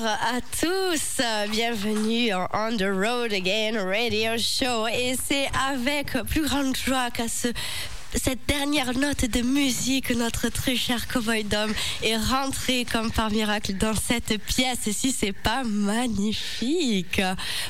À 0.00 0.40
tous, 0.60 1.20
bienvenue 1.50 2.32
en 2.32 2.46
On 2.52 2.76
the 2.76 2.84
Road 2.84 3.32
Again 3.32 3.84
Radio 3.84 4.38
Show. 4.38 4.86
Et 4.86 5.16
c'est 5.20 5.48
avec 5.68 6.12
plus 6.30 6.42
grande 6.42 6.76
joie 6.76 7.10
qu'à 7.10 7.26
ce 7.26 7.48
cette 8.18 8.46
dernière 8.48 8.98
note 8.98 9.26
de 9.26 9.42
musique, 9.42 10.10
notre 10.16 10.48
très 10.48 10.74
cher 10.74 11.06
Cowboy 11.08 11.44
Dom 11.44 11.70
est 12.02 12.16
rentré 12.16 12.84
comme 12.90 13.12
par 13.12 13.30
miracle 13.30 13.74
dans 13.74 13.94
cette 13.94 14.42
pièce. 14.42 14.86
Et 14.86 14.92
si 14.92 15.12
c'est 15.12 15.32
pas 15.32 15.62
magnifique. 15.62 17.20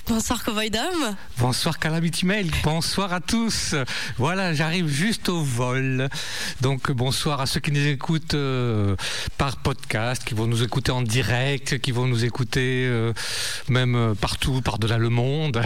Bonsoir 0.06 0.42
Cowboy 0.44 0.70
Dom. 0.70 1.16
Bonsoir 1.38 1.78
Calamity 1.78 2.24
Mail. 2.24 2.50
Bonsoir 2.62 3.12
à 3.12 3.20
tous. 3.20 3.74
Voilà, 4.16 4.54
j'arrive 4.54 4.88
juste 4.88 5.28
au 5.28 5.42
vol. 5.42 6.08
Donc 6.60 6.90
bonsoir 6.92 7.40
à 7.40 7.46
ceux 7.46 7.60
qui 7.60 7.72
nous 7.72 7.86
écoutent 7.86 8.34
euh, 8.34 8.96
par 9.36 9.56
podcast, 9.58 10.24
qui 10.24 10.34
vont 10.34 10.46
nous 10.46 10.62
écouter 10.62 10.92
en 10.92 11.02
direct, 11.02 11.78
qui 11.78 11.92
vont 11.92 12.06
nous 12.06 12.24
écouter 12.24 12.86
euh, 12.86 13.12
même 13.68 13.96
euh, 13.96 14.14
partout, 14.14 14.62
par-delà 14.62 14.98
le 14.98 15.10
monde. 15.10 15.60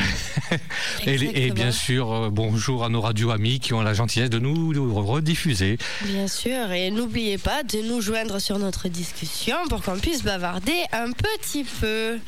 et, 1.06 1.46
et, 1.46 1.50
bien 1.52 1.72
sûr, 1.72 2.30
bonjour 2.33 2.84
à 2.84 2.89
nos 2.89 3.00
radio 3.00 3.30
amis 3.30 3.61
qui 3.61 3.74
ont 3.74 3.83
la 3.83 3.94
gentillesse 3.94 4.30
de 4.30 4.39
nous 4.39 4.72
rediffuser. 4.78 5.78
Bien 6.03 6.28
sûr, 6.28 6.70
et 6.73 6.91
n'oubliez 6.91 7.39
pas 7.39 7.62
de 7.62 7.78
nous 7.83 8.01
joindre 8.01 8.41
sur 8.41 8.59
notre 8.59 8.89
discussion 8.89 9.56
pour 9.69 9.83
qu'on 9.83 9.98
puisse 9.98 10.23
bavarder 10.23 10.77
un 10.92 11.12
petit 11.12 11.64
peu. 11.64 12.19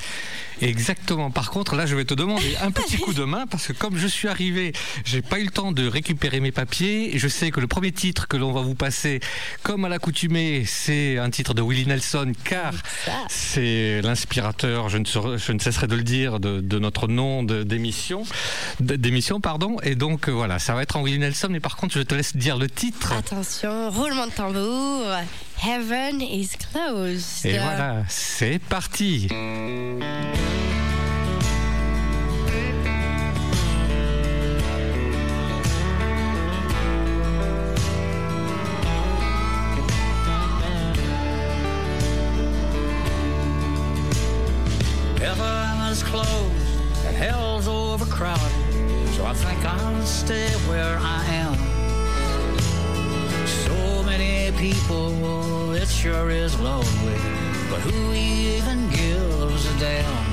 Exactement. 0.61 1.31
Par 1.31 1.51
contre, 1.51 1.75
là, 1.75 1.87
je 1.87 1.97
vais 1.97 2.05
te 2.05 2.15
demander 2.15 2.57
un 2.63 2.71
petit 2.71 2.97
coup 2.97 3.13
de 3.13 3.25
main 3.25 3.47
parce 3.47 3.67
que 3.67 3.73
comme 3.73 3.97
je 3.97 4.07
suis 4.07 4.29
arrivé, 4.29 4.73
j'ai 5.05 5.23
pas 5.23 5.39
eu 5.39 5.45
le 5.45 5.51
temps 5.51 5.73
de 5.73 5.87
récupérer 5.87 6.41
mes 6.41 6.53
papiers. 6.53 7.15
Et 7.15 7.19
je 7.19 7.29
sais 7.29 7.51
que 7.51 7.61
le 7.61 7.67
premier 7.67 7.93
titre 7.93 8.29
que 8.29 8.37
l'on 8.37 8.53
va 8.53 8.63
vous 8.63 8.75
passer, 8.75 9.21
comme 9.63 9.85
à 9.85 9.89
l'accoutumée, 9.89 10.65
c'est 10.67 11.19
un 11.19 11.31
titre 11.31 11.55
de 11.55 11.63
Willie 11.63 11.87
Nelson, 11.87 12.33
car 12.45 12.73
c'est 13.29 14.01
l'inspirateur, 14.03 14.89
je 14.89 14.99
ne, 14.99 15.05
je 15.05 15.53
ne 15.53 15.59
cesserai 15.59 15.87
de 15.87 15.97
le 15.97 16.03
dire, 16.03 16.41
de, 16.41 16.61
de 16.61 16.79
notre 16.79 17.09
nom 17.09 17.43
d'émission, 17.43 18.25
d'émission, 18.81 19.41
pardon. 19.41 19.77
Et 19.83 19.95
donc 19.95 20.29
voilà, 20.29 20.59
ça 20.59 20.75
va 20.75 20.83
être 20.83 20.97
en 20.97 21.03
Willie 21.03 21.19
Nelson, 21.19 21.49
mais 21.51 21.61
par 21.61 21.77
contre, 21.77 21.95
je 21.95 22.03
te 22.03 22.15
laisse 22.15 22.24
dire 22.35 22.57
le 22.57 22.69
titre. 22.69 23.13
Attention, 23.13 23.91
roulement 23.91 24.27
de 24.27 24.33
tambour. 24.33 25.19
Heaven 25.63 26.21
is 26.21 26.51
closed. 26.73 27.45
Et 27.45 27.59
voilà, 27.59 28.05
c'est 28.09 28.59
parti. 28.59 29.29
Heaven 45.21 45.91
is 45.91 46.03
closed 46.03 46.27
and 47.07 47.17
hell's 47.17 47.67
overcrowded, 47.67 48.41
so 49.15 49.25
I 49.25 49.33
think 49.35 49.65
I'll 49.65 50.03
stay 50.03 50.49
where 50.69 50.99
I 50.99 51.25
am. 51.35 51.44
People, 54.73 55.13
oh, 55.23 55.73
it 55.73 55.87
sure 55.89 56.31
is 56.31 56.59
lonely. 56.59 57.21
But 57.69 57.81
who 57.81 58.15
even 58.15 58.89
gives 58.89 59.67
a 59.67 59.79
damn? 59.79 60.27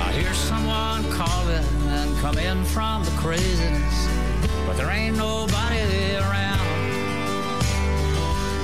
I 0.00 0.08
hear 0.18 0.32
someone 0.32 1.02
calling 1.10 1.68
and 1.98 2.16
come 2.24 2.38
in 2.38 2.64
from 2.64 3.04
the 3.04 3.10
craziness, 3.10 3.96
but 4.66 4.78
there 4.78 4.90
ain't 4.90 5.18
nobody 5.18 6.16
around. 6.16 6.92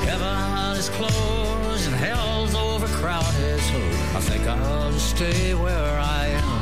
Heaven 0.09 0.77
is 0.79 0.89
closed 0.89 1.87
and 1.89 1.97
hell's 1.97 2.55
overcrowded, 2.55 3.61
so 3.61 3.79
I 4.17 4.21
think 4.29 4.47
I'll 4.47 4.91
just 4.91 5.11
stay 5.17 5.53
where 5.53 6.01
I 6.01 6.29
am. 6.29 6.58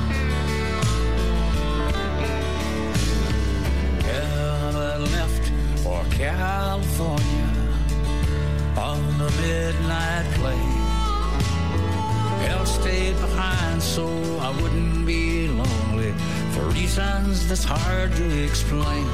That's 16.97 17.65
hard 17.65 18.11
to 18.17 18.45
explain. 18.45 19.07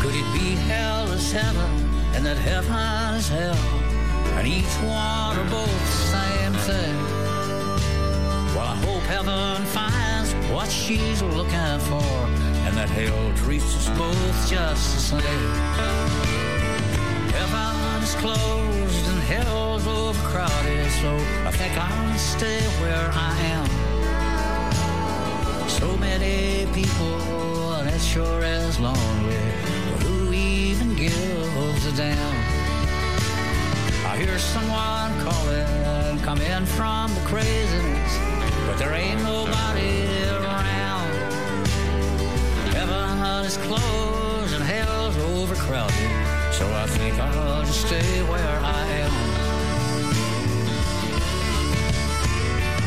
Could 0.00 0.14
it 0.14 0.32
be 0.32 0.54
hell 0.54 1.10
is 1.10 1.32
heaven 1.32 1.70
and 2.14 2.24
that 2.24 2.36
heaven 2.36 3.16
is 3.16 3.28
hell? 3.28 3.56
And 4.38 4.46
each 4.46 4.72
one 4.76 5.36
are 5.36 5.50
both 5.50 5.66
the 5.66 5.96
same 6.14 6.52
thing. 6.68 6.96
Well, 8.54 8.68
I 8.70 8.76
hope 8.86 9.02
heaven 9.02 9.64
finds 9.66 10.32
what 10.52 10.70
she's 10.70 11.22
looking 11.22 11.78
for 11.90 12.12
and 12.66 12.76
that 12.76 12.88
hell 12.88 13.32
treats 13.36 13.74
us 13.74 13.88
both 13.98 14.48
just 14.48 14.94
the 14.94 15.20
same. 15.20 15.54
Heaven's 17.34 18.14
closed 18.14 19.08
and 19.08 19.20
hell's 19.22 19.86
overcrowded, 19.88 20.90
so 21.02 21.16
I 21.46 21.50
think 21.50 21.76
I'll 21.76 22.18
stay 22.18 22.60
where 22.80 23.10
I 23.12 23.36
am. 23.40 23.77
So 25.78 25.96
many 25.96 26.66
people, 26.72 27.72
and 27.74 27.88
it 27.88 28.00
sure 28.00 28.42
is 28.42 28.80
lonely, 28.80 29.36
who 30.02 30.32
even 30.32 30.94
gives 30.96 31.86
a 31.86 31.92
damn? 31.92 32.36
I 34.04 34.16
hear 34.16 34.38
someone 34.38 35.12
calling, 35.22 36.18
coming 36.22 36.66
from 36.66 37.14
the 37.14 37.20
craziness, 37.20 38.18
but 38.66 38.76
there 38.78 38.92
ain't 38.92 39.22
nobody 39.22 40.04
around. 40.30 41.68
Heaven 42.74 43.46
is 43.46 43.56
closed 43.58 44.54
and 44.54 44.64
hell's 44.64 45.16
overcrowded. 45.16 46.10
So 46.52 46.66
I 46.74 46.86
think 46.88 47.14
I'll 47.20 47.62
just 47.62 47.86
stay 47.86 48.22
where 48.24 48.58
I 48.64 48.82
am. 49.04 49.12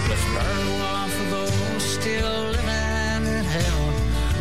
Let's 0.10 0.26
burn 0.36 0.68
one 0.80 1.10
for 1.10 1.26
those 1.36 1.84
still 1.84 2.42
living 2.52 2.68
in 2.68 2.71
hell. 3.52 3.94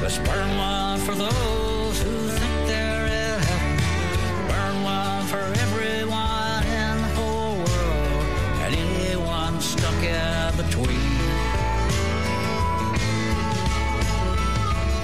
Let's 0.02 0.18
burn 0.18 0.50
one 0.56 0.98
for 1.00 1.14
those 1.14 1.96
who 2.02 2.14
think 2.38 2.56
they're 2.70 3.06
in 3.22 3.38
heaven. 3.50 3.76
Burn 4.48 4.76
one 4.84 5.24
for 5.26 5.42
everyone 5.66 6.62
in 6.82 6.94
the 7.04 7.12
whole 7.18 7.56
world 7.58 8.24
and 8.62 8.72
anyone 8.74 9.60
stuck 9.60 10.00
in 10.02 10.56
between. 10.62 11.18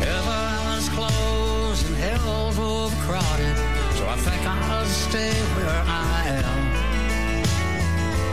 Heaven's 0.07 0.89
closed 0.97 1.85
and 1.89 1.97
hell's 1.97 2.59
overcrowded, 2.59 3.57
So 3.97 4.03
I 4.07 4.17
think 4.27 4.41
I'll 4.47 4.87
stay 4.87 5.35
where 5.57 5.83
I 5.85 6.19
am. 6.45 6.61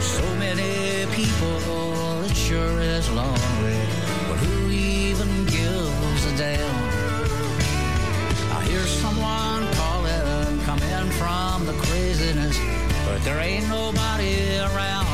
So 0.00 0.24
many 0.36 1.06
people, 1.18 1.58
it 2.24 2.36
sure 2.36 2.78
is 2.80 3.10
who 3.10 3.36
even 3.68 3.83
gives? 6.36 6.62
I 8.52 8.60
hear 8.68 8.84
someone 8.86 9.62
calling, 9.74 10.60
coming 10.62 11.10
from 11.20 11.66
the 11.66 11.74
craziness, 11.84 12.58
but 13.06 13.22
there 13.24 13.40
ain't 13.40 13.68
nobody 13.68 14.58
around. 14.58 15.06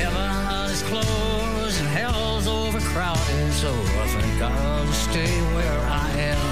Heaven 0.00 0.70
is 0.70 0.82
closed 0.82 1.80
and 1.80 1.88
hell's 1.88 2.46
overcrowded, 2.46 3.52
so 3.52 3.70
I 4.04 4.06
think 4.16 4.42
I'll 4.42 4.92
stay 4.92 5.34
where 5.54 5.80
I 6.04 6.10
am. 6.32 6.46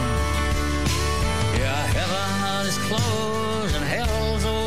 Yeah, 1.60 1.82
heaven 1.98 2.66
is 2.66 2.78
closed 2.88 3.74
and 3.76 3.84
hell's 3.84 4.44
open. 4.44 4.66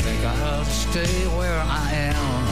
think 0.00 0.24
I'll 0.24 0.64
stay 0.64 1.26
where 1.36 1.60
I 1.60 1.92
am. 1.92 2.49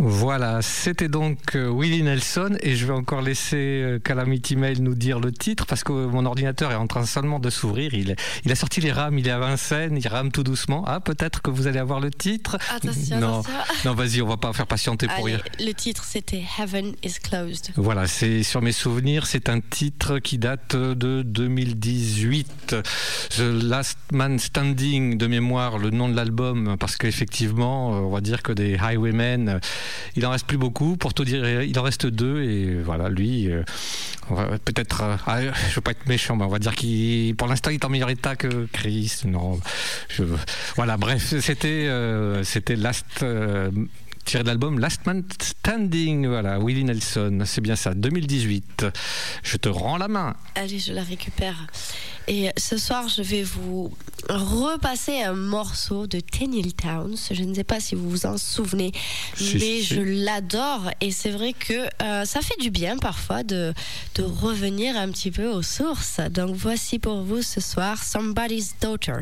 Voilà, 0.00 0.62
c'était 0.62 1.08
donc 1.08 1.56
euh, 1.56 1.68
Willie 1.68 2.04
Nelson 2.04 2.56
et 2.60 2.76
je 2.76 2.86
vais 2.86 2.92
encore 2.92 3.20
laisser 3.20 3.56
euh, 3.56 3.98
Calamity 3.98 4.54
Mail 4.54 4.80
nous 4.80 4.94
dire 4.94 5.18
le 5.18 5.32
titre 5.32 5.66
parce 5.66 5.82
que 5.82 5.90
mon 5.92 6.24
ordinateur 6.24 6.70
est 6.70 6.76
en 6.76 6.86
train 6.86 7.04
seulement 7.04 7.40
de 7.40 7.50
s'ouvrir. 7.50 7.94
Il, 7.94 8.14
il 8.44 8.52
a 8.52 8.54
sorti 8.54 8.80
les 8.80 8.92
rames, 8.92 9.18
il 9.18 9.26
est 9.26 9.32
à 9.32 9.40
Vincennes, 9.40 9.96
il 9.96 10.06
rame 10.06 10.30
tout 10.30 10.44
doucement. 10.44 10.84
Ah, 10.86 11.00
peut-être 11.00 11.42
que 11.42 11.50
vous 11.50 11.66
allez 11.66 11.80
avoir 11.80 11.98
le 11.98 12.12
titre. 12.12 12.58
Attention, 12.72 13.18
non, 13.18 13.40
attention. 13.40 13.52
non, 13.86 13.94
vas-y, 13.94 14.22
on 14.22 14.28
va 14.28 14.36
pas 14.36 14.52
faire 14.52 14.68
patienter 14.68 15.08
pour 15.08 15.26
Allez, 15.26 15.34
rien. 15.36 15.44
le 15.66 15.72
titre 15.72 16.04
c'était 16.04 16.44
Heaven 16.60 16.94
is 17.02 17.14
Closed. 17.20 17.70
Voilà, 17.74 18.06
c'est 18.06 18.44
sur 18.44 18.62
mes 18.62 18.72
souvenirs, 18.72 19.26
c'est 19.26 19.48
un 19.48 19.58
titre 19.60 20.20
qui 20.20 20.38
date 20.38 20.76
de 20.76 21.22
2018. 21.22 22.76
The 23.30 23.40
Last 23.40 23.98
Man 24.12 24.38
Standing 24.38 25.18
de 25.18 25.26
mémoire, 25.26 25.78
le 25.78 25.90
nom 25.90 26.08
de 26.08 26.14
l'album, 26.14 26.76
parce 26.78 26.96
qu'effectivement, 26.96 27.96
euh, 27.96 28.00
on 28.00 28.10
va 28.10 28.20
dire 28.20 28.42
que 28.44 28.52
des 28.52 28.76
Highwaymen, 28.76 29.58
il 30.16 30.26
en 30.26 30.30
reste 30.30 30.46
plus 30.46 30.58
beaucoup. 30.58 30.96
Pour 30.96 31.14
tout 31.14 31.24
dire, 31.24 31.62
il 31.62 31.78
en 31.78 31.82
reste 31.82 32.06
deux 32.06 32.42
et 32.42 32.74
voilà, 32.82 33.08
lui, 33.08 33.50
euh, 33.50 33.62
peut-être, 34.64 35.02
euh, 35.02 35.16
ah, 35.26 35.40
je 35.40 35.74
veux 35.74 35.80
pas 35.80 35.92
être 35.92 36.06
méchant, 36.06 36.36
mais 36.36 36.44
on 36.44 36.48
va 36.48 36.58
dire 36.58 36.74
qu'il, 36.74 37.34
pour 37.36 37.48
l'instant, 37.48 37.70
il 37.70 37.74
est 37.74 37.84
en 37.84 37.88
meilleur 37.88 38.10
état 38.10 38.36
que 38.36 38.66
Chris. 38.72 39.22
Non, 39.24 39.60
voilà, 40.76 40.96
bref, 40.96 41.34
c'était, 41.40 41.86
euh, 41.88 42.44
c'était 42.44 42.76
Last. 42.76 43.24
Tiré 44.28 44.42
de 44.42 44.48
l'album 44.48 44.78
Last 44.78 45.06
Man 45.06 45.24
Standing, 45.40 46.26
voilà, 46.26 46.58
Willie 46.58 46.84
Nelson, 46.84 47.40
c'est 47.46 47.62
bien 47.62 47.76
ça, 47.76 47.94
2018. 47.94 48.84
Je 49.42 49.56
te 49.56 49.70
rends 49.70 49.96
la 49.96 50.08
main. 50.08 50.36
Allez, 50.54 50.78
je 50.78 50.92
la 50.92 51.02
récupère. 51.02 51.66
Et 52.26 52.50
ce 52.58 52.76
soir, 52.76 53.08
je 53.08 53.22
vais 53.22 53.42
vous 53.42 53.90
repasser 54.28 55.22
un 55.22 55.32
morceau 55.32 56.06
de 56.06 56.20
Ten 56.20 56.52
Hill 56.52 56.74
Towns. 56.74 57.16
Je 57.30 57.42
ne 57.42 57.54
sais 57.54 57.64
pas 57.64 57.80
si 57.80 57.94
vous 57.94 58.10
vous 58.10 58.26
en 58.26 58.36
souvenez, 58.36 58.92
Si, 59.34 59.54
mais 59.54 59.60
si. 59.60 59.82
je 59.84 60.00
l'adore. 60.02 60.90
Et 61.00 61.10
c'est 61.10 61.30
vrai 61.30 61.54
que 61.54 61.88
euh, 62.02 62.26
ça 62.26 62.40
fait 62.42 62.60
du 62.60 62.70
bien 62.70 62.98
parfois 62.98 63.44
de, 63.44 63.72
de 64.16 64.22
revenir 64.24 64.94
un 64.98 65.10
petit 65.10 65.30
peu 65.30 65.46
aux 65.48 65.62
sources. 65.62 66.20
Donc 66.30 66.54
voici 66.54 66.98
pour 66.98 67.22
vous 67.22 67.40
ce 67.40 67.62
soir 67.62 68.02
Somebody's 68.02 68.74
Daughter. 68.78 69.20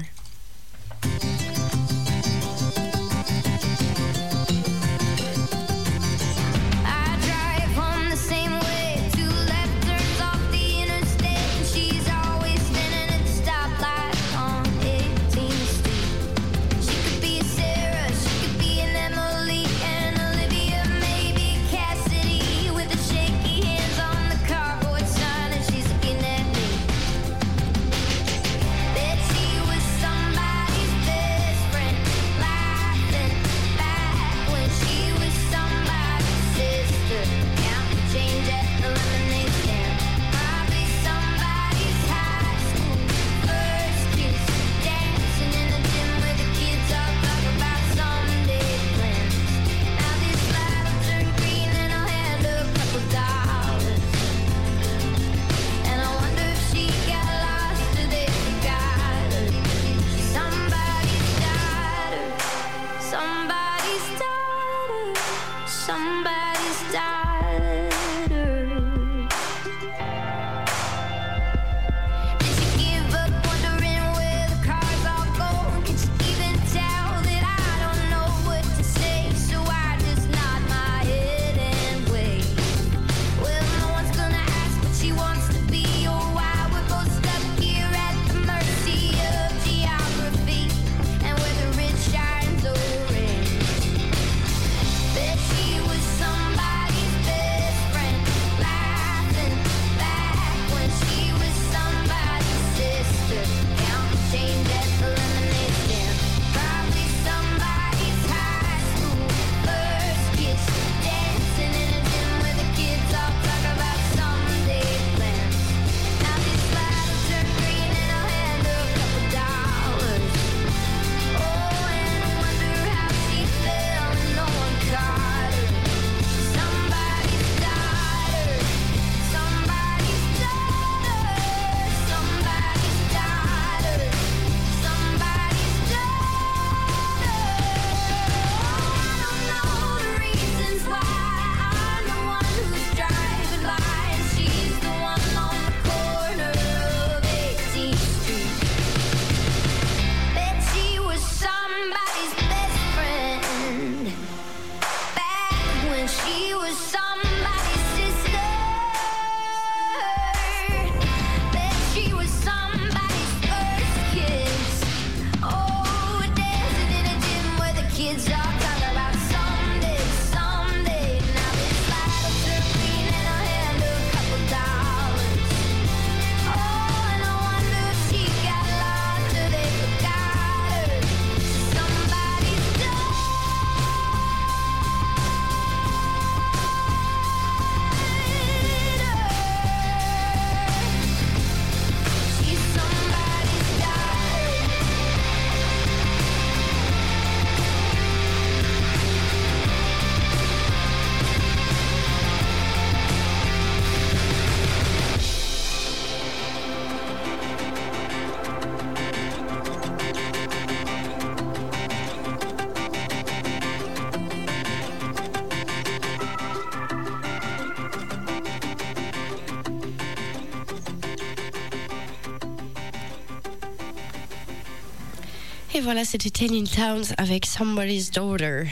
Et 225.77 225.81
voilà, 225.83 226.07
c'était 226.07 226.31
Telling 226.31 226.67
Towns 226.67 227.15
avec 227.19 227.45
Somebody's 227.45 228.11
Daughter. 228.11 228.65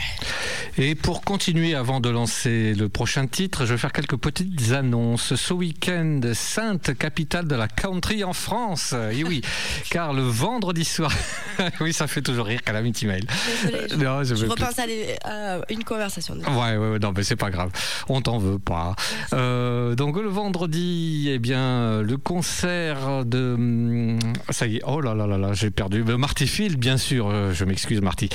Et 0.79 0.95
pour 0.95 1.21
continuer, 1.21 1.75
avant 1.75 1.99
de 1.99 2.09
lancer 2.09 2.73
le 2.73 2.89
prochain 2.89 3.27
titre, 3.27 3.67
je 3.67 3.73
vais 3.73 3.77
faire 3.77 3.91
quelques 3.91 4.17
petites 4.17 4.71
annonces. 4.71 5.35
Ce 5.35 5.53
week-end, 5.53 6.19
sainte 6.33 6.97
capitale 6.97 7.47
de 7.47 7.53
la 7.53 7.67
country 7.67 8.23
en 8.23 8.33
France. 8.33 8.95
Et 9.11 9.23
oui, 9.23 9.41
car 9.91 10.13
le 10.13 10.23
vendredi 10.23 10.83
soir, 10.83 11.13
oui, 11.81 11.93
ça 11.93 12.07
fait 12.07 12.21
toujours 12.21 12.45
rire 12.45 12.61
Calamity 12.63 13.05
Mail. 13.05 13.25
Désolée, 13.63 13.87
je, 13.89 13.95
Non, 13.95 14.23
je 14.23 14.45
repense 14.45 14.79
à, 14.79 15.61
une 15.69 15.83
conversation. 15.83 16.35
Ouais, 16.35 16.77
ouais, 16.77 16.91
ouais, 16.91 16.99
non, 16.99 17.13
mais 17.15 17.23
c'est 17.23 17.35
pas 17.35 17.49
grave. 17.51 17.71
On 18.09 18.21
t'en 18.21 18.37
veut 18.37 18.59
pas. 18.59 18.95
Euh, 19.33 19.95
donc 19.95 20.17
le 20.17 20.29
vendredi, 20.29 21.29
eh 21.31 21.39
bien, 21.39 22.01
le 22.01 22.17
concert 22.17 23.25
de, 23.25 23.53
hum, 23.55 24.19
ça 24.49 24.67
y 24.67 24.77
est, 24.77 24.81
oh 24.85 25.01
là 25.01 25.13
là 25.13 25.27
là 25.27 25.37
là, 25.37 25.53
j'ai 25.53 25.71
perdu. 25.71 26.03
Euh, 26.07 26.17
Marty 26.17 26.47
Field, 26.47 26.77
bien 26.77 26.97
sûr. 26.97 27.27
euh, 27.29 27.53
je 27.53 27.65
m'excuse, 27.65 28.01
Marty. 28.01 28.29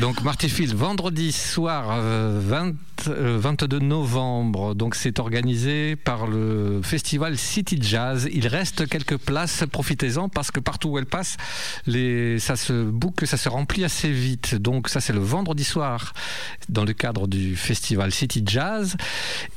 Donc 0.00 0.22
Marty 0.22 0.48
Field, 0.48 0.74
vendredi 0.74 1.32
soir, 1.32 1.88
euh, 1.92 2.40
20, 2.42 2.72
euh, 3.08 3.38
22 3.40 3.78
novembre. 3.80 4.74
Donc 4.74 4.94
c'est 4.94 5.18
organisé 5.18 5.96
par 5.96 6.26
le 6.26 6.80
festival 6.82 7.36
City 7.36 7.78
Jazz. 7.80 8.28
Il 8.32 8.46
reste 8.46 8.88
quelques 8.88 9.16
places, 9.16 9.64
profitez-en 9.70 10.28
parce 10.28 10.50
que 10.50 10.60
partout 10.60 10.90
où 10.90 10.98
elle 10.98 11.06
passe, 11.06 11.36
les, 11.86 12.38
ça 12.38 12.56
se 12.62 12.84
boucle, 12.84 13.26
ça 13.26 13.36
se 13.36 13.48
remplit 13.48 13.84
assez 13.84 14.10
vite. 14.10 14.54
Donc 14.54 14.88
ça 14.88 15.00
c'est 15.00 15.12
le 15.12 15.20
vendredi 15.20 15.64
soir 15.64 16.12
dans 16.68 16.84
le 16.84 16.92
cadre 16.92 17.26
du 17.26 17.56
festival 17.56 18.12
City 18.12 18.42
Jazz. 18.46 18.96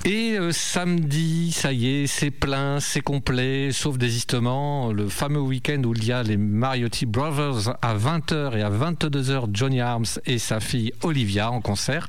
Et 0.03 0.37
euh, 0.37 0.51
samedi, 0.51 1.51
ça 1.51 1.71
y 1.71 1.87
est, 1.87 2.07
c'est 2.07 2.31
plein, 2.31 2.79
c'est 2.79 3.01
complet, 3.01 3.71
sauf 3.71 3.97
désistement. 3.97 4.91
Le 4.91 5.07
fameux 5.07 5.39
week-end 5.39 5.81
où 5.85 5.93
il 5.93 6.05
y 6.05 6.11
a 6.11 6.23
les 6.23 6.37
Mariotti 6.37 7.05
Brothers 7.05 7.75
à 7.81 7.95
20h 7.95 8.57
et 8.57 8.61
à 8.61 8.69
22h, 8.69 9.49
Johnny 9.53 9.81
Arms 9.81 10.05
et 10.25 10.39
sa 10.39 10.59
fille 10.59 10.91
Olivia 11.03 11.51
en 11.51 11.61
concert. 11.61 12.07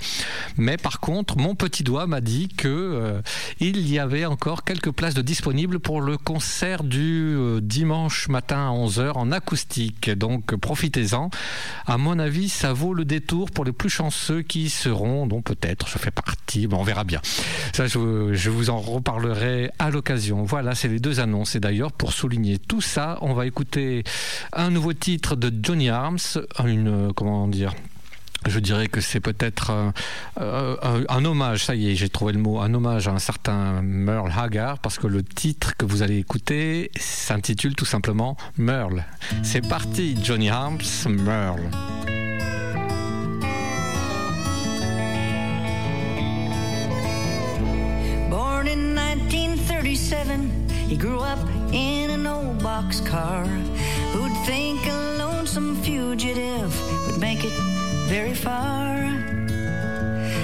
Mais 0.57 0.76
par 0.76 1.00
contre, 1.00 1.37
mon 1.37 1.55
petit 1.55 1.83
doigt 1.83 2.07
m'a 2.07 2.21
dit 2.21 2.49
que 2.49 2.69
euh, 2.69 3.21
il 3.61 3.91
y 3.91 3.99
avait 3.99 4.25
encore 4.25 4.65
quelques 4.65 4.91
places 4.91 5.15
de 5.15 5.23
disponibles 5.23 5.79
pour 5.79 6.00
le 6.00 6.17
concert 6.17 6.85
du 6.85 7.35
euh, 7.37 7.61
dimanche 7.61 8.29
matin 8.29 8.69
à 8.69 8.71
11h 8.71 9.12
en 9.12 9.33
acoustique. 9.33 10.11
Donc 10.11 10.57
profitez-en. 10.90 11.31
À 11.87 11.99
mon 11.99 12.19
avis, 12.19 12.49
ça 12.49 12.73
vaut 12.73 12.95
le 12.95 13.05
détour 13.05 13.50
pour 13.50 13.64
les 13.64 13.73
plus 13.73 13.90
chanceux 13.90 14.43
qui 14.43 14.71
seront, 14.71 15.26
dont 15.26 15.43
peut-être 15.43 15.88
je 15.88 15.99
fais 15.99 16.11
partie, 16.11 16.66
bon, 16.66 16.78
on 16.78 16.83
verra 16.83 17.05
bien. 17.05 17.21
Ça, 17.73 17.87
je, 17.87 18.31
je 18.33 18.50
vous 18.50 18.71
en 18.71 18.78
reparlerai 18.78 19.71
à 19.78 19.90
l'occasion. 19.90 20.45
Voilà, 20.45 20.75
c'est 20.75 20.88
les 20.88 21.00
deux 21.00 21.21
annonces. 21.21 21.57
Et 21.57 21.61
d'ailleurs, 21.61 21.93
pour 21.93 22.12
souligner 22.12 22.59
tout 22.59 22.81
ça, 22.81 23.19
on 23.21 23.35
va 23.35 23.47
écouter 23.47 24.05
un 24.52 24.71
nouveau 24.71 24.93
titre 24.93 25.37
de 25.37 25.52
Johnny 25.62 25.88
Arms, 25.88 26.19
une, 26.64 27.12
comment 27.14 27.49
dire, 27.49 27.75
je 28.47 28.59
dirais 28.59 28.88
que 28.88 29.00
c'est 29.00 29.21
peut-être 29.21 29.71
euh, 29.71 29.90
euh, 30.40 30.76
un, 30.83 31.05
un 31.09 31.25
hommage, 31.25 31.64
ça 31.64 31.75
y 31.75 31.90
est, 31.90 31.95
j'ai 31.95 32.09
trouvé 32.09 32.33
le 32.33 32.38
mot, 32.38 32.61
un 32.61 32.73
hommage 32.75 33.09
à 33.09 33.12
un 33.12 33.19
certain 33.19 33.83
Merle 33.83 34.33
Haggard, 34.37 34.78
parce 34.78 34.99
que 34.99 35.07
le 35.07 35.23
titre 35.23 35.76
que 35.76 35.85
vous 35.85 36.02
allez 36.02 36.19
écouter 36.19 36.90
s'intitule 36.99 37.75
tout 37.75 37.85
simplement 37.85 38.37
Merle. 38.57 39.05
C'est 39.43 39.66
parti, 39.66 40.16
Johnny 40.23 40.50
Arms, 40.50 41.07
Merle. 41.09 41.71
Born 48.31 48.69
in 48.69 48.95
1937, 48.95 50.50
he 50.88 50.97
grew 50.97 51.21
up 51.21 51.38
in 51.73 52.11
an 52.11 52.26
old. 52.26 52.47
Who'd 54.12 54.33
very 58.06 58.34
far? 58.34 59.12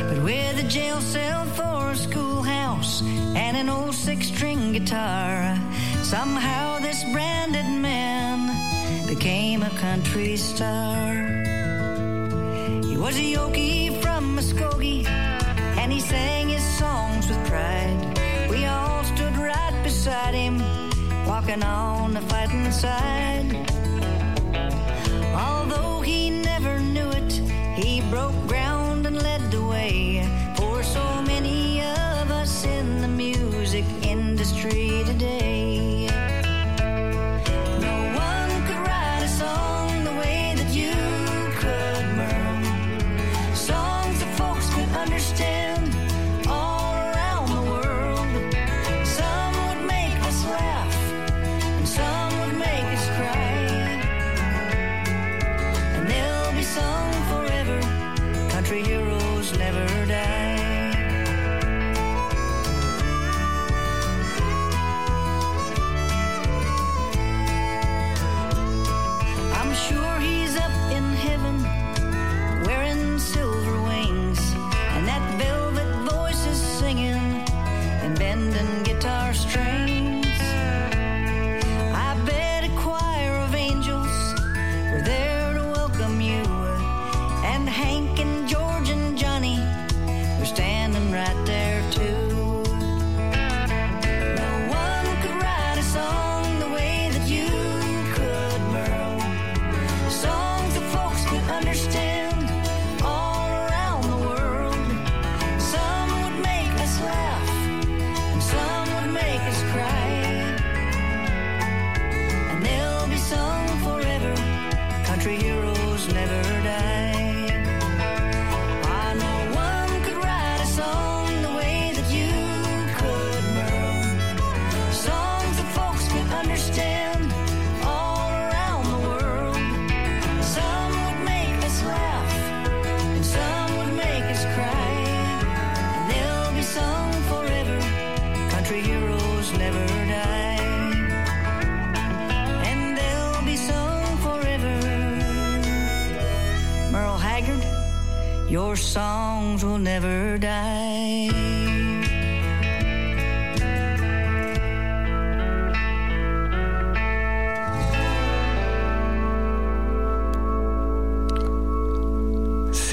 But 0.09 0.23
with 0.25 0.59
a 0.59 0.67
jail 0.69 1.01
cell 1.01 1.45
for 1.47 1.91
a 1.91 1.97
schoolhouse 1.97 3.03
and 3.37 3.57
an 3.57 3.69
old 3.69 3.95
six 3.95 4.27
string 4.27 4.73
guitar, 4.73 5.57
somehow 6.03 6.81
this 6.81 7.05
branded 7.13 7.67
man 7.67 8.51
became 9.07 9.63
a 9.63 9.71
country 9.79 10.37
star. 10.37 11.15
He 12.85 12.97
was 12.97 13.17
a 13.17 13.23
Yogi 13.23 14.01
from 14.01 14.37
Muskogee, 14.37 15.07
and 15.07 15.93
he 15.93 16.01
sang 16.01 16.49
his 16.49 16.65
songs 16.79 17.29
with 17.29 17.39
pride. 17.47 18.49
We 18.51 18.67
all 18.67 19.05
stood 19.05 19.37
right 19.37 19.81
beside 19.85 20.35
him, 20.35 20.59
walking 21.27 21.63
on 21.63 22.15
the 22.15 22.23
fighting 22.23 22.73
side. 22.73 23.51
Although 25.35 26.01
he 26.01 26.31
never 26.31 26.79
broke 28.13 28.47
ground 28.47 29.07
and 29.07 29.23
led 29.23 29.41
the 29.51 29.65
way 29.65 30.23
for 30.55 30.83
so 30.83 31.23
many 31.23 31.81
of 31.81 32.31
us 32.31 32.63
in 32.63 33.01
the 33.01 33.09
music 33.09 33.87
industry 34.03 35.03
today. 35.07 35.72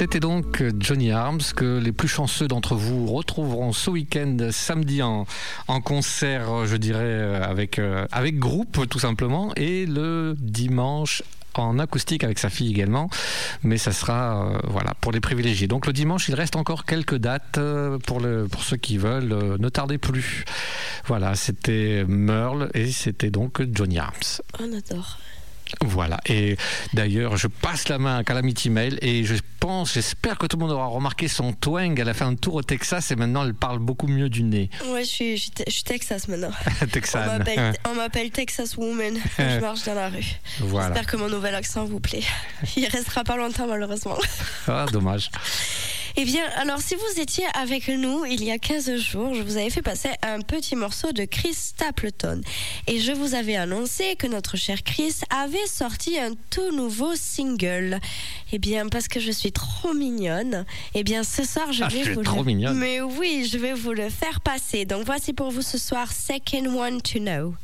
C'était 0.00 0.18
donc 0.18 0.64
Johnny 0.78 1.10
Arms 1.12 1.42
que 1.54 1.78
les 1.78 1.92
plus 1.92 2.08
chanceux 2.08 2.48
d'entre 2.48 2.74
vous 2.74 3.06
retrouveront 3.06 3.74
ce 3.74 3.90
week-end 3.90 4.48
samedi 4.50 5.02
en, 5.02 5.26
concert, 5.84 6.64
je 6.64 6.76
dirais, 6.78 7.36
avec, 7.42 7.78
euh, 7.78 8.06
avec 8.10 8.38
groupe 8.38 8.88
tout 8.88 8.98
simplement, 8.98 9.52
et 9.56 9.84
le 9.84 10.36
dimanche 10.38 11.22
en 11.58 11.78
acoustique 11.78 12.24
avec 12.24 12.38
sa 12.38 12.50
fille 12.50 12.70
également, 12.70 13.10
mais 13.62 13.78
ça 13.78 13.92
sera 13.92 14.46
euh, 14.46 14.58
voilà 14.64 14.94
pour 15.00 15.12
les 15.12 15.20
privilégiés. 15.20 15.66
Donc 15.66 15.86
le 15.86 15.92
dimanche, 15.92 16.28
il 16.28 16.34
reste 16.34 16.56
encore 16.56 16.84
quelques 16.84 17.16
dates 17.16 17.58
euh, 17.58 17.98
pour 17.98 18.20
le 18.20 18.46
pour 18.48 18.62
ceux 18.62 18.76
qui 18.76 18.98
veulent. 18.98 19.32
euh, 19.32 19.58
ne 19.58 19.68
tardez 19.68 19.98
plus. 19.98 20.44
Voilà, 21.06 21.34
c'était 21.34 22.04
Merle 22.06 22.70
et 22.74 22.90
c'était 22.90 23.30
donc 23.30 23.62
Johnny 23.72 23.98
Arms. 23.98 24.42
On 24.58 24.72
adore. 24.72 25.18
Voilà. 25.80 26.18
Et 26.26 26.56
d'ailleurs, 26.94 27.36
je 27.36 27.46
passe 27.46 27.88
la 27.88 27.98
main 27.98 28.18
à 28.18 28.24
Calamity 28.24 28.70
Mail 28.70 28.98
et 29.02 29.24
je 29.24 29.34
pense, 29.58 29.94
j'espère 29.94 30.38
que 30.38 30.46
tout 30.46 30.56
le 30.56 30.62
monde 30.62 30.72
aura 30.72 30.86
remarqué 30.86 31.28
son 31.28 31.52
twang. 31.52 31.98
Elle 31.98 32.08
a 32.08 32.14
fait 32.14 32.24
un 32.24 32.34
tour 32.34 32.54
au 32.56 32.62
Texas 32.62 33.10
et 33.10 33.16
maintenant 33.16 33.44
elle 33.44 33.54
parle 33.54 33.78
beaucoup 33.78 34.06
mieux 34.06 34.28
du 34.28 34.42
nez. 34.42 34.70
Ouais, 34.88 35.04
je 35.04 35.08
suis, 35.08 35.36
je 35.36 35.42
suis, 35.42 35.50
te- 35.50 35.62
je 35.66 35.72
suis 35.72 35.82
Texas 35.84 36.28
maintenant. 36.28 36.50
On 37.14 37.38
m'appelle- 37.38 37.74
On 37.90 37.94
m'appelle 37.94 38.30
Texas 38.30 38.76
Woman 38.76 39.14
je 39.38 39.60
marche 39.60 39.84
dans 39.84 39.94
la 39.94 40.08
rue. 40.08 40.24
Voilà. 40.60 40.88
J'espère 40.88 41.06
que 41.06 41.16
mon 41.16 41.28
nouvel 41.28 41.54
accent 41.54 41.84
vous 41.84 42.00
plaît. 42.00 42.22
Il 42.76 42.86
restera 42.86 43.22
pas 43.24 43.36
longtemps 43.36 43.66
malheureusement. 43.66 44.16
Ah, 44.66 44.86
dommage. 44.92 45.30
Eh 46.16 46.24
bien, 46.24 46.42
alors 46.56 46.80
si 46.80 46.94
vous 46.94 47.20
étiez 47.20 47.44
avec 47.54 47.88
nous 47.88 48.24
il 48.24 48.42
y 48.44 48.50
a 48.50 48.58
15 48.58 48.96
jours, 48.96 49.34
je 49.34 49.42
vous 49.42 49.56
avais 49.56 49.70
fait 49.70 49.82
passer 49.82 50.10
un 50.22 50.40
petit 50.40 50.76
morceau 50.76 51.12
de 51.12 51.24
Chris 51.24 51.54
Stapleton. 51.54 52.40
Et 52.86 52.98
je 53.00 53.12
vous 53.12 53.34
avais 53.34 53.56
annoncé 53.56 54.16
que 54.16 54.26
notre 54.26 54.56
cher 54.56 54.82
Chris 54.82 55.14
avait 55.30 55.66
sorti 55.66 56.18
un 56.18 56.32
tout 56.50 56.74
nouveau 56.74 57.14
single. 57.14 58.00
Eh 58.52 58.58
bien, 58.58 58.88
parce 58.88 59.08
que 59.08 59.20
je 59.20 59.30
suis 59.30 59.52
trop 59.52 59.94
mignonne, 59.94 60.64
eh 60.94 61.04
bien 61.04 61.22
ce 61.22 61.44
soir 61.44 61.72
je 61.72 61.84
Ah, 61.84 61.88
vais 61.88 62.02
vous 62.14 62.22
trop 62.22 62.38
le... 62.38 62.44
mignonne. 62.44 62.76
Mais 62.78 63.00
oui, 63.00 63.48
je 63.50 63.58
vais 63.58 63.72
vous 63.72 63.92
le 63.92 64.10
faire 64.10 64.40
passer. 64.40 64.84
Donc 64.84 65.04
voici 65.06 65.32
pour 65.32 65.50
vous 65.50 65.62
ce 65.62 65.78
soir 65.78 66.12
Second 66.12 66.66
One 66.76 67.00
to 67.00 67.18
Know. 67.20 67.54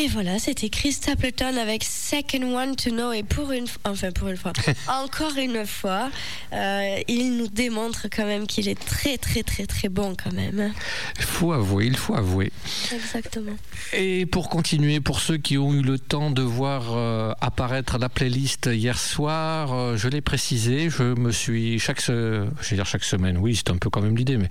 Et 0.00 0.06
voilà, 0.06 0.38
c'était 0.38 0.68
Chris 0.68 0.92
Stapleton 0.92 1.56
avec 1.56 1.82
Second 1.82 2.54
One 2.54 2.76
to 2.76 2.90
Know. 2.90 3.12
Et 3.12 3.24
pour 3.24 3.50
une 3.50 3.66
fois, 3.66 3.80
enfin 3.84 4.12
pour 4.12 4.28
une 4.28 4.36
fois, 4.36 4.52
encore 4.88 5.36
une 5.36 5.66
fois, 5.66 6.08
euh, 6.52 6.98
il 7.08 7.36
nous 7.36 7.48
démontre 7.48 8.06
quand 8.08 8.24
même 8.24 8.46
qu'il 8.46 8.68
est 8.68 8.78
très 8.78 9.18
très 9.18 9.42
très 9.42 9.66
très 9.66 9.88
bon 9.88 10.14
quand 10.14 10.32
même. 10.32 10.72
Il 11.18 11.24
faut 11.24 11.52
avouer, 11.52 11.86
il 11.86 11.96
faut 11.96 12.14
avouer. 12.14 12.52
Exactement. 12.94 13.56
Et 13.92 14.24
pour 14.26 14.48
continuer, 14.48 15.00
pour 15.00 15.18
ceux 15.18 15.36
qui 15.36 15.58
ont 15.58 15.74
eu 15.74 15.82
le 15.82 15.98
temps 15.98 16.30
de 16.30 16.42
voir 16.42 16.96
euh, 16.96 17.32
apparaître 17.40 17.98
la 17.98 18.08
playlist 18.08 18.70
hier 18.72 18.96
soir, 19.00 19.72
euh, 19.74 19.96
je 19.96 20.06
l'ai 20.08 20.20
précisé, 20.20 20.90
je 20.90 21.02
me 21.02 21.32
suis 21.32 21.80
chaque, 21.80 22.00
se- 22.00 22.46
je 22.60 22.70
vais 22.70 22.76
dire 22.76 22.86
chaque 22.86 23.02
semaine, 23.04 23.36
oui, 23.36 23.56
c'est 23.56 23.70
un 23.70 23.76
peu 23.78 23.90
quand 23.90 24.00
même 24.02 24.16
l'idée, 24.16 24.36
mais 24.36 24.48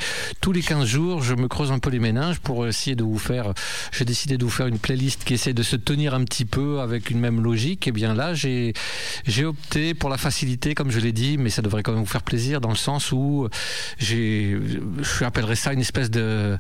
tous 0.48 0.54
les 0.54 0.62
15 0.62 0.86
jours, 0.86 1.24
je 1.24 1.36
me 1.36 1.50
creuse 1.50 1.74
un 1.74 1.80
peu 1.80 1.90
les 1.90 2.00
méninges 2.00 2.40
pour 2.40 2.66
essayer 2.66 2.96
de 2.96 3.04
vous 3.04 3.18
faire, 3.18 3.54
j'ai 3.92 4.06
décidé 4.06 4.38
de 4.38 4.46
vous 4.46 4.50
faire 4.50 4.68
une 4.68 4.80
playlist 4.80 5.26
qui 5.26 5.34
essaie 5.34 5.52
de 5.52 5.62
se 5.62 5.76
tenir 5.76 6.14
un 6.14 6.24
petit 6.24 6.46
peu 6.46 6.80
avec 6.80 7.10
une 7.10 7.20
même 7.20 7.44
logique. 7.44 7.86
Et 7.86 7.92
bien 7.92 8.14
là, 8.14 8.34
j'ai, 8.34 8.74
opté 9.44 9.94
pour 9.94 10.10
la 10.10 10.18
facilité, 10.18 10.74
comme 10.74 10.90
je 10.90 11.02
l'ai 11.02 11.12
dit, 11.12 11.38
mais 11.38 11.50
ça 11.50 11.62
devrait 11.62 11.84
quand 11.84 11.92
même 11.92 12.00
vous 12.00 12.06
faire 12.06 12.22
plaisir 12.22 12.62
dans 12.62 12.70
le 12.70 12.78
sens 12.78 13.12
où 13.12 13.50
je 14.00 15.26
appellerais 15.26 15.58
ça 15.58 15.74
une 15.74 15.82
espèce 15.82 16.10
de, 16.10 16.58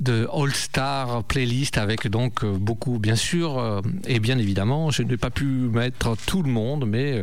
de 0.00 0.26
all-star 0.32 1.22
playlist 1.24 1.76
avec 1.76 2.08
donc 2.08 2.46
beaucoup, 2.46 2.98
bien 2.98 3.16
sûr, 3.16 3.58
euh, 3.58 3.82
et 4.06 4.20
bien 4.20 4.38
évidemment, 4.38 4.90
je 4.90 5.02
n'ai 5.02 5.18
pas 5.18 5.28
pu 5.28 5.44
mettre 5.44 6.16
tout 6.24 6.42
le 6.42 6.50
monde, 6.50 6.86
mais 6.88 7.22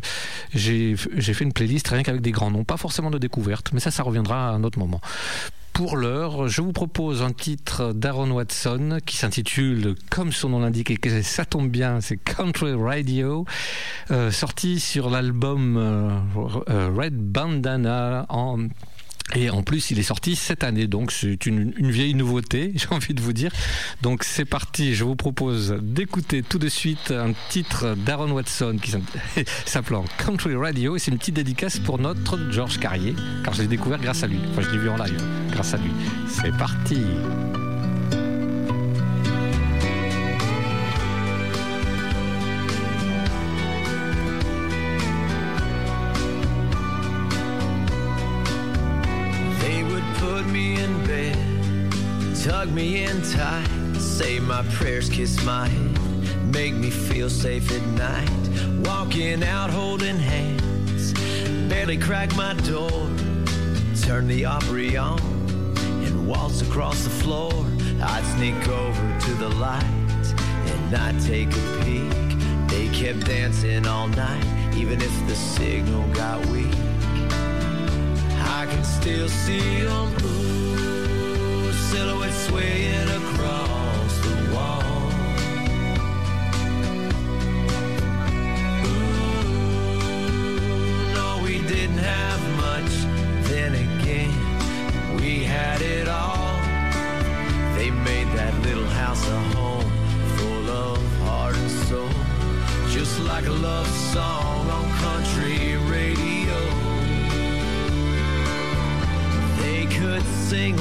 j'ai 0.53 0.97
j'ai 1.17 1.33
fait 1.33 1.45
une 1.45 1.53
playlist 1.53 1.87
rien 1.87 2.03
qu'avec 2.03 2.21
des 2.21 2.31
grands 2.31 2.51
noms, 2.51 2.63
pas 2.63 2.77
forcément 2.77 3.09
de 3.09 3.17
découverte, 3.17 3.71
mais 3.73 3.79
ça, 3.79 3.89
ça 3.89 4.03
reviendra 4.03 4.49
à 4.49 4.51
un 4.51 4.63
autre 4.63 4.77
moment. 4.77 5.01
Pour 5.75 5.97
l'heure, 5.97 6.47
je 6.47 6.61
vous 6.61 6.71
propose 6.71 7.21
un 7.21 7.33
titre 7.33 7.91
d'Aaron 7.91 8.31
Watson 8.31 8.99
qui 9.05 9.17
s'intitule, 9.17 9.95
comme 10.09 10.31
son 10.31 10.47
nom 10.47 10.61
l'indique, 10.61 10.89
et 10.89 11.21
ça 11.21 11.43
tombe 11.43 11.67
bien, 11.67 11.99
c'est 11.99 12.15
Country 12.15 12.73
Radio, 12.75 13.43
euh, 14.09 14.31
sorti 14.31 14.79
sur 14.79 15.09
l'album 15.09 15.75
euh, 15.75 16.11
euh, 16.69 16.89
Red 16.95 17.17
Bandana 17.17 18.25
en 18.29 18.69
Et 19.33 19.49
en 19.49 19.63
plus, 19.63 19.89
il 19.89 19.97
est 19.97 20.03
sorti 20.03 20.35
cette 20.35 20.63
année, 20.63 20.85
donc 20.87 21.11
c'est 21.11 21.47
une, 21.47 21.73
vieille 21.79 22.13
nouveauté, 22.13 22.71
j'ai 22.75 22.87
envie 22.91 23.13
de 23.13 23.21
vous 23.21 23.33
dire. 23.33 23.51
Donc 24.01 24.23
c'est 24.23 24.45
parti, 24.45 24.93
je 24.93 25.03
vous 25.03 25.15
propose 25.15 25.77
d'écouter 25.81 26.43
tout 26.43 26.59
de 26.59 26.69
suite 26.69 27.11
un 27.11 27.33
titre 27.49 27.95
d'Aaron 27.95 28.31
Watson 28.31 28.77
qui 28.81 28.91
s'appelle 29.65 29.97
Country 30.17 30.55
Radio, 30.55 30.95
et 30.95 30.99
c'est 30.99 31.11
une 31.11 31.17
petite 31.17 31.35
dédicace 31.35 31.79
pour 31.79 31.97
notre 31.97 32.51
Georges 32.51 32.79
Carrier, 32.79 33.15
car 33.43 33.53
je 33.53 33.63
l'ai 33.63 33.67
découvert 33.67 33.99
grâce 33.99 34.23
à 34.23 34.27
lui. 34.27 34.39
Enfin, 34.51 34.61
je 34.61 34.69
l'ai 34.69 34.77
vu 34.77 34.89
en 34.89 34.97
live, 34.97 35.21
grâce 35.51 35.73
à 35.73 35.77
lui. 35.77 35.91
C'est 36.27 36.55
parti. 36.55 36.97
Tight, 53.35 53.67
say 53.97 54.39
my 54.39 54.63
prayers, 54.73 55.09
kiss 55.09 55.43
my 55.43 55.67
head, 55.67 56.53
make 56.53 56.73
me 56.73 56.89
feel 56.89 57.29
safe 57.29 57.71
at 57.71 57.85
night. 57.89 58.29
Walking 58.87 59.43
out 59.43 59.69
holding 59.69 60.17
hands, 60.17 61.13
barely 61.69 61.97
crack 61.97 62.35
my 62.35 62.53
door, 62.71 63.09
turn 64.01 64.27
the 64.27 64.45
Opry 64.45 64.95
on, 64.97 65.19
and 66.05 66.27
waltz 66.27 66.61
across 66.61 67.03
the 67.03 67.09
floor. 67.09 67.53
I'd 68.01 68.25
sneak 68.35 68.67
over 68.67 69.19
to 69.25 69.31
the 69.35 69.49
light, 69.49 70.25
and 70.71 70.95
I'd 70.95 71.19
take 71.21 71.49
a 71.49 71.65
peek. 71.83 72.11
They 72.69 72.87
kept 72.89 73.25
dancing 73.25 73.85
all 73.87 74.07
night, 74.07 74.75
even 74.75 75.01
if 75.01 75.27
the 75.27 75.35
signal 75.35 76.07
got 76.13 76.45
weak. 76.47 76.75
I 78.57 78.65
can 78.69 78.83
still 78.83 79.29
see 79.29 79.81
them 79.81 80.13
ooh, 80.23 80.34
silhouettes 81.95 82.39
swaying 82.47 83.09
across 83.21 84.13
the 84.27 84.35
wall. 84.53 84.83
Ooh, 88.85 89.47
no, 91.17 91.27
we 91.41 91.53
didn't 91.73 92.03
have 92.15 92.41
much. 92.65 92.91
Then 93.49 93.71
again, 93.85 94.33
we 95.21 95.31
had 95.45 95.79
it 95.81 96.09
all. 96.09 96.59
They 97.77 97.91
made 97.91 98.27
that 98.39 98.53
little 98.67 98.91
house 99.01 99.25
a 99.29 99.39
home 99.55 99.89
full 100.35 100.69
of 100.69 100.97
heart 101.23 101.55
and 101.55 101.71
soul, 101.87 102.09
just 102.89 103.21
like 103.21 103.45
a 103.45 103.57
love 103.69 103.87
song 104.13 104.69
on 104.77 104.85
country 105.07 105.77
radio. 105.95 106.59
They 109.61 109.85
could 109.97 110.25
sing 110.49 110.75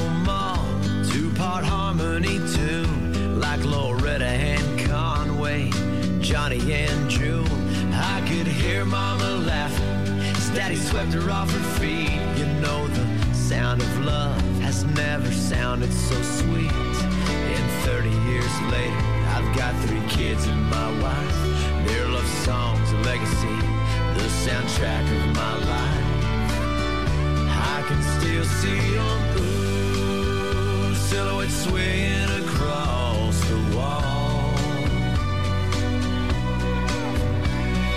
two-part 1.45 1.65
harmony 1.65 2.39
tune, 2.55 3.39
like 3.39 3.63
Loretta 3.65 4.25
and 4.25 4.81
Conway, 4.89 5.71
Johnny 6.21 6.73
and 6.73 7.11
June. 7.11 7.93
I 7.93 8.21
could 8.29 8.47
hear 8.47 8.85
Mama 8.85 9.31
laughing 9.47 10.09
as 10.37 10.49
Daddy 10.51 10.77
swept 10.77 11.13
her 11.13 11.31
off 11.31 11.51
her 11.51 11.79
feet. 11.79 12.13
You 12.39 12.47
know 12.63 12.89
the 12.89 13.35
sound 13.35 13.83
of 13.83 14.05
love 14.05 14.41
has 14.63 14.85
never 14.85 15.31
sounded 15.31 15.93
so 15.93 16.17
sweet. 16.23 16.73
And 17.57 17.67
30 17.85 18.09
years 18.31 18.55
later, 18.73 19.05
I've 19.35 19.51
got 19.55 19.75
three 19.85 20.07
kids 20.09 20.47
and 20.47 20.63
my 20.71 20.91
wife. 21.03 21.39
Their 21.87 22.09
love 22.09 22.31
songs, 22.47 22.91
a 22.93 22.97
legacy, 23.11 23.59
the 24.17 24.29
soundtrack 24.45 25.05
of 25.19 25.37
my 25.37 25.55
life. 25.75 26.07
I 27.77 27.85
can 27.89 28.01
still 28.19 28.45
see 28.45 28.95
them 28.95 29.54
ooh, 31.15 31.17
silhouettes 31.17 31.65
swaying 31.65 32.45
across 32.45 33.41
the 33.49 33.77
wall. 33.77 34.53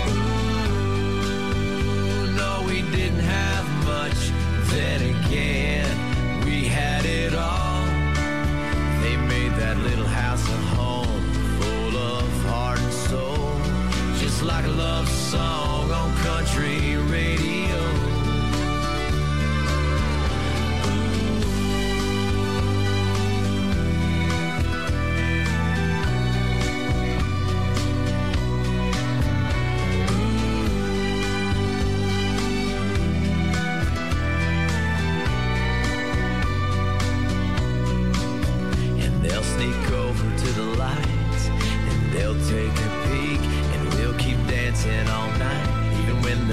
Ooh, 0.08 0.36
no, 2.36 2.64
we 2.66 2.82
didn't 2.96 3.20
have 3.20 3.66
much. 3.84 4.32
Then 4.70 5.00
again, 5.16 6.44
we 6.44 6.66
had 6.66 7.04
it 7.04 7.34
all. 7.34 7.86
They 9.02 9.16
made 9.16 9.52
that 9.56 9.76
little 9.78 10.06
house 10.06 10.46
a 10.48 10.56
home 10.76 11.22
full 11.60 11.96
of 11.96 12.44
heart 12.44 12.78
and 12.78 12.92
soul, 12.92 13.60
just 14.18 14.42
like 14.42 14.64
a 14.64 14.68
love 14.68 15.08
song 15.08 15.90
on 15.90 16.14
country 16.18 16.96
radio. 16.96 17.57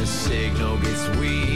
Signal 0.06 0.78
gets 0.78 1.10
weak 1.18 1.55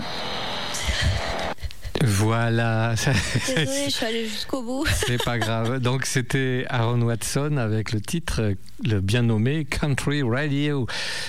quiet. 0.00 0.21
Voilà. 2.42 2.94
Désolée, 3.46 3.84
je 3.84 3.90
suis 3.90 4.04
allée 4.04 4.26
jusqu'au 4.26 4.62
bout. 4.62 4.84
C'est 5.06 5.22
pas 5.22 5.38
grave. 5.38 5.78
Donc 5.78 6.06
c'était 6.06 6.64
Aaron 6.68 7.00
Watson 7.02 7.56
avec 7.56 7.92
le 7.92 8.00
titre, 8.00 8.54
le 8.84 9.00
bien 9.00 9.22
nommé 9.22 9.64
Country 9.64 10.22
Radio, 10.24 10.88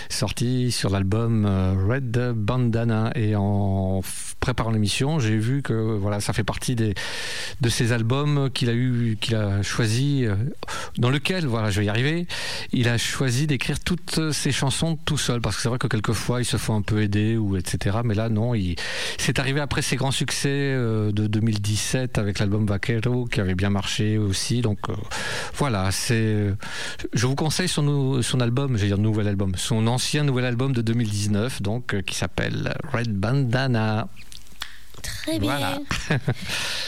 sorti 0.10 0.72
sur 0.72 0.90
l'album 0.90 1.46
euh, 1.46 1.76
Red 1.88 2.34
Bandana. 2.36 3.12
Et 3.14 3.36
en 3.36 4.02
préparant 4.40 4.72
l'émission, 4.72 5.20
j'ai 5.20 5.38
vu 5.38 5.62
que 5.62 5.74
voilà, 5.74 6.20
ça 6.20 6.34
fait 6.34 6.44
partie 6.44 6.74
des, 6.74 6.96
de 7.62 7.70
ces 7.70 7.92
albums 7.92 8.50
qu'il 8.50 8.70
a 8.70 8.74
eu, 8.74 9.16
qu'il 9.22 9.36
a 9.36 9.62
choisi, 9.62 10.26
euh, 10.26 10.36
dans 10.98 11.12
lequel, 11.12 11.46
voilà, 11.46 11.70
je 11.70 11.80
vais 11.80 11.86
y 11.86 11.90
arriver, 11.90 12.28
il 12.72 12.90
a 12.90 12.98
choisi 12.98 13.46
d'écrire 13.46 13.80
toutes 13.80 14.32
ses 14.32 14.52
chansons 14.52 14.98
tout 15.06 15.18
seul, 15.18 15.42
parce 15.42 15.58
que 15.58 15.62
c'est 15.62 15.70
vrai 15.70 15.78
que 15.78 15.88
quelquefois 15.88 16.42
il 16.42 16.46
se 16.46 16.58
faut 16.58 16.74
un 16.74 16.82
peu 16.82 17.04
aider 17.04 17.38
ou 17.38 17.56
etc. 17.56 18.00
Mais 18.04 18.16
là, 18.16 18.30
non, 18.30 18.56
il, 18.56 18.76
c'est 19.18 19.38
arrivé 19.40 19.62
après 19.62 19.82
ses 19.82 19.96
grands 19.96 20.12
succès 20.12 20.50
euh, 20.50 21.03
de 21.12 21.28
2017 21.28 22.18
avec 22.18 22.40
l'album 22.40 22.66
Vaquero 22.66 23.26
qui 23.26 23.40
avait 23.42 23.56
bien 23.56 23.70
marché 23.70 24.18
aussi. 24.18 24.62
Donc 24.62 24.80
euh, 24.90 24.94
voilà, 25.56 25.92
c'est. 25.92 26.54
Je 27.14 27.28
vous 27.28 27.36
conseille 27.36 27.68
son, 27.68 28.22
son 28.22 28.40
album, 28.40 28.78
j'ai 28.78 28.88
dire 28.88 28.98
nouvel 28.98 29.28
album, 29.28 29.54
son 29.56 29.88
ancien 29.88 30.24
nouvel 30.24 30.46
album 30.46 30.74
de 30.74 30.82
2019, 30.82 31.62
donc 31.62 31.94
euh, 31.94 32.02
qui 32.02 32.16
s'appelle 32.16 32.74
Red 32.92 33.14
Bandana. 33.14 34.08
Très 35.02 35.40
bien. 35.40 35.58
Voilà. 35.58 35.80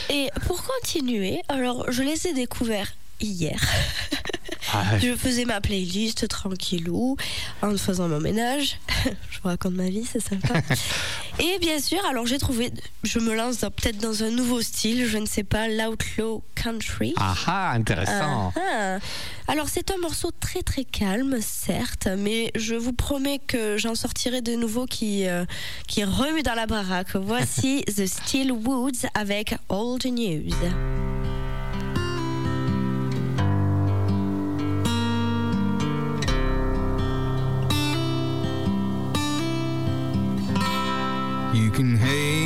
Et 0.10 0.30
pour 0.46 0.64
continuer, 0.64 1.42
alors 1.50 1.92
je 1.92 2.04
les 2.04 2.28
ai 2.28 2.34
découverts 2.34 2.94
hier. 3.20 3.60
Ah, 4.74 4.98
Je 5.00 5.16
faisais 5.16 5.46
ma 5.46 5.62
playlist 5.62 6.28
tranquillou 6.28 7.18
en 7.62 7.78
faisant 7.78 8.08
mon 8.08 8.20
ménage. 8.20 8.80
je 9.06 9.40
vous 9.42 9.48
raconte 9.48 9.76
ma 9.76 9.90
vie, 9.90 10.06
c'est 10.12 10.20
sympa. 10.20 10.56
Et 11.40 11.60
bien 11.60 11.80
sûr, 11.80 12.00
alors 12.10 12.26
j'ai 12.26 12.38
trouvé, 12.38 12.72
je 13.04 13.20
me 13.20 13.36
lance 13.36 13.58
peut-être 13.58 13.98
dans 13.98 14.24
un 14.24 14.30
nouveau 14.30 14.62
style, 14.62 15.06
je 15.06 15.18
ne 15.18 15.26
sais 15.26 15.44
pas, 15.44 15.68
l'outlaw 15.68 16.42
country. 16.56 17.14
ah, 17.18 17.36
ah, 17.46 17.72
intéressant. 17.72 18.54
Ah, 18.56 18.60
ah. 18.60 19.00
Alors 19.48 19.68
c'est 19.68 19.92
un 19.92 19.98
morceau 19.98 20.32
très 20.40 20.62
très 20.62 20.86
calme, 20.86 21.38
certes, 21.42 22.08
mais 22.18 22.52
je 22.56 22.76
vous 22.76 22.94
promets 22.94 23.40
que 23.40 23.78
j'en 23.78 23.96
sortirai 23.96 24.42
de 24.42 24.56
nouveau 24.56 24.86
qui, 24.86 25.28
euh, 25.28 25.46
qui 25.88 26.04
remue 26.04 26.42
dans 26.42 26.56
la 26.56 26.68
baraque. 26.68 27.16
Voici 27.16 27.84
The 27.96 28.08
Steel 28.08 28.52
Woods 28.52 29.06
avec 29.14 29.56
Old 29.70 30.06
News. 30.06 30.56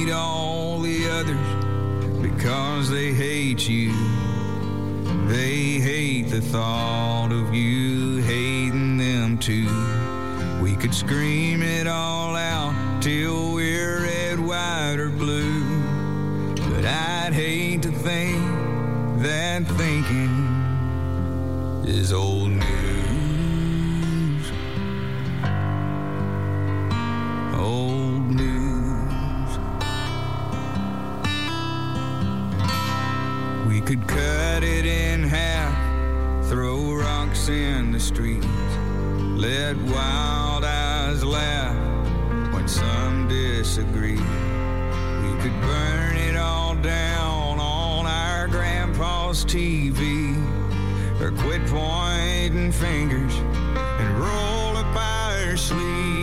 Hate 0.10 0.16
all 0.16 0.80
the 0.80 1.08
others 1.10 2.22
because 2.22 2.90
they 2.90 3.14
hate 3.14 3.70
you. 3.70 3.94
They 5.28 5.80
hate 5.80 6.30
the 6.30 6.42
thought 6.42 7.32
of 7.32 7.54
you 7.54 8.18
hating 8.24 8.98
them 8.98 9.38
too. 9.38 9.70
We 10.62 10.76
could 10.76 10.96
scream 10.96 11.62
it 11.62 11.86
all 11.86 12.36
out 12.36 13.04
till 13.04 13.54
we're 13.54 14.02
red, 14.02 14.40
white, 14.40 14.98
or 14.98 15.10
blue. 15.10 15.64
But 16.56 16.86
I'd 16.86 17.34
hate 17.34 17.84
to 17.84 17.92
think 17.92 18.42
that 19.22 19.68
thinking 19.68 20.46
is 21.86 22.12
old 22.12 22.49
the 38.00 38.06
streets, 38.06 38.46
let 39.36 39.76
wild 39.92 40.64
eyes 40.64 41.24
laugh 41.24 41.76
when 42.54 42.66
some 42.68 43.28
disagree. 43.28 44.16
We 44.16 45.42
could 45.42 45.60
burn 45.62 46.16
it 46.16 46.38
all 46.38 46.76
down 46.76 47.60
on 47.60 48.06
our 48.06 48.48
grandpa's 48.48 49.44
TV, 49.44 50.34
or 51.20 51.32
quit 51.32 51.66
pointing 51.68 52.72
fingers 52.72 53.36
and 53.36 54.18
roll 54.18 54.78
up 54.78 54.96
our 54.96 55.58
sleeves 55.58 56.19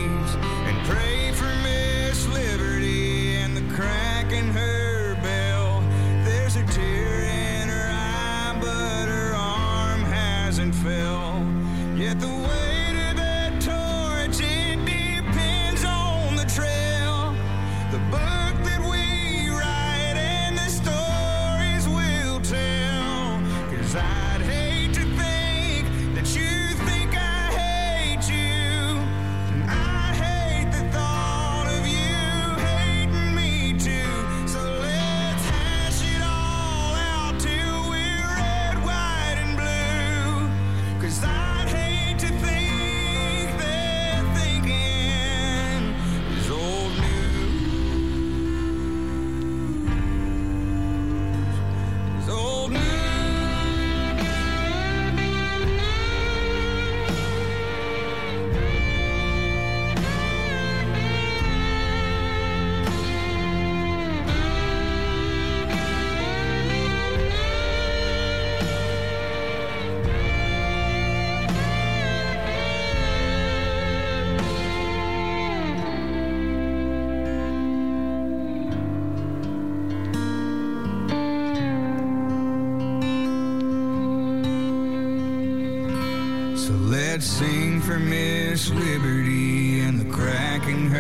Let's 87.17 87.29
sing 87.29 87.81
for 87.81 87.99
Miss 87.99 88.69
Liberty 88.69 89.81
and 89.81 89.99
the 89.99 90.05
crack 90.15 90.69
in 90.69 90.91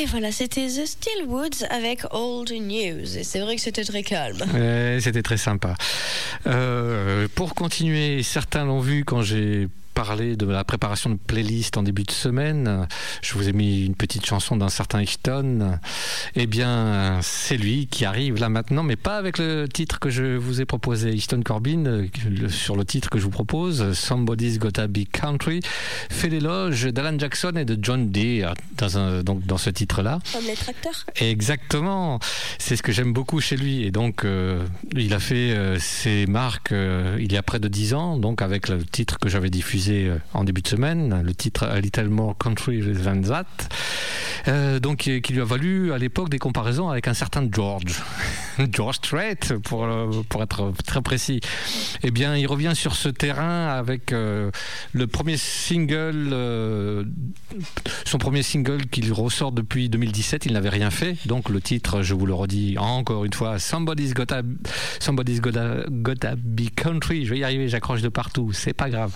Et 0.00 0.06
voilà, 0.06 0.32
c'était 0.32 0.66
The 0.66 0.86
Stillwoods 0.86 1.66
avec 1.68 2.04
Old 2.10 2.50
News. 2.52 3.04
C'est 3.22 3.40
vrai 3.40 3.56
que 3.56 3.60
c'était 3.60 3.84
très 3.84 4.02
calme. 4.02 4.38
C'était 4.98 5.20
très 5.20 5.36
sympa. 5.36 5.74
Euh, 6.46 7.28
pour 7.34 7.54
continuer, 7.54 8.22
certains 8.22 8.64
l'ont 8.64 8.80
vu 8.80 9.04
quand 9.04 9.20
j'ai 9.20 9.68
parlé 10.04 10.34
de 10.34 10.46
la 10.46 10.64
préparation 10.64 11.10
de 11.10 11.16
playlist 11.26 11.76
en 11.76 11.82
début 11.82 12.04
de 12.04 12.10
semaine. 12.10 12.88
Je 13.20 13.34
vous 13.34 13.50
ai 13.50 13.52
mis 13.52 13.84
une 13.84 13.94
petite 13.94 14.24
chanson 14.24 14.56
d'un 14.56 14.70
certain 14.70 15.00
Ashton. 15.00 15.78
Eh 16.36 16.46
bien, 16.46 17.18
c'est 17.20 17.58
lui 17.58 17.86
qui 17.86 18.06
arrive 18.06 18.36
là 18.40 18.48
maintenant, 18.48 18.82
mais 18.82 18.96
pas 18.96 19.18
avec 19.18 19.36
le 19.36 19.66
titre 19.68 19.98
que 20.00 20.08
je 20.08 20.36
vous 20.38 20.62
ai 20.62 20.64
proposé. 20.64 21.10
Ashton 21.12 21.42
Corbin, 21.44 22.06
sur 22.48 22.76
le 22.76 22.84
titre 22.86 23.10
que 23.10 23.18
je 23.18 23.24
vous 23.24 23.30
propose, 23.30 23.92
Somebody's 23.92 24.58
Gotta 24.58 24.86
Be 24.86 25.00
Country, 25.12 25.60
fait 26.08 26.30
l'éloge 26.30 26.84
d'Alan 26.86 27.18
Jackson 27.18 27.52
et 27.56 27.66
de 27.66 27.78
John 27.82 28.10
Deere 28.10 28.54
dans, 28.78 28.96
un- 28.96 29.22
donc, 29.22 29.44
dans 29.44 29.58
ce 29.58 29.68
titre-là. 29.68 30.18
Comme 30.32 30.46
les 30.46 30.54
tracteurs. 30.54 31.04
Exactement, 31.16 32.20
c'est 32.58 32.74
ce 32.76 32.82
que 32.82 32.90
j'aime 32.92 33.12
beaucoup 33.12 33.40
chez 33.42 33.56
lui. 33.58 33.82
Et 33.84 33.90
donc, 33.90 34.24
euh, 34.24 34.64
il 34.96 35.12
a 35.12 35.18
fait 35.20 35.50
euh, 35.50 35.78
ses 35.78 36.24
marques 36.24 36.72
euh, 36.72 37.18
il 37.20 37.30
y 37.30 37.36
a 37.36 37.42
près 37.42 37.60
de 37.60 37.68
10 37.68 37.92
ans, 37.92 38.16
donc 38.16 38.40
avec 38.40 38.68
le 38.70 38.82
titre 38.82 39.18
que 39.18 39.28
j'avais 39.28 39.50
diffusé 39.50 39.89
euh, 39.90 40.18
en 40.34 40.44
début 40.44 40.62
de 40.62 40.68
semaine, 40.68 41.22
le 41.24 41.34
titre 41.34 41.64
A 41.64 41.80
Little 41.80 42.08
More 42.08 42.36
Country 42.38 42.80
Than 43.04 43.22
That, 43.22 43.44
euh, 44.48 44.80
donc 44.80 44.98
qui 44.98 45.32
lui 45.32 45.40
a 45.40 45.44
valu 45.44 45.92
à 45.92 45.98
l'époque 45.98 46.28
des 46.28 46.38
comparaisons 46.38 46.88
avec 46.88 47.08
un 47.08 47.14
certain 47.14 47.46
George, 47.50 48.02
George 48.72 48.96
Strait, 48.96 49.38
pour, 49.64 49.84
euh, 49.84 50.22
pour 50.28 50.42
être 50.42 50.72
très 50.86 51.02
précis. 51.02 51.40
Eh 52.02 52.10
bien, 52.10 52.36
il 52.36 52.46
revient 52.46 52.72
sur 52.74 52.94
ce 52.94 53.08
terrain 53.08 53.68
avec 53.68 54.12
le 54.12 55.06
premier 55.06 55.36
single, 55.36 57.06
son 58.04 58.18
premier 58.18 58.42
single 58.42 58.86
qu'il 58.86 59.12
ressort 59.12 59.52
depuis 59.52 59.88
2017. 59.88 60.46
Il 60.46 60.52
n'avait 60.52 60.68
rien 60.68 60.90
fait, 60.90 61.16
donc 61.26 61.48
le 61.48 61.60
titre, 61.60 62.02
je 62.02 62.14
vous 62.14 62.26
le 62.26 62.34
redis 62.34 62.76
encore 62.78 63.24
une 63.24 63.32
fois, 63.32 63.58
Somebody's 63.58 64.14
Gotta, 64.14 64.42
Somebody's 65.00 65.40
Gotta, 65.40 65.84
Gotta 65.88 66.34
Be 66.36 66.70
Country. 66.74 67.24
Je 67.24 67.30
vais 67.30 67.38
y 67.40 67.44
arriver, 67.44 67.68
j'accroche 67.68 68.02
de 68.02 68.08
partout, 68.08 68.52
c'est 68.52 68.72
pas 68.72 68.90
grave. 68.90 69.14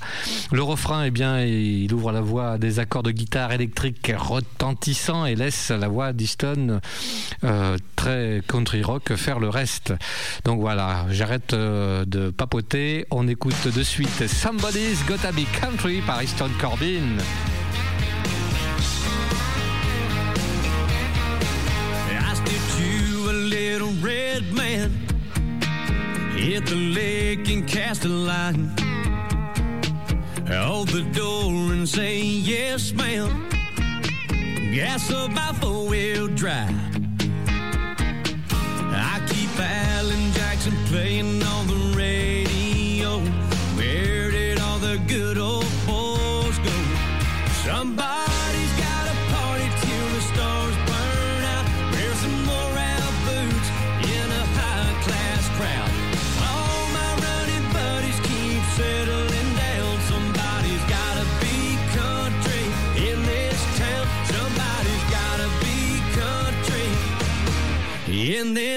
Le 0.53 0.63
refrain, 0.65 1.05
eh 1.05 1.11
bien, 1.11 1.41
il 1.43 1.93
ouvre 1.93 2.13
la 2.13 2.21
voie 2.21 2.53
à 2.53 2.59
des 2.59 2.79
accords 2.79 3.03
de 3.03 3.11
guitare 3.11 3.53
électrique 3.53 4.13
retentissants 4.17 5.27
et 5.27 5.35
laisse 5.35 5.71
la 5.71 5.89
voix 5.89 6.13
d'Easton 6.13 6.81
euh, 7.45 7.77
très 7.97 8.41
country 8.47 8.83
rock 8.83 9.15
faire 9.15 9.39
le 9.39 9.49
reste. 9.49 9.95
Donc 10.45 10.61
voilà, 10.61 11.07
j'arrête 11.11 11.53
euh, 11.53 12.05
de 12.07 12.31
papoter. 12.31 13.07
On 13.11 13.29
écoute 13.29 13.69
de 13.75 13.83
suite 13.83 14.27
Somebody's 14.27 15.05
Gotta 15.07 15.33
Be 15.33 15.45
Country 15.61 16.01
par 16.01 16.23
Easton 16.23 16.51
Corbin. 16.61 17.19
Hold 30.49 30.89
the 30.89 31.03
door 31.13 31.73
and 31.73 31.89
say 31.89 32.19
yes, 32.21 32.93
ma'am. 32.93 33.49
Gas 34.75 35.11
about 35.11 35.57
four 35.57 35.89
wheel 35.89 36.29
drive. 36.29 36.71
I 38.97 39.21
keep 39.29 39.51
Alan 39.59 40.33
Jackson 40.33 40.75
playing 40.87 41.44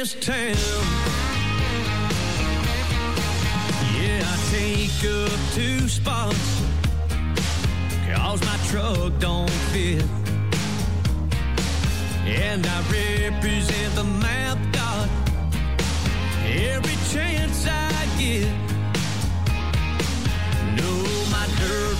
this 0.07 0.25
town. 0.25 0.85
Yeah, 3.99 4.21
I 4.23 4.37
take 4.51 5.03
up 5.11 5.39
two 5.53 5.87
spots. 5.87 6.61
Cause 8.07 8.41
my 8.41 8.57
truck 8.69 9.19
don't 9.19 9.49
fit. 9.71 10.05
And 12.25 12.65
I 12.65 12.81
represent 12.89 13.95
the 13.95 14.03
map 14.03 14.57
God 14.71 15.09
every 16.45 16.97
chance 17.11 17.67
I 17.67 17.91
get. 18.17 18.47
No, 20.77 20.91
my 21.31 21.45
dirt 21.59 21.96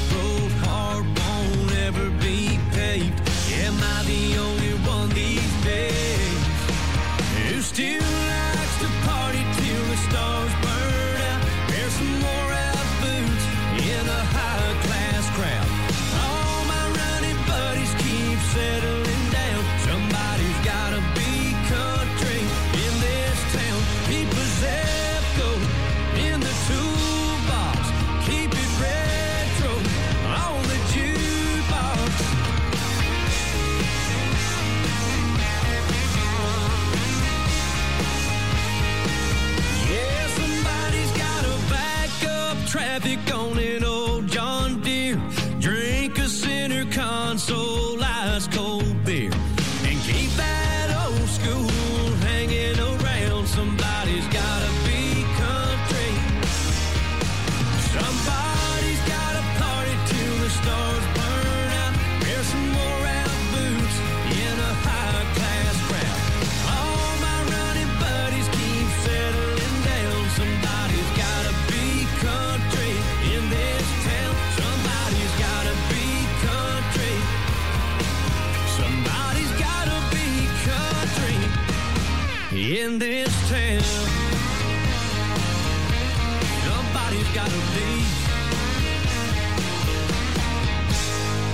Somebody's 87.07 87.33
gotta 87.33 87.51
be. 87.51 88.03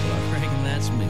Well, 0.04 0.16
I 0.16 0.34
reckon 0.34 0.64
that's 0.64 0.90
me. 0.90 1.06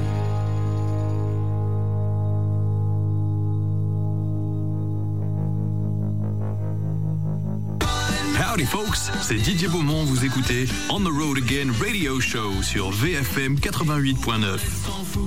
Howdy 8.37 8.65
folks, 8.65 9.11
c'est 9.21 9.35
Didier 9.35 9.69
Beaumont, 9.69 10.03
vous 10.03 10.25
écoutez 10.25 10.65
On 10.89 10.99
the 10.99 11.07
Road 11.07 11.37
Again 11.37 11.71
Radio 11.81 12.19
Show 12.19 12.61
sur 12.61 12.91
VFM 12.91 13.55
88.9. 13.55 14.59
s'en 14.59 15.05
fout. 15.05 15.23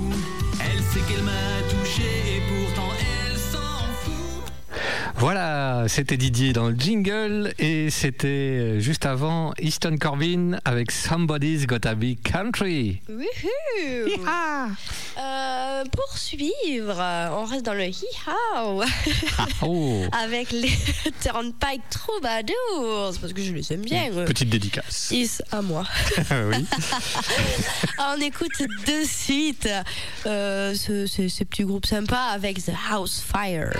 Elle 0.59 0.77
sait 0.93 0.99
qu'elle 1.07 1.23
m'a 1.23 1.31
touché 1.71 2.03
et 2.03 2.35
elle 2.35 2.66
fout. 2.66 2.66
Voilà, 5.19 5.85
c'était 5.87 6.15
Didier 6.15 6.53
dans 6.53 6.69
le 6.69 6.75
jingle 6.77 7.51
et 7.57 7.89
c'était 7.89 8.27
euh, 8.27 8.79
juste 8.79 9.03
avant 9.07 9.51
Easton 9.59 9.97
Corbin 9.99 10.59
avec 10.63 10.91
Somebody's 10.91 11.65
Gotta 11.65 11.95
Be 11.95 12.13
Country. 12.23 13.01
Wouhou 13.09 14.27
Euh, 15.17 15.83
Pour 15.91 16.15
suivre, 16.17 17.01
on 17.33 17.45
reste 17.45 17.65
dans 17.65 17.73
le 17.73 17.87
Oh, 19.63 20.03
avec 20.11 20.51
les 20.51 20.69
Turnpike 21.23 21.81
Troubadours, 21.89 23.13
parce 23.19 23.33
que 23.33 23.41
je 23.41 23.53
les 23.53 23.73
aime 23.73 23.81
bien. 23.81 24.11
petite 24.25 24.49
dédicace. 24.49 25.09
Is 25.11 25.39
à 25.51 25.63
moi. 25.63 25.83
oui. 26.31 26.63
On 27.99 28.21
écoute 28.21 28.59
de 28.59 29.03
suite 29.03 29.67
euh, 30.27 30.75
ce, 30.75 31.07
ce- 31.07 31.27
ce 31.27 31.43
petit 31.43 31.63
groupe 31.63 31.87
sympa 31.87 32.19
avec 32.33 32.63
The 32.63 32.71
House 32.91 33.19
Fire. 33.19 33.73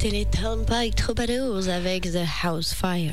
C'était 0.00 0.16
les 0.16 0.24
Turnpike 0.24 0.94
Troubadours 0.94 1.68
avec 1.68 2.10
The 2.10 2.24
House 2.42 2.72
Fire. 2.72 3.12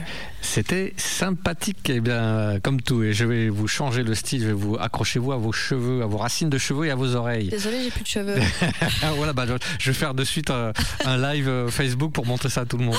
C'était 0.58 0.92
sympathique, 0.98 1.88
et 1.92 2.00
bien 2.00 2.58
comme 2.64 2.82
tout. 2.82 3.04
Et 3.04 3.14
je 3.14 3.26
vais 3.26 3.48
vous 3.48 3.68
changer 3.68 4.02
le 4.02 4.16
style. 4.16 4.42
Je 4.42 4.48
vais 4.48 4.54
vous 4.54 4.76
accrochez-vous 4.76 5.32
à 5.32 5.38
vos 5.38 5.52
cheveux, 5.52 6.02
à 6.02 6.08
vos 6.08 6.18
racines 6.18 6.50
de 6.50 6.58
cheveux 6.58 6.88
et 6.88 6.90
à 6.90 6.96
vos 6.96 7.14
oreilles. 7.14 7.50
Désolée, 7.50 7.84
j'ai 7.84 7.92
plus 7.92 8.02
de 8.02 8.08
cheveux. 8.08 8.40
Voilà, 9.18 9.34
bah, 9.34 9.46
je, 9.80 9.92
vais 9.92 9.94
faire 9.94 10.16
de 10.16 10.24
suite 10.24 10.50
un, 10.50 10.74
un 11.06 11.18
live 11.18 11.48
euh, 11.48 11.68
Facebook 11.70 12.12
pour 12.12 12.26
montrer 12.26 12.50
ça 12.50 12.62
à 12.62 12.66
tout 12.66 12.78
le 12.78 12.86
monde. 12.86 12.96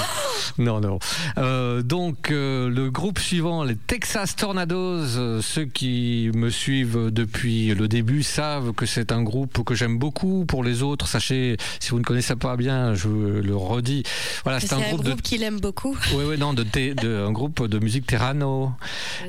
Non, 0.59 0.81
non. 0.81 1.01
Euh, 1.37 1.83
donc, 1.83 2.31
euh, 2.31 2.69
le 2.71 2.91
groupe 2.93 3.19
suivant, 3.19 3.65
les 3.65 3.75
Texas 3.75 4.37
Tornadoes, 4.37 5.41
ceux 5.43 5.65
qui 5.65 6.31
me 6.35 6.51
suivent 6.51 7.11
depuis 7.11 7.75
le 7.75 7.89
début 7.89 8.23
savent 8.23 8.73
que 8.73 8.87
c'est 8.87 9.11
un 9.11 9.23
groupe 9.25 9.65
que 9.65 9.75
j'aime 9.75 9.99
beaucoup. 9.99 10.45
Pour 10.47 10.63
les 10.63 10.83
autres, 10.85 11.09
sachez, 11.09 11.57
si 11.81 11.91
vous 11.91 11.99
ne 11.99 12.05
connaissez 12.05 12.37
pas 12.37 12.57
bien, 12.57 12.95
je 12.95 13.09
le 13.09 13.57
redis. 13.57 14.05
Voilà, 14.45 14.61
C'est 14.61 14.73
un, 14.73 14.79
un 14.79 14.89
groupe 14.91 15.03
de 15.03 15.09
groupe 15.11 15.23
qu'il 15.23 15.43
aime 15.43 15.59
beaucoup. 15.59 15.97
oui, 16.15 16.25
oui, 16.29 16.39
non, 16.39 16.55
de, 16.55 16.63
thé- 16.63 16.95
de- 16.95 17.25
un 17.27 17.33
groupe 17.33 17.48
de 17.49 17.79
musique 17.79 18.07
Terrano. 18.07 18.73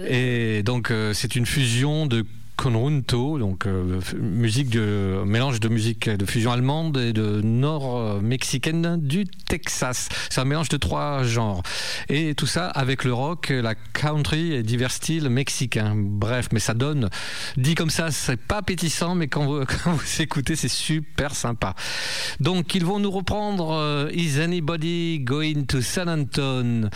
Et 0.07 0.63
donc, 0.63 0.91
euh, 0.91 1.13
c'est 1.13 1.36
une 1.36 1.45
fusion 1.45 2.05
de 2.05 2.26
conjunto, 2.60 3.39
donc 3.39 3.66
euh, 3.68 4.01
musique 4.20 4.70
de 4.70 5.24
mélange 5.26 5.62
de 5.62 5.70
musique 5.70 6.10
de 6.10 6.26
fusion 6.26 6.51
allemande 6.51 6.97
et 6.97 7.14
de 7.14 7.39
nord-mexicaine 7.41 8.97
du 8.99 9.24
Texas. 9.47 10.10
C'est 10.30 10.41
un 10.41 10.45
mélange 10.45 10.68
de 10.68 10.76
trois 10.76 11.24
genres. 11.24 11.64
Et 12.10 12.36
tout 12.36 12.47
ça 12.47 12.68
avec 12.68 13.05
le 13.05 13.14
rock, 13.14 13.47
la 13.49 13.76
country 13.76 14.51
et 14.51 14.62
divers 14.62 14.91
styles 14.91 15.30
mexicains. 15.30 15.93
Bref, 15.95 16.49
mais 16.51 16.60
ça 16.60 16.74
donne, 16.74 17.10
dit 17.55 17.76
comme 17.76 17.89
ça, 17.89 18.12
c'est 18.12 18.36
pas 18.36 18.57
appétissant, 18.57 19.16
mais 19.16 19.30
quand 19.30 19.45
vous, 19.45 19.64
quand 19.84 19.97
écoutez, 20.20 20.57
c'est 20.57 20.68
super 20.68 21.36
sympa. 21.36 21.76
Donc, 22.41 22.76
ils 22.76 22.84
vont 22.84 22.99
nous 22.99 23.12
reprendre 23.12 23.72
euh, 23.72 24.12
Is 24.14 24.41
Anybody 24.41 25.22
Going 25.22 25.64
to 25.70 25.82
San 25.82 26.10
Antonio 26.10 26.89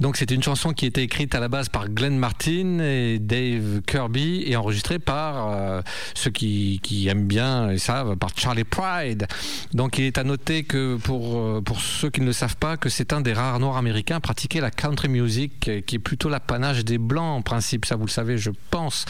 Donc, 0.00 0.16
c'est 0.16 0.30
une 0.30 0.42
chanson 0.42 0.72
qui 0.72 0.86
était 0.86 1.02
écrite 1.02 1.34
à 1.34 1.40
la 1.40 1.48
base 1.48 1.68
par 1.68 1.90
Glenn 1.90 2.16
Martin 2.16 2.78
et 2.78 3.18
Dave 3.18 3.82
Kirby 3.86 4.44
et 4.46 4.56
enregistrée 4.56 5.00
par 5.04 5.50
euh, 5.50 5.82
ceux 6.14 6.30
qui, 6.30 6.80
aiment 7.08 7.26
bien 7.26 7.70
et 7.70 7.78
savent, 7.78 8.16
par 8.16 8.30
Charlie 8.36 8.64
Pride. 8.64 9.26
Donc, 9.72 9.98
il 9.98 10.04
est 10.04 10.18
à 10.18 10.24
noter 10.24 10.62
que 10.64 10.96
pour, 10.96 11.38
euh, 11.38 11.60
pour 11.60 11.80
ceux 11.80 12.10
qui 12.10 12.20
ne 12.20 12.26
le 12.26 12.32
savent 12.32 12.56
pas, 12.56 12.76
que 12.76 12.88
c'est 12.88 13.12
un 13.12 13.20
des 13.20 13.32
rares 13.32 13.58
noirs 13.60 13.76
américains 13.76 14.16
à 14.16 14.20
pratiquer 14.20 14.60
la 14.60 14.70
country 14.70 15.08
music, 15.08 15.68
euh, 15.68 15.80
qui 15.80 15.96
est 15.96 15.98
plutôt 15.98 16.28
l'apanage 16.28 16.84
des 16.84 16.98
blancs 16.98 17.38
en 17.38 17.42
principe, 17.42 17.84
ça 17.84 17.96
vous 17.96 18.06
le 18.06 18.10
savez, 18.10 18.38
je 18.38 18.50
pense. 18.70 19.04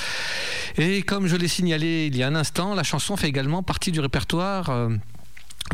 Et 0.78 1.02
comme 1.02 1.26
je 1.26 1.36
l'ai 1.36 1.48
signalé 1.48 2.06
il 2.06 2.16
y 2.16 2.22
a 2.22 2.26
un 2.26 2.34
instant, 2.34 2.74
la 2.74 2.82
chanson 2.82 3.16
fait 3.16 3.28
également 3.28 3.62
partie 3.62 3.92
du 3.92 4.00
répertoire. 4.00 4.70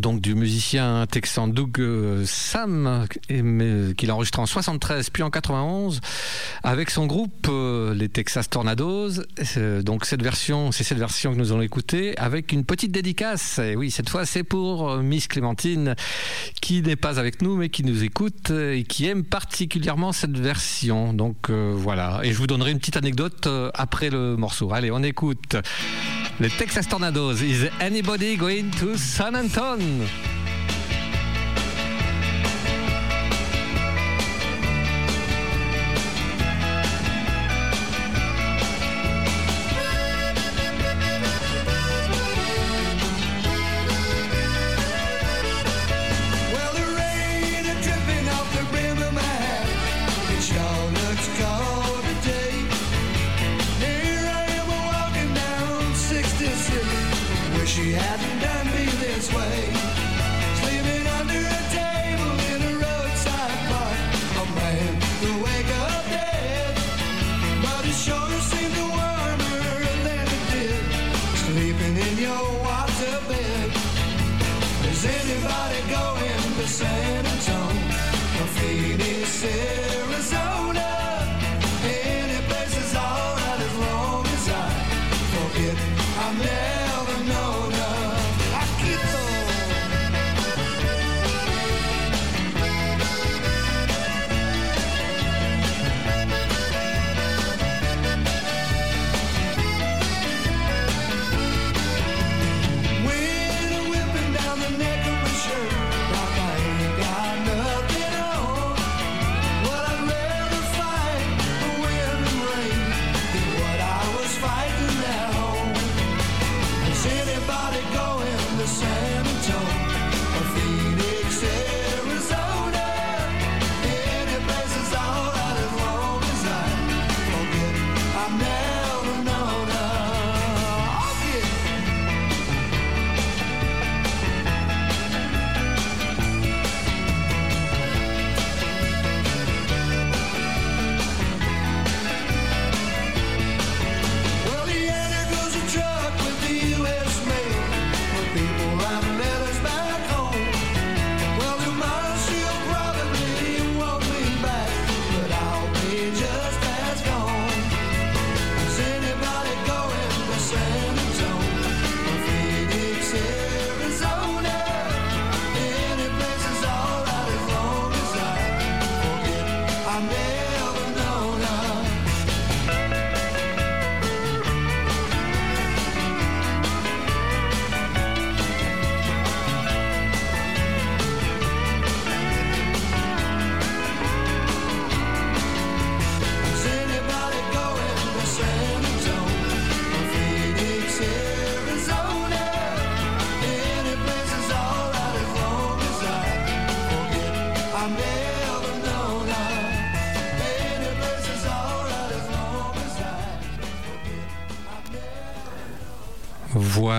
Donc 0.00 0.20
du 0.20 0.34
musicien 0.34 1.06
texan 1.10 1.48
Doug 1.48 1.80
euh, 1.80 2.24
Sam, 2.26 3.06
qu'il 3.28 4.10
a 4.10 4.14
enregistré 4.14 4.42
en 4.42 4.46
73 4.46 5.10
puis 5.10 5.22
en 5.22 5.30
91 5.30 6.00
avec 6.62 6.90
son 6.90 7.06
groupe 7.06 7.46
euh, 7.48 7.94
les 7.94 8.08
Texas 8.08 8.48
Tornadoes. 8.50 9.22
Euh, 9.56 9.82
donc 9.82 10.04
cette 10.04 10.22
version, 10.22 10.72
c'est 10.72 10.84
cette 10.84 10.98
version 10.98 11.32
que 11.32 11.38
nous 11.38 11.52
allons 11.52 11.62
écouter 11.62 12.16
avec 12.18 12.52
une 12.52 12.64
petite 12.64 12.92
dédicace. 12.92 13.60
Oui, 13.76 13.90
cette 13.90 14.08
fois 14.08 14.26
c'est 14.26 14.44
pour 14.44 14.98
Miss 14.98 15.26
Clémentine 15.26 15.94
qui 16.60 16.82
n'est 16.82 16.96
pas 16.96 17.18
avec 17.18 17.42
nous 17.42 17.56
mais 17.56 17.68
qui 17.68 17.84
nous 17.84 18.04
écoute 18.04 18.50
et 18.50 18.84
qui 18.84 19.06
aime 19.06 19.24
particulièrement 19.24 20.12
cette 20.12 20.36
version. 20.38 21.12
Donc 21.12 21.50
voilà. 21.50 22.20
Et 22.22 22.32
je 22.32 22.38
vous 22.38 22.46
donnerai 22.46 22.70
une 22.70 22.78
petite 22.78 22.96
anecdote 22.96 23.48
après 23.74 24.10
le 24.10 24.36
morceau. 24.36 24.72
Allez, 24.72 24.90
on 24.90 25.02
écoute. 25.02 25.56
Les 26.40 26.50
Texas 26.50 26.86
Tornadoes. 26.86 27.42
Is 27.42 27.68
anybody 27.80 28.36
going 28.36 28.70
to 28.78 28.96
San 28.96 29.34
Antonio? 29.34 29.87
Well, 29.88 30.06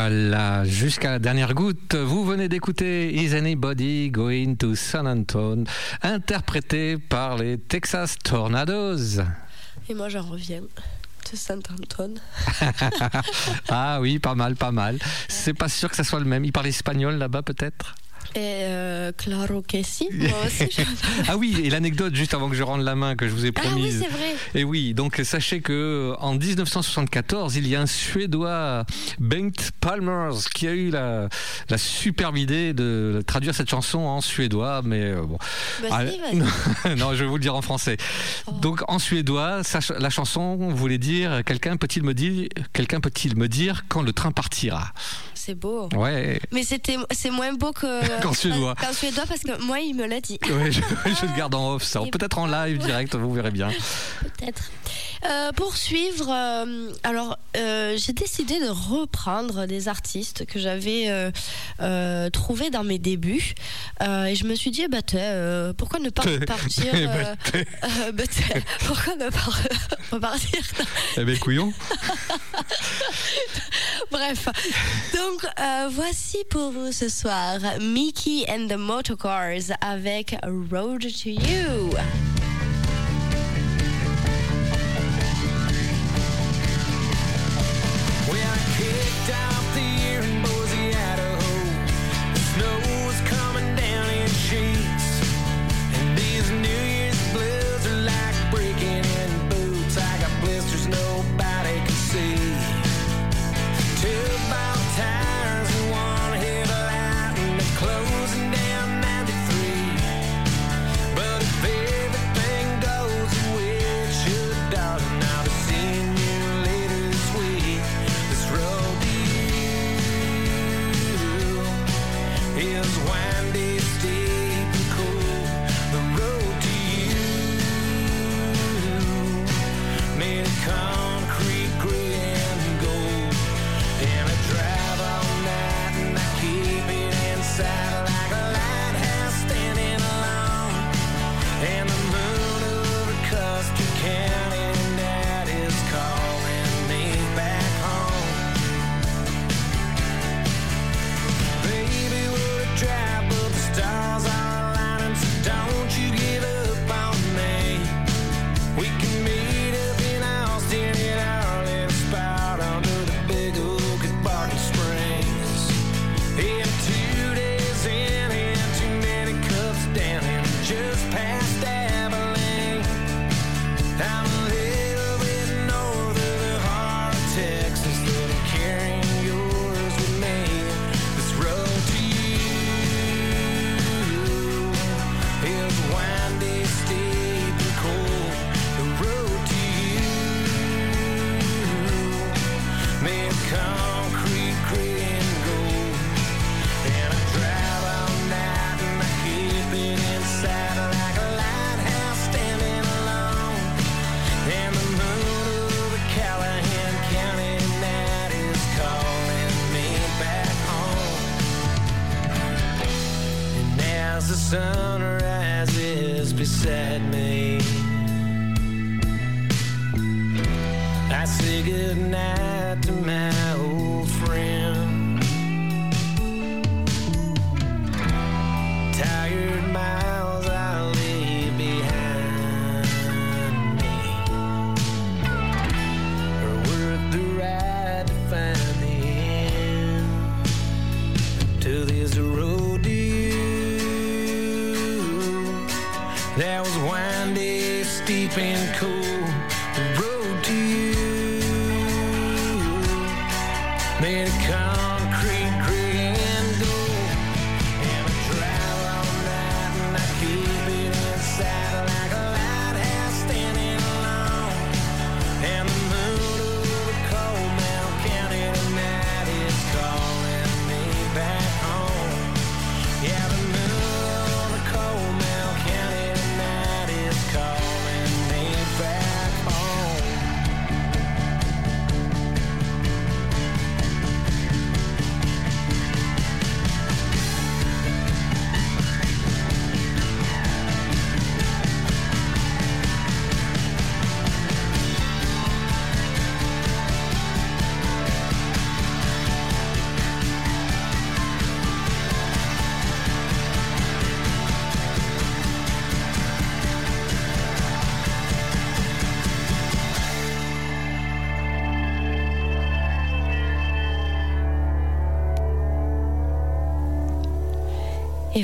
Voilà, 0.09 0.65
jusqu'à 0.65 1.11
la 1.11 1.19
dernière 1.19 1.53
goutte, 1.53 1.93
vous 1.93 2.25
venez 2.25 2.49
d'écouter 2.49 3.13
Is 3.13 3.35
Anybody 3.35 4.09
Going 4.09 4.55
to 4.55 4.73
San 4.73 5.07
Antonio, 5.07 5.65
interprété 6.01 6.97
par 6.97 7.37
les 7.37 7.59
Texas 7.59 8.17
Tornadoes. 8.17 9.21
Et 9.87 9.93
moi, 9.93 10.09
j'en 10.09 10.23
reviens 10.23 10.61
de 10.61 11.37
Saint-Antoine. 11.37 12.19
ah 13.69 13.99
oui, 14.01 14.17
pas 14.17 14.33
mal, 14.33 14.55
pas 14.55 14.71
mal. 14.71 14.97
C'est 15.27 15.53
pas 15.53 15.69
sûr 15.69 15.91
que 15.91 15.95
ça 15.95 16.03
soit 16.03 16.19
le 16.19 16.25
même. 16.25 16.43
Il 16.43 16.51
parle 16.51 16.65
espagnol 16.65 17.13
là-bas 17.13 17.43
peut-être? 17.43 17.93
Et 18.35 18.61
euh, 18.63 19.11
claro 19.17 19.63
que 19.67 19.81
si, 19.83 20.07
moi 20.13 20.29
aussi. 20.45 20.69
Ah 21.27 21.35
oui, 21.37 21.59
et 21.63 21.69
l'anecdote 21.69 22.13
juste 22.15 22.33
avant 22.33 22.49
que 22.49 22.55
je 22.55 22.63
rende 22.63 22.81
la 22.83 22.95
main 22.95 23.15
que 23.15 23.27
je 23.27 23.33
vous 23.33 23.45
ai 23.45 23.51
Ah 23.55 23.61
oui, 23.63 23.69
promise. 23.69 23.99
c'est 24.03 24.09
vrai. 24.11 24.35
Et 24.55 24.63
oui, 24.63 24.93
donc 24.93 25.19
sachez 25.23 25.61
que 25.61 26.13
en 26.19 26.35
1974, 26.35 27.55
il 27.55 27.67
y 27.67 27.75
a 27.75 27.81
un 27.81 27.85
Suédois, 27.87 28.85
Bengt 29.19 29.71
Palmers, 29.81 30.49
qui 30.53 30.67
a 30.67 30.71
eu 30.71 30.89
la, 30.91 31.27
la 31.69 31.77
superbe 31.77 32.37
idée 32.37 32.73
de 32.73 33.23
traduire 33.25 33.55
cette 33.55 33.69
chanson 33.69 33.99
en 33.99 34.21
suédois, 34.21 34.81
mais 34.83 35.01
euh, 35.01 35.21
bon. 35.23 35.37
Vas-y, 35.81 35.91
Ah, 35.91 36.03
vas-y. 36.83 36.95
non, 36.97 37.13
je 37.15 37.23
vais 37.23 37.29
vous 37.29 37.37
le 37.37 37.41
dire 37.41 37.55
en 37.55 37.61
français. 37.61 37.97
Donc 38.61 38.81
en 38.87 38.99
suédois, 38.99 39.61
la 39.97 40.09
chanson 40.09 40.55
voulait 40.69 40.97
dire 40.97 41.41
quelqu'un 41.45 41.77
peut-il 41.77 42.03
me 42.03 42.13
dire 42.13 42.47
quelqu'un 42.73 42.99
peut-il 42.99 43.35
me 43.37 43.47
dire 43.47 43.85
quand 43.87 44.01
le 44.01 44.13
train 44.13 44.31
partira? 44.31 44.93
C'est 45.33 45.55
beau. 45.55 45.89
Ouais. 45.95 46.39
Mais 46.51 46.63
c'était, 46.63 46.97
c'est 47.11 47.31
moins 47.31 47.53
beau 47.53 47.71
que 47.71 48.18
Qu'en 48.23 48.33
suédois. 48.33 48.75
Qu'en 48.75 48.93
suédois 48.93 49.25
parce 49.27 49.41
que 49.41 49.61
moi, 49.63 49.79
il 49.79 49.95
me 49.95 50.05
l'a 50.05 50.21
dit. 50.21 50.39
Ouais, 50.49 50.71
je, 50.71 50.81
je 51.05 51.25
le 51.25 51.37
garde 51.37 51.55
en 51.55 51.75
off, 51.75 51.83
ça. 51.83 52.01
Peut-être 52.11 52.37
en 52.37 52.47
live 52.47 52.77
direct, 52.77 53.15
vous 53.15 53.33
verrez 53.33 53.51
bien. 53.51 53.69
Peut-être. 54.21 54.71
Euh, 55.29 55.51
pour 55.51 55.75
suivre, 55.75 56.29
euh, 56.31 56.91
alors 57.03 57.37
euh, 57.57 57.97
j'ai 57.97 58.13
décidé 58.13 58.57
de 58.61 58.69
reprendre 58.69 59.65
des 59.65 59.89
artistes 59.89 60.45
que 60.45 60.59
j'avais 60.59 61.31
euh, 61.81 62.29
trouvés 62.29 62.69
dans 62.69 62.85
mes 62.85 62.99
débuts. 62.99 63.53
Et 64.01 64.35
je 64.35 64.45
me 64.45 64.55
suis 64.55 64.71
dit, 64.71 64.87
bah, 64.87 65.01
t'es, 65.01 65.17
euh, 65.19 65.73
pourquoi 65.73 65.99
ne 65.99 66.09
pas 66.09 66.21
repartir 66.23 66.85
Eh 66.93 67.07
ben, 67.07 67.35
bah, 68.13 68.23
Pourquoi 68.87 69.15
ne 69.15 69.29
pas 69.29 69.37
re- 69.39 70.13
repartir 70.13 70.61
Eh 71.17 71.25
ben, 71.25 71.37
couillon. 71.37 71.73
Bref, 74.11 74.47
donc 75.15 75.45
voici 75.91 76.37
pour 76.49 76.71
vous 76.71 76.91
ce 76.91 77.09
soir 77.09 77.59
Mickey 78.09 78.47
and 78.47 78.67
the 78.67 78.75
Motorcars 78.75 79.69
avec 79.83 80.33
Road 80.43 81.03
to 81.03 81.29
You. 81.29 81.91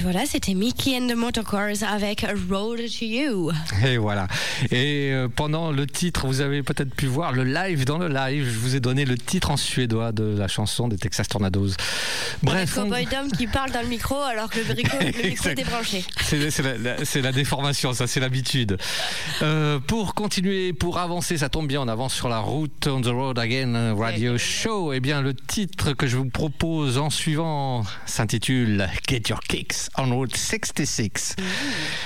Voilà, 0.05 0.25
c'était 0.27 0.53
Mickey 0.53 0.95
and 0.95 1.07
the 1.07 1.15
Motorcars 1.15 1.81
avec 1.91 2.25
Road 2.51 2.77
to 2.77 3.05
You. 3.05 3.51
Et 3.83 3.97
voilà. 3.97 4.27
Et 4.69 5.09
euh, 5.11 5.27
pendant 5.27 5.71
le 5.71 5.87
titre, 5.87 6.27
vous 6.27 6.41
avez 6.41 6.61
peut-être 6.61 6.93
pu 6.93 7.07
voir 7.07 7.31
le 7.31 7.43
live 7.43 7.85
dans 7.85 7.97
le 7.97 8.07
live. 8.07 8.45
Je 8.47 8.59
vous 8.59 8.75
ai 8.75 8.79
donné 8.79 9.03
le 9.03 9.17
titre 9.17 9.49
en 9.49 9.57
suédois 9.57 10.11
de 10.11 10.23
la 10.37 10.47
chanson 10.47 10.87
des 10.87 10.97
Texas 10.97 11.27
Tornadoes. 11.27 11.71
Bref, 12.43 12.75
le 12.75 12.81
on- 12.81 12.85
cowboy 12.85 13.05
Dom 13.05 13.31
qui 13.31 13.47
parle 13.47 13.71
dans 13.71 13.81
le 13.81 13.87
micro 13.87 14.15
alors 14.21 14.49
que 14.51 14.59
le, 14.59 14.65
brico- 14.65 14.97
le 14.99 15.29
micro 15.29 15.49
est 15.49 15.55
débranché. 15.55 16.03
C'est 16.21 16.51
c'est 16.51 16.61
la, 16.61 16.77
la- 16.77 17.03
c'est 17.05 17.21
la 17.21 17.31
déformation, 17.31 17.93
ça 17.93 18.05
c'est 18.05 18.19
l'habitude. 18.19 18.77
Euh, 19.41 19.79
pour 19.79 20.13
continuer, 20.13 20.71
pour 20.73 20.99
avancer, 20.99 21.37
ça 21.39 21.49
tombe 21.49 21.67
bien, 21.67 21.81
on 21.81 21.87
avance 21.87 22.13
sur 22.13 22.29
la 22.29 22.37
route 22.39 22.85
On 22.87 23.01
the 23.01 23.07
Road 23.07 23.39
Again 23.39 23.73
euh, 23.73 23.93
Radio 23.95 24.37
Show. 24.37 24.93
Eh 24.93 24.99
bien, 24.99 25.21
le 25.21 25.33
titre 25.33 25.93
que 25.93 26.05
je 26.05 26.17
vous 26.17 26.29
propose 26.29 26.99
en 26.99 27.09
suivant 27.09 27.83
s'intitule 28.05 28.87
Get 29.09 29.23
Your 29.29 29.39
Kicks 29.41 29.89
on 29.97 30.15
Route 30.15 30.35
66. 30.35 31.35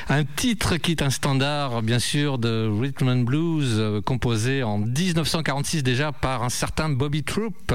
Un 0.09 0.23
titre 0.23 0.77
qui 0.77 0.91
est 0.91 1.01
un 1.01 1.09
standard, 1.09 1.81
bien 1.81 1.99
sûr, 1.99 2.37
de 2.37 2.69
rhythm 2.69 3.09
and 3.09 3.23
blues, 3.23 3.75
euh, 3.77 4.01
composé 4.01 4.63
en 4.63 4.77
1946 4.77 5.83
déjà 5.83 6.11
par 6.11 6.43
un 6.43 6.49
certain 6.49 6.89
Bobby 6.89 7.23
Troop. 7.23 7.73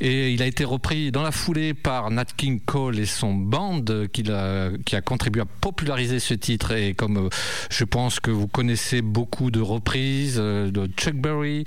Et 0.00 0.32
il 0.32 0.42
a 0.42 0.46
été 0.46 0.64
repris 0.64 1.10
dans 1.10 1.22
la 1.22 1.32
foulée 1.32 1.74
par 1.74 2.10
Nat 2.10 2.26
King 2.36 2.60
Cole 2.60 2.98
et 2.98 3.06
son 3.06 3.34
band, 3.34 3.84
qui 4.12 4.24
a, 4.30 5.00
contribué 5.04 5.42
à 5.42 5.46
populariser 5.46 6.18
ce 6.18 6.34
titre. 6.34 6.72
Et 6.72 6.94
comme 6.94 7.26
euh, 7.26 7.28
je 7.70 7.84
pense 7.84 8.20
que 8.20 8.30
vous 8.30 8.48
connaissez 8.48 9.02
beaucoup 9.02 9.50
de 9.50 9.60
reprises 9.60 10.38
euh, 10.38 10.70
de 10.70 10.86
Chuck 10.96 11.14
Berry, 11.14 11.64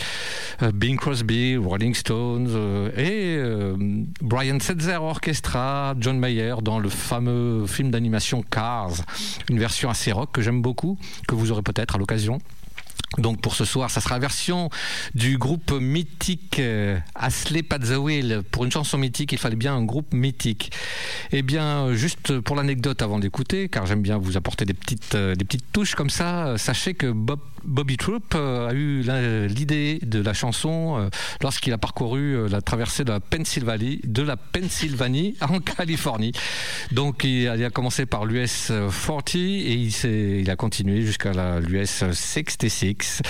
Bing 0.74 0.98
Crosby, 0.98 1.58
Rolling 1.58 1.96
Stones 1.96 2.92
et 2.98 3.38
Brian 4.22 4.60
Setzer 4.60 5.02
Orchestra, 5.02 5.96
John 6.00 6.20
Mayer 6.20 6.56
dans 6.62 6.80
le 6.80 6.90
fameux 6.90 7.61
film 7.68 7.92
d'animation 7.92 8.44
Cars, 8.44 8.94
une 9.50 9.60
version 9.60 9.90
assez 9.90 10.12
rock 10.12 10.32
que 10.32 10.42
j'aime 10.42 10.62
beaucoup, 10.62 10.98
que 11.28 11.36
vous 11.36 11.52
aurez 11.52 11.62
peut-être 11.62 11.96
à 11.96 11.98
l'occasion. 11.98 12.40
Donc 13.18 13.42
pour 13.42 13.56
ce 13.56 13.66
soir, 13.66 13.92
ça 13.92 14.00
sera 14.00 14.16
la 14.16 14.20
version 14.20 14.70
du 15.16 15.38
groupe 15.38 15.72
mythique 15.74 16.60
euh, 16.60 16.98
the 17.70 17.98
Wheel. 17.98 18.42
Pour 18.52 18.64
une 18.64 18.72
chanson 18.72 18.98
mythique, 18.98 19.34
il 19.34 19.38
fallait 19.38 19.58
bien 19.58 19.76
un 19.76 19.84
groupe 19.84 20.14
mythique. 20.14 20.72
Eh 21.34 21.42
bien, 21.42 21.94
juste 21.94 22.40
pour 22.40 22.56
l'anecdote 22.56 23.02
avant 23.02 23.20
d'écouter, 23.20 23.68
car 23.68 23.86
j'aime 23.86 24.02
bien 24.02 24.18
vous 24.18 24.38
apporter 24.38 24.64
des 24.64 24.74
petites, 24.74 25.16
euh, 25.16 25.36
des 25.36 25.44
petites 25.44 25.74
touches 25.74 25.96
comme 25.96 26.10
ça, 26.10 26.48
euh, 26.48 26.58
sachez 26.58 26.94
que 26.94 27.12
Bob, 27.12 27.42
Bobby 27.64 27.98
Troop 27.98 28.34
euh, 28.36 28.70
a 28.70 28.74
eu 28.74 29.02
l'idée 29.48 30.00
de 30.02 30.22
la 30.22 30.34
chanson 30.34 30.98
euh, 30.98 31.10
lorsqu'il 31.42 31.74
a 31.74 31.78
parcouru 31.78 32.36
euh, 32.36 32.48
la 32.48 32.62
traversée 32.62 33.04
de 33.04 33.12
la 33.12 33.20
Pennsylvanie, 33.20 34.02
de 34.04 34.24
la 34.24 34.38
Pennsylvanie 34.38 35.36
en 35.42 35.60
Californie. 35.60 36.32
Donc 36.92 37.24
il 37.24 37.48
a, 37.48 37.70
commencé 37.70 38.06
par 38.06 38.26
l'US 38.26 38.72
40 39.08 39.36
et 39.36 39.74
il, 39.74 40.50
a 40.50 40.56
continué 40.56 41.02
jusqu'à 41.02 41.60
l'US 41.60 42.04
66. 42.12 43.22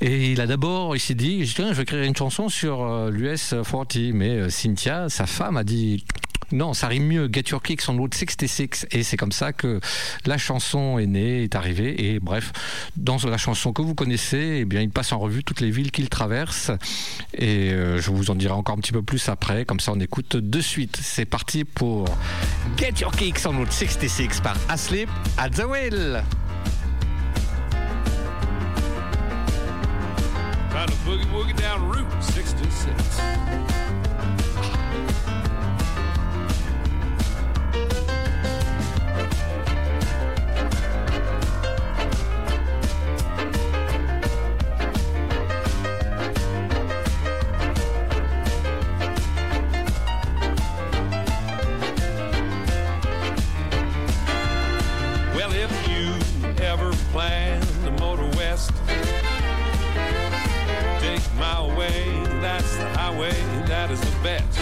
Et 0.00 0.32
il 0.32 0.40
a 0.40 0.46
d'abord, 0.46 0.96
il 0.96 1.00
s'est 1.00 1.14
dit, 1.14 1.44
je 1.44 1.62
vais 1.62 1.84
créer 1.84 2.06
une 2.06 2.16
chanson 2.16 2.48
sur 2.48 3.10
l'US 3.10 3.54
40. 3.70 3.96
Mais 4.12 4.50
Cynthia, 4.50 5.08
sa 5.08 5.26
femme, 5.26 5.56
a 5.56 5.64
dit 5.64 6.04
non, 6.54 6.72
ça 6.72 6.86
rime 6.86 7.06
mieux, 7.06 7.28
Get 7.32 7.50
Your 7.50 7.60
Kicks 7.60 7.82
on 7.88 7.96
Route 7.96 8.14
66. 8.14 8.86
Et 8.92 9.02
c'est 9.02 9.16
comme 9.16 9.32
ça 9.32 9.52
que 9.52 9.80
la 10.24 10.38
chanson 10.38 10.98
est 10.98 11.06
née, 11.06 11.42
est 11.42 11.56
arrivée. 11.56 12.06
Et 12.06 12.20
bref, 12.20 12.52
dans 12.96 13.16
la 13.28 13.38
chanson 13.38 13.72
que 13.72 13.82
vous 13.82 13.96
connaissez, 13.96 14.58
eh 14.60 14.64
bien, 14.64 14.80
il 14.80 14.90
passe 14.90 15.12
en 15.12 15.18
revue 15.18 15.42
toutes 15.42 15.60
les 15.60 15.72
villes 15.72 15.90
qu'il 15.90 16.08
traverse. 16.08 16.70
Et 17.36 17.72
euh, 17.72 18.00
je 18.00 18.10
vous 18.12 18.30
en 18.30 18.36
dirai 18.36 18.52
encore 18.52 18.76
un 18.76 18.80
petit 18.80 18.92
peu 18.92 19.02
plus 19.02 19.28
après. 19.28 19.64
Comme 19.64 19.80
ça, 19.80 19.92
on 19.92 20.00
écoute 20.00 20.36
de 20.36 20.60
suite. 20.60 20.96
C'est 21.02 21.24
parti 21.24 21.64
pour 21.64 22.06
Get 22.76 23.00
Your 23.00 23.10
Kicks 23.10 23.40
on 23.46 23.58
Route 23.58 23.72
66 23.72 24.40
par 24.40 24.56
Asleep 24.68 25.08
at 25.36 25.50
the 25.50 25.64
Wheel. 25.66 26.22
Trying 30.70 30.86
to 30.86 30.94
boogie 31.04 31.26
woogie 31.32 31.56
down 31.56 31.88
Route 31.88 32.06
66. 32.20 33.54
Is 63.94 64.00
the 64.00 64.22
best. 64.22 64.58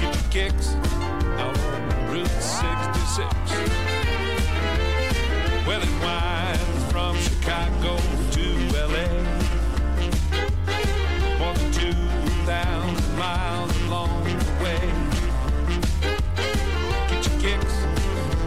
Get 0.00 0.14
your 0.14 0.28
kicks 0.30 0.74
out 1.38 1.56
on 1.58 1.82
Route 2.10 2.26
66. 2.26 3.28
Well, 5.66 5.82
it 5.82 5.94
winds 6.02 6.82
from 6.90 7.16
Chicago 7.18 7.96
to 8.34 8.44
LA. 8.92 9.06
More 11.38 11.54
than 11.54 11.70
2,000 11.72 13.16
miles 13.16 13.72
along 13.82 14.24
the 14.24 14.52
way. 14.64 14.82
Get 17.08 17.22
your 17.28 17.38
kicks 17.40 17.76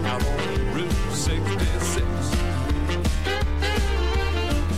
out 0.03 0.23
on 0.26 0.39
Route 0.76 1.01
66. 1.13 2.03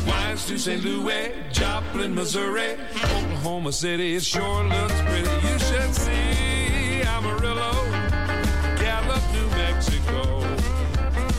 Winds 0.05 0.45
to 0.45 0.59
St. 0.59 0.83
Louis, 0.83 1.46
Joplin, 1.57 2.13
Missouri, 2.13 2.77
Oklahoma 3.03 3.71
City. 3.71 4.15
It 4.15 4.23
sure 4.23 4.63
looks 4.63 5.01
pretty. 5.01 5.47
You 5.47 5.57
should 5.57 5.95
see 5.95 7.01
Amarillo, 7.01 7.73
Gallup, 8.77 9.23
New 9.33 9.47
Mexico, 9.57 10.41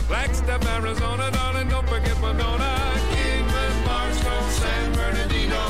Flagstaff, 0.07 0.65
Arizona, 0.65 1.31
darling. 1.31 1.69
Don't 1.69 1.87
forget 1.87 2.19
Winona, 2.21 2.99
Kingman, 3.11 3.85
Barstow, 3.85 4.41
San 4.49 4.93
Bernardino. 4.93 5.63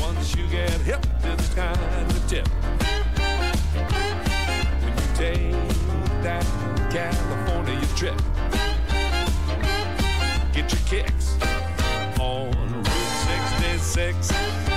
Once 0.00 0.34
you 0.34 0.48
get 0.48 0.72
hip, 0.80 1.06
it's 1.22 1.54
time 1.54 2.08
to 2.08 2.20
tip. 2.26 2.48
When 4.82 4.92
you 4.92 5.08
take 5.14 5.54
that 6.24 6.44
California 6.90 7.86
trip. 7.94 8.20
Get 10.52 10.72
your 10.72 10.82
kicks 10.88 11.38
on 12.18 12.67
Route 13.98 14.67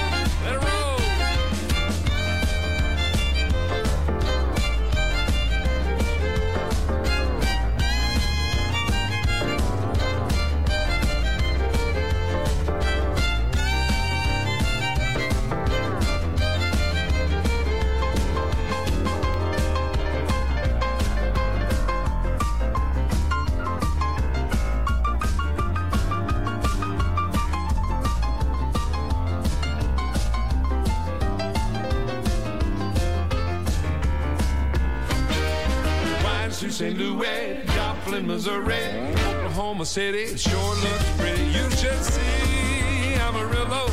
Oklahoma 39.81 39.85
City. 39.85 40.33
It 40.33 40.39
sure 40.39 40.75
looks 40.75 41.09
pretty. 41.17 41.43
You 41.45 41.69
should 41.71 42.03
see 42.03 43.15
Amarillo, 43.15 43.87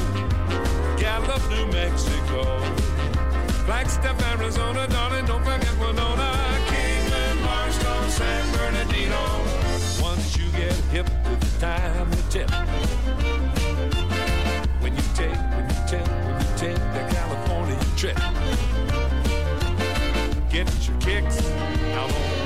Gallup, 0.99 1.43
New 1.51 1.67
Mexico, 1.73 2.61
Flagstaff, 3.65 4.21
Arizona, 4.35 4.87
darling. 4.89 5.25
Don't 5.25 5.43
forget 5.43 5.75
Winona, 5.79 6.31
Kingman, 6.69 7.43
Barstow, 7.43 8.09
San 8.09 8.45
Bernardino. 8.53 9.23
Once 10.03 10.37
you 10.37 10.51
get 10.53 10.75
hip 10.93 11.07
to 11.07 11.37
the 11.37 11.59
time 11.59 12.11
to 12.11 12.23
tip. 12.29 12.51
When 14.83 14.95
you 14.95 15.03
take, 15.15 15.41
when 15.55 15.65
you 15.71 15.81
take, 15.89 16.07
when 16.07 16.41
you 16.41 16.49
take 16.57 16.81
the 16.97 17.05
California 17.17 17.79
trip. 17.97 18.19
Get 20.51 20.69
your 20.87 20.99
kicks 21.01 21.39
out 21.95 22.13
on 22.13 22.38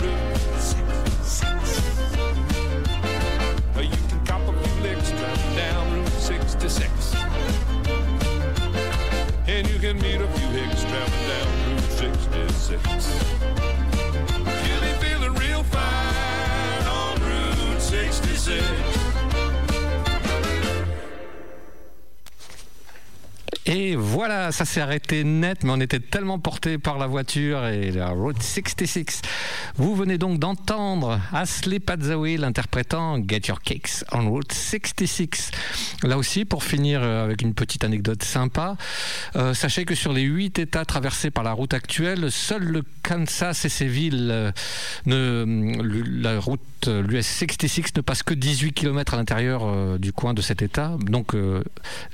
Et 23.64 23.96
voilà, 23.96 24.52
ça 24.52 24.64
s'est 24.64 24.80
arrêté 24.80 25.24
net, 25.24 25.64
mais 25.64 25.70
on 25.70 25.80
était 25.80 26.00
tellement 26.00 26.38
porté 26.38 26.78
par 26.78 26.98
la 26.98 27.06
voiture 27.06 27.66
et 27.66 27.90
la 27.90 28.08
Route 28.08 28.42
66. 28.42 29.22
Vous 29.76 29.96
venez 29.96 30.18
donc 30.18 30.38
d'entendre 30.38 31.18
Ashley 31.32 31.80
Pazzawi 31.80 32.36
l'interprétant 32.36 33.16
Get 33.26 33.48
Your 33.48 33.62
Kicks 33.62 34.04
on 34.12 34.28
Route 34.28 34.52
66. 34.52 35.50
Là 36.02 36.18
aussi, 36.18 36.44
pour 36.44 36.62
finir 36.62 37.00
euh, 37.02 37.24
avec 37.24 37.40
une 37.40 37.54
petite 37.54 37.82
anecdote 37.82 38.22
sympa, 38.22 38.76
euh, 39.34 39.54
sachez 39.54 39.86
que 39.86 39.94
sur 39.94 40.12
les 40.12 40.22
huit 40.22 40.58
États 40.58 40.84
traversés 40.84 41.30
par 41.30 41.42
la 41.42 41.52
route 41.52 41.72
actuelle, 41.72 42.30
seul 42.30 42.64
le 42.64 42.82
Kansas 43.02 43.64
et 43.64 43.70
ses 43.70 43.86
villes, 43.86 44.52
euh, 45.08 45.82
la 46.06 46.38
route 46.38 46.60
l'US 46.86 47.22
66 47.22 47.94
ne 47.96 48.02
passe 48.02 48.22
que 48.22 48.34
18 48.34 48.72
km 48.72 49.14
à 49.14 49.16
l'intérieur 49.16 49.98
du 49.98 50.12
coin 50.12 50.34
de 50.34 50.42
cet 50.42 50.62
État. 50.62 50.96
Donc 51.00 51.34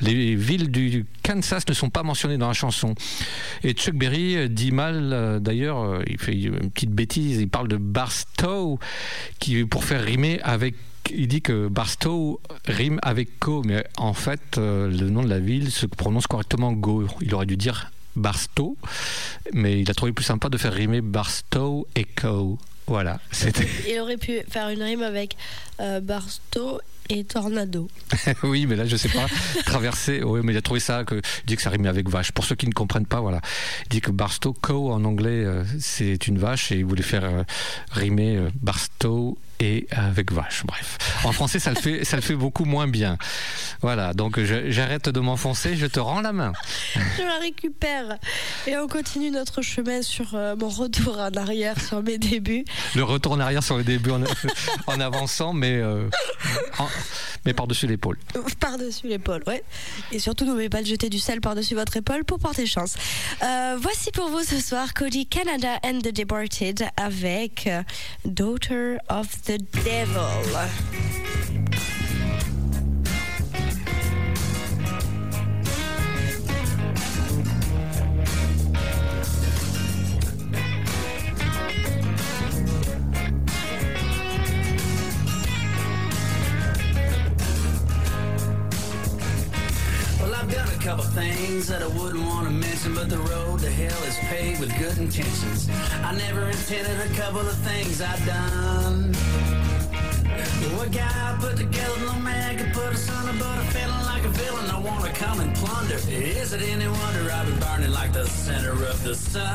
les 0.00 0.34
villes 0.34 0.70
du 0.70 1.06
Kansas 1.22 1.66
ne 1.66 1.72
sont 1.72 1.88
pas 1.88 2.02
mentionnées 2.02 2.36
dans 2.36 2.48
la 2.48 2.54
chanson. 2.54 2.94
Et 3.64 3.72
Chuck 3.72 3.94
Berry 3.94 4.50
dit 4.50 4.72
mal, 4.72 5.38
d'ailleurs, 5.40 6.02
il 6.06 6.18
fait 6.18 6.34
une 6.34 6.70
petite 6.70 6.90
bêtise, 6.90 7.40
il 7.48 7.50
parle 7.50 7.68
de 7.68 7.78
Barstow, 7.78 8.78
qui, 9.38 9.64
pour 9.64 9.84
faire 9.84 10.04
rimer 10.04 10.38
avec 10.42 10.74
il 11.10 11.26
dit 11.26 11.40
que 11.40 11.68
Barstow 11.68 12.38
rime 12.66 12.98
avec 13.00 13.38
Co, 13.38 13.62
mais 13.62 13.82
en 13.96 14.12
fait, 14.12 14.58
euh, 14.58 14.90
le 14.90 15.08
nom 15.08 15.22
de 15.22 15.28
la 15.30 15.38
ville 15.38 15.70
se 15.70 15.86
prononce 15.86 16.26
correctement 16.26 16.70
Go. 16.72 17.06
Il 17.22 17.34
aurait 17.34 17.46
dû 17.46 17.56
dire 17.56 17.90
Barstow, 18.14 18.76
mais 19.54 19.80
il 19.80 19.90
a 19.90 19.94
trouvé 19.94 20.12
plus 20.12 20.26
sympa 20.26 20.50
de 20.50 20.58
faire 20.58 20.74
rimer 20.74 21.00
Barstow 21.00 21.88
et 21.96 22.04
Co. 22.04 22.58
Voilà. 22.86 23.20
Il 23.88 23.98
aurait 24.00 24.18
pu 24.18 24.40
faire 24.50 24.68
une 24.68 24.82
rime 24.82 25.00
avec 25.00 25.38
euh, 25.80 26.00
Barstow 26.00 26.78
et 27.08 27.24
Tornado. 27.24 27.88
oui, 28.42 28.66
mais 28.66 28.76
là, 28.76 28.86
je 28.86 28.96
sais 28.96 29.08
pas. 29.08 29.26
Traverser. 29.64 30.22
Oui, 30.28 30.40
mais 30.44 30.52
il 30.52 30.56
a 30.56 30.62
trouvé 30.62 30.80
ça. 30.80 31.04
Que, 31.04 31.14
il 31.14 31.46
dit 31.46 31.56
que 31.56 31.62
ça 31.62 31.70
rimait 31.70 31.88
avec 31.88 32.08
vache. 32.08 32.32
Pour 32.32 32.44
ceux 32.44 32.54
qui 32.54 32.66
ne 32.66 32.72
comprennent 32.72 33.06
pas, 33.06 33.20
voilà. 33.20 33.40
Il 33.84 33.88
dit 33.88 34.00
que 34.00 34.10
Barstow, 34.10 34.52
cow 34.52 34.90
en 34.90 35.04
anglais, 35.04 35.44
euh, 35.44 35.64
c'est 35.80 36.26
une 36.28 36.38
vache 36.38 36.70
et 36.72 36.76
il 36.76 36.84
voulait 36.84 37.02
faire 37.02 37.24
euh, 37.24 37.42
rimer 37.90 38.36
euh, 38.36 38.50
Barstow 38.60 39.38
et 39.60 39.86
avec 39.90 40.32
vache. 40.32 40.62
Bref. 40.64 40.98
En 41.24 41.32
français, 41.32 41.58
ça 41.58 41.70
le 41.70 41.76
fait, 41.76 42.04
ça 42.04 42.16
le 42.16 42.22
fait 42.22 42.34
beaucoup 42.34 42.64
moins 42.64 42.86
bien. 42.86 43.18
Voilà. 43.82 44.12
Donc, 44.14 44.38
j'arrête 44.40 45.08
de 45.08 45.20
m'enfoncer. 45.20 45.76
Je 45.76 45.86
te 45.86 46.00
rends 46.00 46.20
la 46.20 46.32
main. 46.32 46.52
Je 46.94 47.22
la 47.22 47.38
récupère. 47.38 48.18
Et 48.66 48.76
on 48.76 48.86
continue 48.88 49.30
notre 49.30 49.62
chemin 49.62 50.02
sur 50.02 50.34
euh, 50.34 50.54
mon 50.56 50.68
retour 50.68 51.18
en 51.18 51.32
arrière 51.34 51.80
sur 51.80 52.02
mes 52.02 52.18
débuts. 52.18 52.64
Le 52.94 53.04
retour 53.04 53.32
en 53.32 53.40
arrière 53.40 53.62
sur 53.62 53.76
le 53.76 53.84
début 53.84 54.10
en, 54.10 54.20
en 54.86 55.00
avançant, 55.00 55.52
mais, 55.52 55.72
euh, 55.76 56.08
en- 56.78 56.88
mais 57.44 57.52
par-dessus 57.54 57.86
l'épaule. 57.86 58.18
Par-dessus 58.60 59.08
l'épaule, 59.08 59.42
ouais. 59.46 59.62
Et 60.12 60.18
surtout, 60.18 60.44
n'oubliez 60.44 60.68
pas 60.68 60.82
de 60.82 60.86
jeter 60.86 61.08
du 61.08 61.18
sel 61.18 61.40
par-dessus 61.40 61.74
votre 61.74 61.96
épaule 61.96 62.24
pour 62.24 62.38
porter 62.38 62.66
chance. 62.66 62.94
Euh, 63.42 63.76
voici 63.80 64.10
pour 64.12 64.28
vous 64.28 64.42
ce 64.42 64.60
soir 64.60 64.94
Cody 64.94 65.26
Canada 65.26 65.78
and 65.84 65.98
the 66.00 66.12
Deported 66.12 66.84
avec 66.96 67.68
Daughter 68.24 68.96
of 69.08 69.26
the 69.42 69.47
Devil. 69.56 70.44
I've 90.48 90.54
done 90.54 90.68
a 90.68 90.78
couple 90.82 91.04
things 91.04 91.68
that 91.68 91.82
I 91.82 91.86
wouldn't 91.88 92.24
want 92.24 92.46
to 92.46 92.50
mention, 92.50 92.94
but 92.94 93.10
the 93.10 93.18
road 93.18 93.60
to 93.60 93.70
hell 93.70 94.02
is 94.04 94.16
paved 94.32 94.60
with 94.60 94.74
good 94.78 94.96
intentions. 94.96 95.68
I 96.02 96.16
never 96.16 96.48
intended 96.48 96.98
a 97.04 97.08
couple 97.14 97.40
of 97.40 97.54
things 97.68 98.00
I've 98.00 98.24
done. 98.24 99.12
What 100.78 100.90
guy 100.90 101.04
I 101.04 101.36
put 101.38 101.58
together, 101.58 102.00
no 102.00 102.14
man 102.20 102.56
could 102.56 102.72
put 102.72 102.94
asunder, 102.94 103.34
but 103.38 103.46
I'm 103.46 103.66
feeling 103.66 104.06
like 104.06 104.24
a 104.24 104.30
villain. 104.30 104.70
I 104.70 104.80
want 104.80 105.04
to 105.04 105.12
come 105.12 105.40
and 105.40 105.54
plunder. 105.54 105.96
Is 106.08 106.54
it 106.54 106.62
any 106.62 106.88
wonder 106.88 107.30
I've 107.30 107.46
been 107.46 107.60
burning 107.60 107.92
like 107.92 108.14
the 108.14 108.24
center 108.24 108.72
of 108.72 109.04
the 109.04 109.14
sun? 109.14 109.42
I 109.44 109.52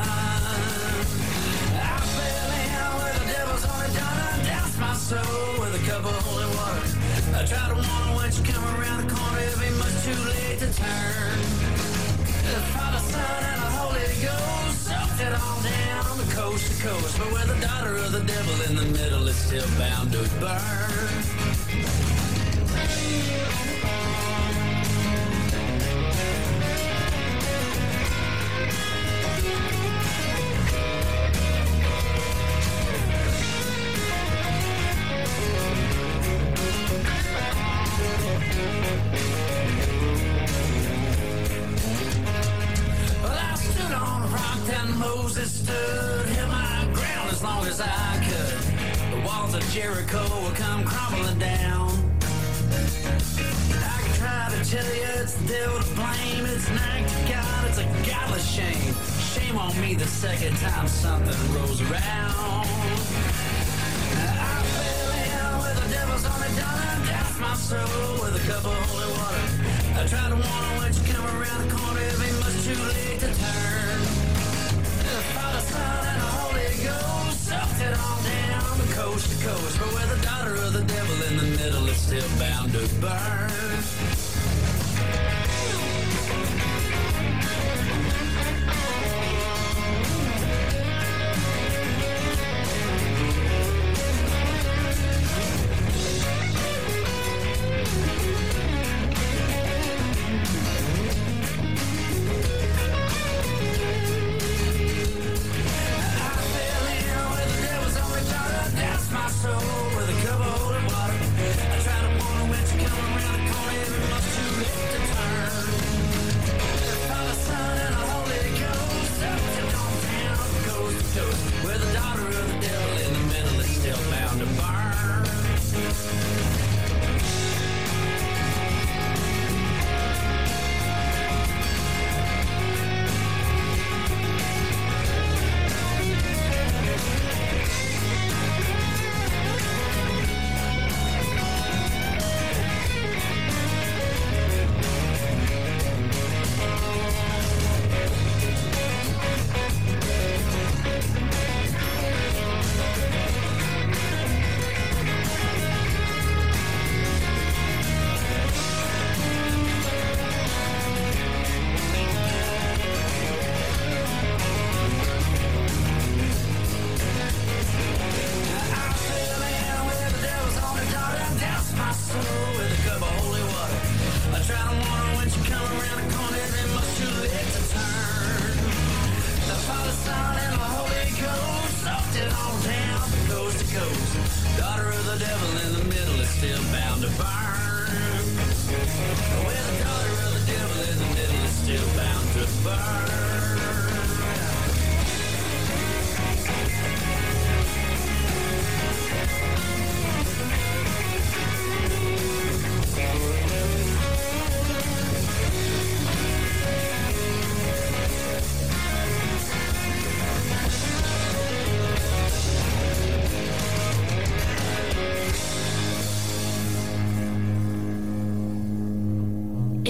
fell 2.14 2.52
in 2.62 2.70
where 3.02 3.14
the 3.18 3.26
devil's 3.34 3.64
only 3.66 3.90
done 3.98 4.38
undoubts 4.38 4.78
my 4.78 4.94
soul 4.94 5.58
with 5.58 5.74
a 5.74 5.82
cup 5.90 6.04
of 6.04 6.14
holy 6.22 6.46
water. 6.54 6.93
I 7.34 7.44
try 7.44 7.68
to 7.68 7.74
warn 7.74 8.14
when 8.14 8.30
you 8.32 8.42
come 8.44 8.64
around 8.78 9.08
the 9.08 9.12
corner, 9.12 9.40
it'll 9.40 9.60
be 9.60 9.70
much 9.76 10.04
too 10.06 10.14
late 10.14 10.58
to 10.60 10.70
turn. 10.72 11.38
The 12.46 12.62
Father, 12.70 13.02
Son, 13.10 13.44
and 13.50 13.60
the 13.60 13.72
Holy 13.74 14.06
Ghost 14.22 14.86
sucked 14.86 15.20
it 15.20 15.34
all 15.34 15.60
down 15.60 16.18
the 16.18 16.32
coast 16.32 16.64
to 16.70 16.86
coast. 16.86 17.18
But 17.18 17.32
with 17.32 17.48
the 17.48 17.60
daughter 17.66 17.96
of 17.96 18.12
the 18.12 18.22
devil 18.22 18.54
in 18.70 18.76
the 18.76 18.86
middle, 18.98 19.26
it's 19.26 19.38
still 19.38 19.66
bound 19.78 20.12
to 20.12 20.22
burn. 20.38 20.84
And 44.84 44.98
Moses 44.98 45.50
stood, 45.62 46.26
held 46.26 46.50
my 46.50 46.88
ground 46.92 47.30
as 47.30 47.42
long 47.42 47.66
as 47.66 47.80
I 47.80 48.20
could. 48.26 49.16
The 49.16 49.26
walls 49.26 49.54
of 49.54 49.62
Jericho 49.70 50.22
will 50.42 50.52
come 50.52 50.84
crumbling 50.84 51.38
down. 51.38 51.90
I 53.72 53.96
can 54.02 54.14
try 54.20 54.48
to 54.52 54.70
tell 54.70 54.84
you 54.84 55.08
it's 55.22 55.34
the 55.34 55.48
devil 55.48 55.80
to 55.80 55.94
blame. 55.94 56.44
It's 56.46 56.68
an 56.68 56.78
act 56.78 57.10
God, 57.30 57.68
it's 57.68 57.78
a 57.78 57.86
godless 58.08 58.46
shame. 58.46 58.94
Shame 59.32 59.58
on 59.58 59.72
me 59.80 59.94
the 59.94 60.06
second 60.06 60.56
time 60.58 60.88
something 60.88 61.54
rolls 61.54 61.80
around. 61.80 62.66
I 64.36 64.60
fell 64.74 65.12
in 65.24 65.52
with 65.64 65.76
the 65.82 65.88
devil's 65.94 66.24
only 66.26 66.52
done 66.60 66.88
and 66.92 67.06
doused 67.08 67.40
my 67.40 67.54
soul 67.54 68.20
with 68.22 68.36
a 68.36 68.44
cup 68.48 68.64
of 68.64 68.76
holy 68.88 69.10
water. 69.16 69.44
I 69.96 70.06
tried 70.06 70.28
to 70.28 70.36
warn 70.36 70.64
her 70.68 70.78
when 70.80 70.92
she 70.92 71.02
come 71.12 71.24
around 71.24 71.68
the 71.68 71.74
corner, 71.74 72.00
be 72.20 72.28
much 72.42 72.58
too 72.64 72.80
late 72.92 73.20
to 73.20 73.32
turn. 73.32 74.23
Son, 75.74 76.06
and 76.06 76.22
Holy 76.38 76.72
Ghost 76.86 77.40
sucked 77.48 77.82
all 77.98 78.20
down 78.22 78.78
the 78.78 78.90
coast 78.94 79.26
to 79.30 79.46
coast. 79.46 79.78
But 79.80 79.90
with 79.94 80.08
the 80.14 80.20
daughter 80.26 80.54
of 80.54 80.72
the 80.72 80.84
devil 80.84 81.16
in 81.28 81.36
the 81.36 81.48
middle, 81.58 81.88
it's 81.88 81.98
still 81.98 82.28
bound 82.38 82.72
to 82.72 82.86
burn. 83.00 84.23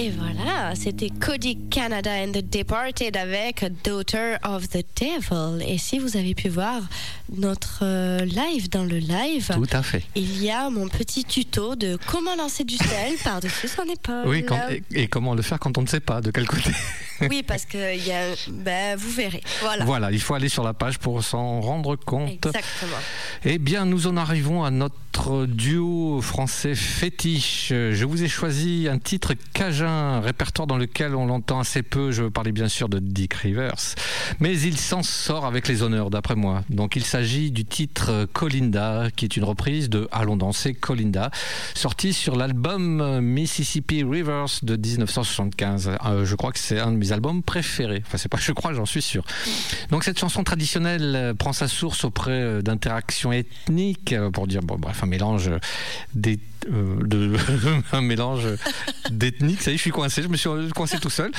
Et 0.05 0.11
voilà, 0.11 0.75
c'était 0.75 1.09
Cody 1.09 1.57
Canada 1.71 2.11
and 2.11 2.31
the 2.33 2.47
Departed 2.47 3.17
avec 3.17 3.65
Daughter 3.83 4.35
of 4.43 4.69
the 4.69 4.85
Devil. 5.01 5.63
Et 5.67 5.79
si 5.79 5.97
vous 5.97 6.15
avez 6.15 6.35
pu 6.35 6.47
voir 6.47 6.79
notre 7.35 7.79
euh, 7.81 8.19
live 8.19 8.69
dans 8.69 8.83
le 8.83 8.97
live, 8.99 9.49
Tout 9.51 9.65
à 9.71 9.81
fait. 9.81 10.03
il 10.13 10.43
y 10.43 10.51
a 10.51 10.69
mon 10.69 10.87
petit 10.89 11.23
tuto 11.25 11.75
de 11.75 11.97
comment 12.05 12.35
lancer 12.35 12.63
du 12.63 12.75
sel 12.77 13.13
par-dessus 13.23 13.67
son 13.67 13.81
épaule. 13.91 14.27
Oui, 14.27 14.45
quand- 14.45 14.69
et, 14.69 14.83
et 14.91 15.07
comment 15.07 15.33
le 15.33 15.41
faire 15.41 15.57
quand 15.59 15.75
on 15.79 15.81
ne 15.81 15.87
sait 15.87 15.99
pas 16.01 16.21
de 16.21 16.29
quel 16.29 16.45
côté 16.45 16.69
Oui, 17.29 17.43
parce 17.43 17.65
que 17.65 17.97
y 17.97 18.11
a, 18.11 18.35
ben, 18.49 18.95
vous 18.97 19.09
verrez. 19.11 19.41
Voilà. 19.61 19.85
Voilà, 19.85 20.11
il 20.11 20.19
faut 20.19 20.33
aller 20.33 20.49
sur 20.49 20.63
la 20.63 20.73
page 20.73 20.99
pour 20.99 21.23
s'en 21.23 21.61
rendre 21.61 21.95
compte. 21.95 22.29
Exactement. 22.29 22.97
Eh 23.45 23.57
bien, 23.57 23.85
nous 23.85 24.07
en 24.07 24.17
arrivons 24.17 24.63
à 24.63 24.71
notre 24.71 25.45
duo 25.45 26.21
français 26.21 26.75
fétiche. 26.75 27.69
Je 27.69 28.05
vous 28.05 28.23
ai 28.23 28.27
choisi 28.27 28.87
un 28.89 28.97
titre 28.97 29.33
cajun, 29.53 30.19
répertoire 30.19 30.67
dans 30.67 30.77
lequel 30.77 31.15
on 31.15 31.25
l'entend 31.25 31.59
assez 31.59 31.83
peu. 31.83 32.11
Je 32.11 32.23
veux 32.23 32.29
parler 32.29 32.51
bien 32.51 32.67
sûr 32.67 32.89
de 32.89 32.99
Dick 32.99 33.33
Rivers, 33.33 33.95
mais 34.39 34.59
il 34.59 34.77
s'en 34.77 35.03
sort 35.03 35.45
avec 35.45 35.67
les 35.67 35.83
honneurs, 35.83 36.09
d'après 36.09 36.35
moi. 36.35 36.63
Donc, 36.69 36.95
il 36.95 37.03
s'agit 37.03 37.51
du 37.51 37.65
titre 37.65 38.27
Colinda, 38.33 39.07
qui 39.15 39.25
est 39.25 39.37
une 39.37 39.43
reprise 39.43 39.89
de 39.89 40.07
Allons 40.11 40.37
danser 40.37 40.73
Colinda, 40.73 41.31
sorti 41.73 42.13
sur 42.13 42.35
l'album 42.35 43.21
Mississippi 43.21 44.03
Rivers 44.03 44.59
de 44.63 44.75
1975. 44.75 45.91
Euh, 46.05 46.25
je 46.25 46.35
crois 46.35 46.51
que 46.51 46.59
c'est 46.59 46.79
un 46.79 46.91
de 46.91 46.97
mes 46.97 47.04
albums 47.11 47.43
préférés. 47.43 48.03
Enfin, 48.05 48.17
c'est 48.17 48.29
pas, 48.29 48.37
je 48.37 48.51
crois, 48.51 48.73
j'en 48.73 48.85
suis 48.85 49.01
sûr. 49.01 49.23
Donc 49.89 50.03
cette 50.03 50.19
chanson 50.19 50.43
traditionnelle 50.43 51.15
euh, 51.15 51.33
prend 51.33 51.53
sa 51.53 51.67
source 51.67 52.03
auprès 52.03 52.31
euh, 52.31 52.61
d'interactions 52.61 53.31
ethniques, 53.31 54.13
euh, 54.13 54.29
pour 54.29 54.47
dire, 54.47 54.61
bon, 54.61 54.77
bref, 54.77 55.03
un 55.03 55.07
mélange 55.07 55.51
des 56.13 56.39
de 56.69 57.33
un 57.91 58.01
mélange 58.01 58.47
d'ethniques, 59.11 59.61
ça 59.61 59.71
y 59.71 59.75
est, 59.75 59.77
je 59.77 59.81
suis 59.81 59.91
coincé, 59.91 60.21
je 60.21 60.27
me 60.27 60.37
suis 60.37 60.49
coincé 60.73 60.99
tout 60.99 61.09
seul, 61.09 61.31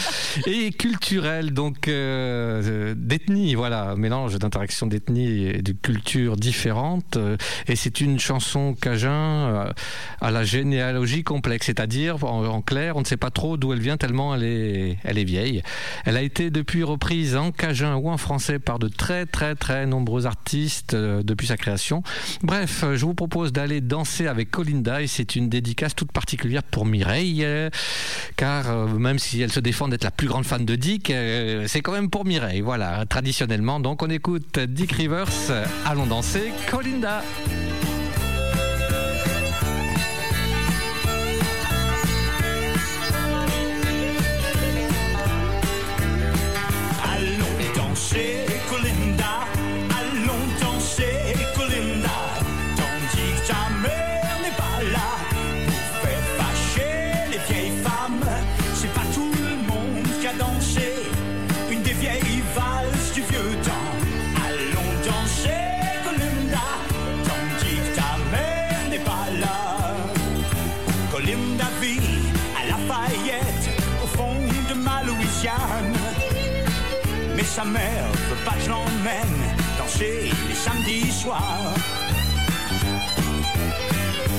et 0.47 0.71
culturel, 0.73 1.53
donc 1.53 1.89
euh, 1.89 2.95
d'ethnie, 2.97 3.55
voilà, 3.55 3.97
mélange 3.97 4.39
d'interactions 4.39 4.87
d'ethnies 4.87 5.47
et 5.47 5.63
de 5.63 5.73
cultures 5.73 6.37
différentes, 6.37 7.17
euh, 7.17 7.37
et 7.69 7.77
c'est 7.77 8.01
une 8.01 8.19
chanson 8.19 8.75
cajun 8.75 9.11
euh, 9.11 9.73
à 10.21 10.31
la 10.31 10.45
généalogie 10.45 11.25
complexe, 11.25 11.67
c'est-à-dire, 11.67 12.23
en, 12.25 12.63
clair, 12.63 12.97
on 12.97 13.01
ne 13.01 13.05
sait 13.05 13.17
pas 13.17 13.31
trop 13.31 13.57
d'où 13.57 13.73
elle 13.73 13.81
vient 13.81 13.97
tellement 13.97 14.35
elle 14.35 14.45
est, 14.45 14.99
elle 15.05 15.19
est 15.19 15.25
vieille. 15.25 15.63
Elle 16.05 16.17
a 16.17 16.23
été 16.23 16.51
depuis 16.51 16.83
reprise 16.83 17.37
en 17.37 17.53
cajun 17.53 17.97
ou 17.97 18.09
en 18.11 18.17
français 18.17 18.59
par 18.59 18.79
de 18.79 18.89
très 18.89 19.27
très 19.27 19.55
très 19.55 19.87
nombreux 19.87 20.27
artistes 20.27 20.95
euh, 20.95 21.23
depuis 21.23 21.47
sa 21.47 21.57
création. 21.57 22.03
Bref, 22.43 22.83
euh, 22.85 22.97
je 22.97 23.05
vous 23.05 23.15
propose 23.15 23.53
d'aller 23.53 23.81
danser 23.81 24.27
avec 24.27 24.51
Colinda 24.51 25.03
et 25.03 25.07
c'est 25.17 25.35
une 25.35 25.49
dédicace 25.49 25.95
toute 25.95 26.13
particulière 26.13 26.63
pour 26.63 26.85
Mireille, 26.85 27.43
euh, 27.43 27.71
car 28.37 28.71
euh, 28.71 28.87
même 28.87 29.19
si 29.19 29.41
elle 29.41 29.51
se 29.51 29.61
défend 29.61 29.89
d'être 29.89 30.05
la 30.05 30.11
plus 30.11 30.29
grande 30.29 30.45
fan 30.45 30.65
de 30.65 30.77
Dick, 30.77 31.09
euh, 31.11 31.65
c'est 31.67 31.81
quand 31.81 31.93
même 31.93 32.11
pour 32.11 32.27
Mireille, 32.27 32.61
voilà, 32.61 33.07
traditionnellement. 33.07 33.81
Donc 33.81 34.03
on 34.03 34.11
écoute 34.11 34.59
Dick 34.59 34.93
Rivers, 34.93 35.33
allons 35.87 36.07
danser 36.07 36.53
Colinda. 36.71 37.23
Sa 77.57 77.65
mère 77.65 78.05
veut 78.29 78.45
pas 78.45 78.51
que 78.51 78.65
je 78.65 78.69
l'emmène 78.69 79.39
danser 79.79 80.31
les 80.47 80.55
samedis 80.55 81.11
soirs. 81.11 81.73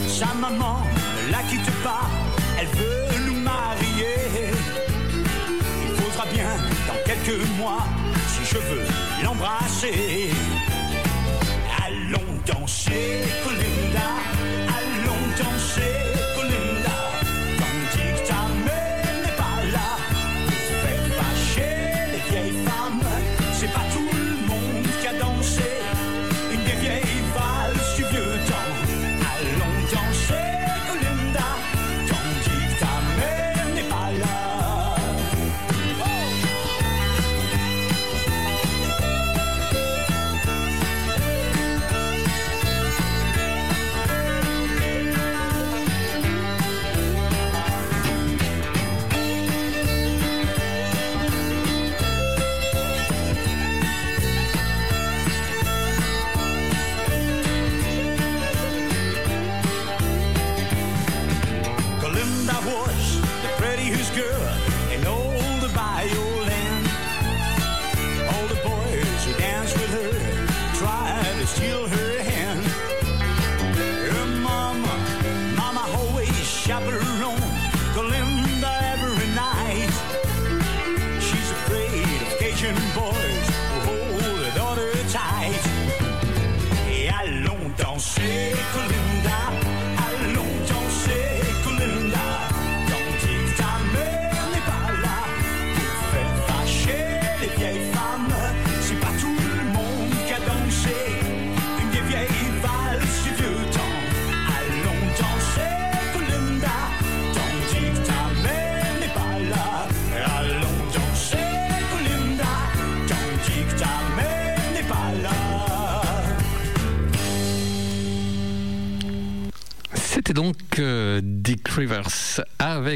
Sa 0.08 0.32
maman 0.36 0.82
ne 1.26 1.32
la 1.32 1.42
quitte 1.50 1.72
pas, 1.84 2.06
elle 2.60 2.68
veut 2.78 3.26
nous 3.26 3.40
marier. 3.40 4.20
Il 5.88 5.96
faudra 6.00 6.26
bien 6.32 6.52
dans 6.88 7.00
quelques 7.08 7.42
mois 7.58 7.84
si 8.34 8.46
je 8.54 8.60
veux 8.60 8.86
l'embrasser. 9.24 10.30
Allons 11.84 12.34
danser, 12.46 13.24
Colinda. 13.44 14.37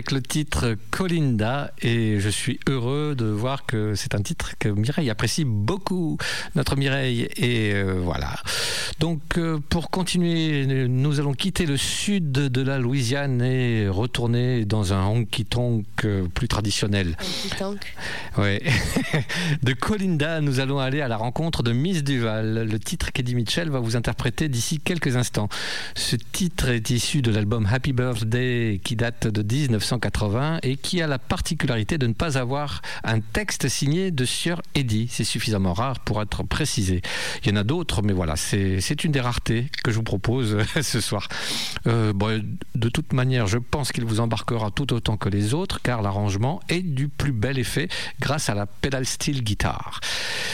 Avec 0.02 0.14
le 0.14 0.24
titre 0.24 0.78
Colinda 0.90 1.74
et 1.80 2.20
je 2.20 2.30
suis 2.30 2.60
heureux 2.68 3.01
de 3.16 3.26
voir 3.26 3.66
que 3.66 3.96
c'est 3.96 4.16
un 4.16 4.22
titre 4.22 4.54
que 4.60 4.70
Mireille 4.70 5.10
apprécie 5.10 5.46
beaucoup, 5.46 6.18
notre 6.56 6.76
Mireille. 6.76 7.28
Et 7.36 7.74
euh, 7.74 8.00
voilà. 8.04 8.36
Donc 9.00 9.38
euh, 9.38 9.60
pour 9.70 9.90
continuer, 9.90 10.66
nous 10.88 11.20
allons 11.20 11.34
quitter 11.34 11.66
le 11.66 11.78
sud 11.78 12.32
de 12.32 12.62
la 12.62 12.78
Louisiane 12.78 13.42
et 13.42 13.88
retourner 13.90 14.66
dans 14.66 14.94
un 14.94 15.06
honky-tonk 15.06 15.86
euh, 16.06 16.28
plus 16.28 16.48
traditionnel. 16.48 17.18
Ouais. 18.38 18.62
De 19.64 19.74
Colinda, 19.74 20.42
nous 20.42 20.60
allons 20.60 20.80
aller 20.80 21.02
à 21.02 21.08
la 21.08 21.18
rencontre 21.18 21.64
de 21.64 21.72
Miss 21.72 22.04
Duval. 22.04 22.68
Le 22.70 22.80
titre 22.80 23.12
qu'Eddie 23.12 23.36
Mitchell 23.36 23.70
va 23.70 23.80
vous 23.80 23.96
interpréter 23.96 24.50
d'ici 24.50 24.80
quelques 24.80 25.16
instants. 25.16 25.50
Ce 25.96 26.16
titre 26.16 26.70
est 26.70 26.90
issu 26.90 27.22
de 27.22 27.32
l'album 27.32 27.68
Happy 27.72 27.94
Birthday 27.94 28.80
qui 28.84 28.96
date 28.96 29.28
de 29.28 29.42
1980 29.42 30.60
et 30.64 30.78
qui 30.78 31.02
a 31.02 31.08
la 31.08 31.20
particularité 31.20 31.98
de 31.98 32.08
ne 32.08 32.14
pas 32.14 32.38
avoir 32.38 32.82
un 33.04 33.20
texte 33.20 33.68
signé 33.68 34.12
de 34.12 34.26
Sir 34.26 34.62
Eddie. 34.76 35.08
C'est 35.10 35.24
suffisamment 35.24 35.74
rare 35.74 36.00
pour 36.00 36.22
être 36.22 36.44
précisé. 36.44 37.02
Il 37.44 37.50
y 37.50 37.54
en 37.54 37.56
a 37.58 37.64
d'autres, 37.64 38.02
mais 38.02 38.14
voilà, 38.14 38.36
c'est 38.36 39.04
une 39.04 39.12
des 39.12 39.22
raretés 39.22 39.68
que 39.84 39.92
je 39.92 39.98
vous 39.98 40.04
propose 40.04 40.58
ce 40.82 41.02
soir. 41.02 41.28
Euh, 41.88 42.14
de 42.76 42.90
toute 42.90 43.14
manière, 43.14 43.48
je 43.48 43.58
pense 43.58 43.92
qu'il 43.92 44.06
vous 44.06 44.20
embarquera 44.20 44.72
tout 44.72 44.94
autant 44.94 45.18
que 45.18 45.30
les 45.30 45.54
autres, 45.54 45.82
car 45.82 46.02
l'arrangement 46.02 46.60
est 46.70 46.82
du 46.82 47.08
plus 47.08 47.32
bel 47.32 47.58
effet 47.60 47.90
grâce 48.20 48.50
à 48.50 48.56
la 48.56 48.66
pedal 48.66 49.06
steel 49.06 49.44
guitare. 49.44 50.00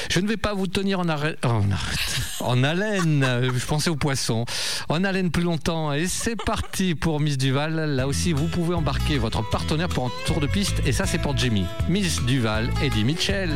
Je 0.09 0.19
ne 0.19 0.27
vais 0.27 0.37
pas 0.37 0.53
vous 0.53 0.67
tenir 0.67 0.99
en, 0.99 1.07
en, 2.39 2.63
haleine, 2.63 3.25
je 3.43 3.65
pensais 3.65 3.89
aux 3.89 3.95
poissons, 3.95 4.45
en 4.89 5.03
haleine 5.03 5.31
plus 5.31 5.43
longtemps. 5.43 5.93
Et 5.93 6.07
c'est 6.07 6.35
parti 6.35 6.95
pour 6.95 7.19
Miss 7.19 7.37
Duval. 7.37 7.75
Là 7.95 8.07
aussi, 8.07 8.33
vous 8.33 8.47
pouvez 8.47 8.75
embarquer 8.75 9.17
votre 9.17 9.47
partenaire 9.49 9.89
pour 9.89 10.05
un 10.05 10.11
tour 10.25 10.39
de 10.39 10.47
piste, 10.47 10.81
et 10.85 10.91
ça, 10.91 11.05
c'est 11.05 11.17
pour 11.17 11.37
Jamie. 11.37 11.65
Miss 11.89 12.21
Duval, 12.23 12.36
Eddie 12.83 13.03
Mitchell. 13.03 13.49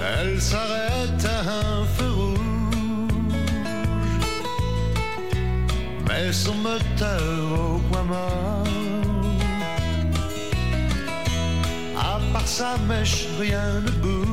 Elle 0.00 0.40
s'arrête 0.40 1.26
à 1.26 1.40
un 1.40 1.84
feu 1.84 2.10
rouge, 2.10 3.34
met 6.08 6.32
son 6.32 6.54
moteur 6.54 7.52
au 7.52 7.78
point 7.90 8.04
mort. 8.04 8.64
À 11.98 12.18
part 12.32 12.48
sa 12.48 12.78
mèche, 12.88 13.26
rien 13.38 13.80
ne 13.82 13.90
bouge. 13.90 14.26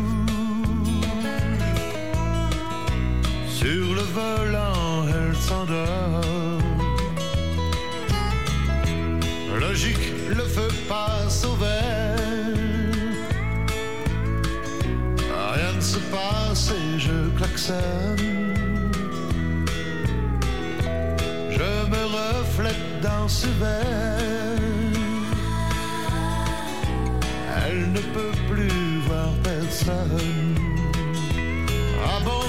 Sur 3.50 3.96
le 3.96 4.06
volant, 4.18 5.06
elle 5.10 5.36
s'endort. 5.36 6.33
Le 9.86 10.44
feu 10.46 10.70
passe 10.88 11.46
au 11.46 11.56
vert. 11.56 12.16
Rien 15.56 15.74
ne 15.76 15.82
se 15.82 15.98
passe 15.98 16.72
et 16.72 17.00
je 17.00 17.30
klaxonne. 17.38 18.18
Je 21.50 21.90
me 21.92 22.04
reflète 22.20 23.02
dans 23.02 23.28
ce 23.28 23.48
verre. 23.60 24.58
Elle 27.66 27.92
ne 27.92 28.00
peut 28.00 28.38
plus 28.50 29.00
voir 29.08 29.34
personne. 29.44 30.56
Ah 32.06 32.20
bon, 32.24 32.46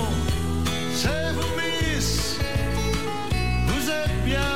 c'est 0.94 1.32
vous, 1.34 1.50
Miss. 1.58 2.38
Vous 3.66 3.90
êtes 3.90 4.24
bien 4.24 4.53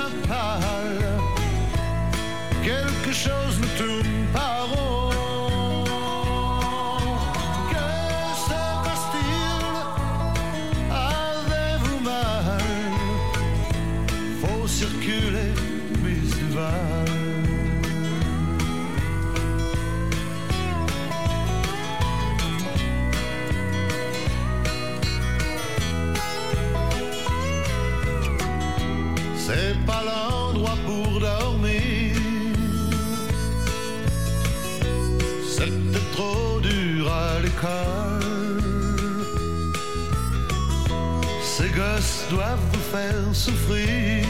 doivent 42.30 42.68
vous 42.72 42.86
faire 42.92 43.34
souffrir. 43.34 44.24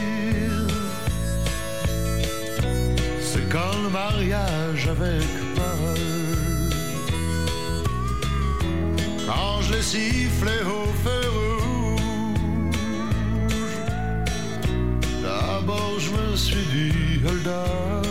C'est 3.20 3.48
quand 3.48 3.76
le 3.82 3.90
mariage 3.90 4.88
avec 4.88 5.28
Paul. 5.56 5.98
Quand 9.26 9.62
je 9.62 9.72
l'ai 9.74 9.82
sifflé 9.82 10.56
au 10.64 10.86
feu 11.04 11.22
rouge. 11.36 12.00
D'abord 15.22 15.94
je 15.98 16.10
me 16.10 16.36
suis 16.36 16.66
dit 16.74 17.20
hold 17.26 17.48
up. 17.48 18.06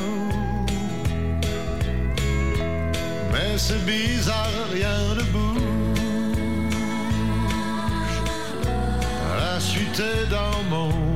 Mais 3.32 3.58
c'est 3.58 3.84
bizarre, 3.86 4.70
rien 4.74 5.16
ne 5.16 5.24
bouge. 5.32 5.47
Dans 10.00 10.64
mon 10.70 11.07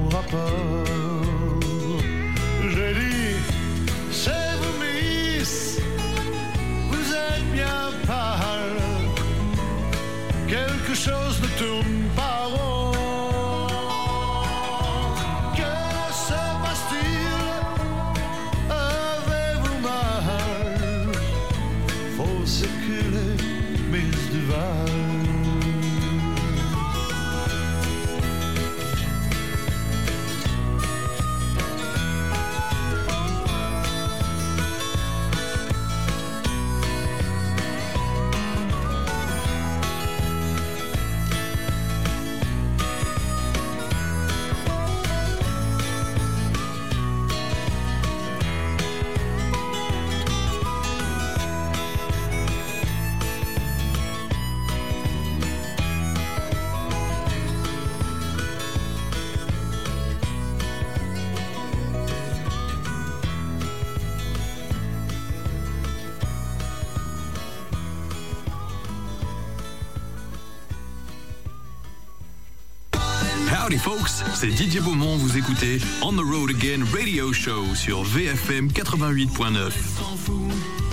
folks, 73.81 74.09
c'est 74.35 74.47
Didier 74.47 74.79
Beaumont, 74.81 75.17
vous 75.17 75.37
écoutez 75.37 75.79
On 76.01 76.11
the 76.13 76.19
Road 76.19 76.51
Again 76.51 76.83
Radio 76.95 77.33
Show 77.33 77.63
sur 77.75 78.03
VFM 78.03 78.67
88.9. 78.67 79.71
s'en 79.71 80.15
fout. 80.17 80.35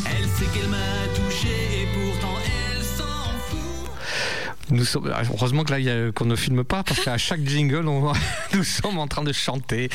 Elle 0.06 0.24
sait 0.28 0.44
qu'elle 0.58 0.68
m'a 0.68 0.76
touché 1.14 1.48
et 1.82 1.86
pourtant 1.94 2.34
elle 2.46 2.82
s'en 2.82 3.04
fout. 3.48 3.90
Nous 4.70 4.84
sommes, 4.84 5.12
heureusement 5.32 5.64
que 5.64 5.72
là, 5.72 5.78
il 5.80 5.84
y 5.86 5.90
a- 5.90 6.12
qu'on 6.12 6.24
ne 6.26 6.36
filme 6.36 6.64
pas, 6.64 6.82
parce 6.82 7.00
qu'à 7.00 7.18
chaque 7.18 7.46
jingle, 7.46 7.86
on, 7.88 8.12
nous 8.54 8.64
sommes 8.64 8.98
en 8.98 9.06
train 9.06 9.22
de 9.22 9.32
chanter. 9.32 9.88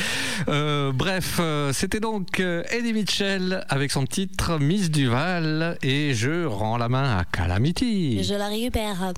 Euh, 0.48 0.92
bref, 0.92 1.38
euh, 1.40 1.74
c'était 1.74 2.00
donc 2.00 2.40
euh, 2.40 2.64
Eddie 2.72 2.94
Mitchell 2.94 3.66
avec 3.70 3.92
son 3.92 4.06
titre 4.06 4.60
Miss 4.60 4.90
Duval, 4.92 5.78
et 5.84 6.14
je 6.14 6.46
rends 6.46 6.78
la 6.78 6.90
main 6.90 7.18
à 7.18 7.24
Calamity. 7.26 8.24
Je 8.24 8.34
la 8.36 8.48
récupère. 8.50 9.14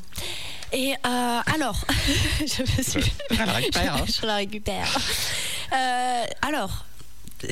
Et 0.76 0.92
euh, 0.92 1.40
alors, 1.54 1.86
je 2.40 2.62
me 2.62 2.84
suis. 2.84 3.14
Je 3.32 3.38
la 3.38 3.54
récupère, 3.54 3.96
hein. 3.96 4.06
Je, 4.22 4.26
la 4.26 4.36
récupère. 4.36 4.98
Euh, 5.72 6.24
alors. 6.42 6.86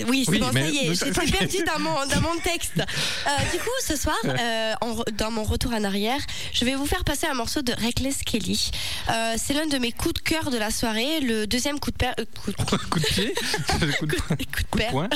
Oui, 0.07 0.23
c'est 0.25 0.31
Oui, 0.31 0.39
bon, 0.39 0.51
ça 0.51 0.59
y 0.61 0.77
est, 0.87 0.93
j'étais 0.95 1.11
perdue 1.31 1.63
dans 1.65 1.79
mon, 1.79 1.93
dans 2.07 2.21
mon 2.21 2.35
texte. 2.39 2.73
Euh, 2.79 3.29
du 3.51 3.59
coup, 3.59 3.69
ce 3.87 3.95
soir, 3.95 4.15
euh, 4.25 4.73
en 4.81 4.95
dans 5.17 5.31
mon 5.31 5.43
retour 5.43 5.71
en 5.73 5.83
arrière, 5.83 6.19
je 6.53 6.65
vais 6.65 6.75
vous 6.75 6.85
faire 6.85 7.03
passer 7.03 7.27
un 7.27 7.33
morceau 7.33 7.61
de 7.61 7.73
Reckless 7.73 8.17
Kelly. 8.25 8.71
Euh, 9.09 9.35
c'est 9.37 9.53
l'un 9.53 9.67
de 9.67 9.77
mes 9.77 9.91
coups 9.91 10.13
de 10.15 10.19
cœur 10.19 10.49
de 10.51 10.57
la 10.57 10.71
soirée, 10.71 11.19
le 11.19 11.45
deuxième 11.47 11.79
coup 11.79 11.91
de, 11.91 12.05
euh, 12.05 12.25
coup 12.43 12.51
de- 12.51 12.83
Coup 12.89 12.99
de 12.99 13.05
pied 13.05 13.33
Coup 13.69 14.05
de, 14.05 14.15
coup 14.15 14.77
de 14.77 14.83
poing 14.89 15.09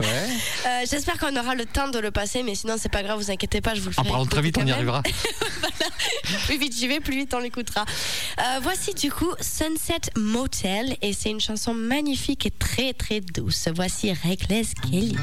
Ouais. 0.00 0.84
J'espère 0.90 1.18
qu'on 1.18 1.36
aura 1.36 1.54
le 1.54 1.64
temps 1.66 1.88
de 1.88 1.98
le 1.98 2.10
passer, 2.10 2.42
mais 2.42 2.54
sinon, 2.54 2.76
c'est 2.78 2.88
pas 2.88 3.02
grave, 3.02 3.18
vous 3.18 3.30
inquiétez 3.30 3.60
pas, 3.60 3.74
je 3.74 3.80
vous 3.80 3.90
le 3.90 3.94
En 3.98 4.02
ferai. 4.02 4.08
parlant 4.10 4.26
très 4.26 4.42
vite, 4.42 4.58
on 4.58 4.66
y 4.66 4.72
arrivera. 4.72 5.02
plus 6.46 6.58
vite 6.58 6.74
j'y 6.76 6.86
vais, 6.88 7.00
plus 7.00 7.16
vite 7.16 7.34
on 7.34 7.38
l'écoutera. 7.38 7.84
Voici 8.62 8.94
du 8.94 9.10
coup 9.10 9.30
Sunset 9.40 10.00
Motel 10.16 10.96
et 11.02 11.12
c'est 11.12 11.30
une 11.30 11.40
chanson 11.40 11.74
magnifique 11.74 12.46
et 12.46 12.50
très 12.50 12.92
très 12.92 13.20
douce. 13.20 13.68
Voici 13.74 14.09
Reckless 14.14 14.74
Kelly. 14.74 15.14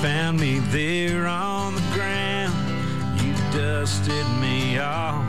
Found 0.00 0.38
me 0.38 0.60
there 0.70 1.26
on 1.26 1.74
the 1.74 1.80
ground. 1.92 2.54
You 3.20 3.32
dusted 3.52 4.26
me 4.40 4.78
off. 4.78 5.28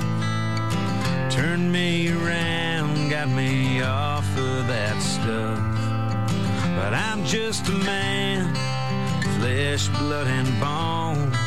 Turned 1.32 1.72
me 1.72 2.12
around, 2.12 3.10
got 3.10 3.30
me 3.30 3.82
off 3.82 4.28
of 4.38 4.68
that 4.68 5.02
stuff. 5.02 5.60
But 6.76 6.94
I'm 6.94 7.26
just 7.26 7.68
a 7.68 7.72
man, 7.72 8.54
flesh, 9.40 9.88
blood, 9.88 10.28
and 10.28 10.60
bone. 10.60 11.43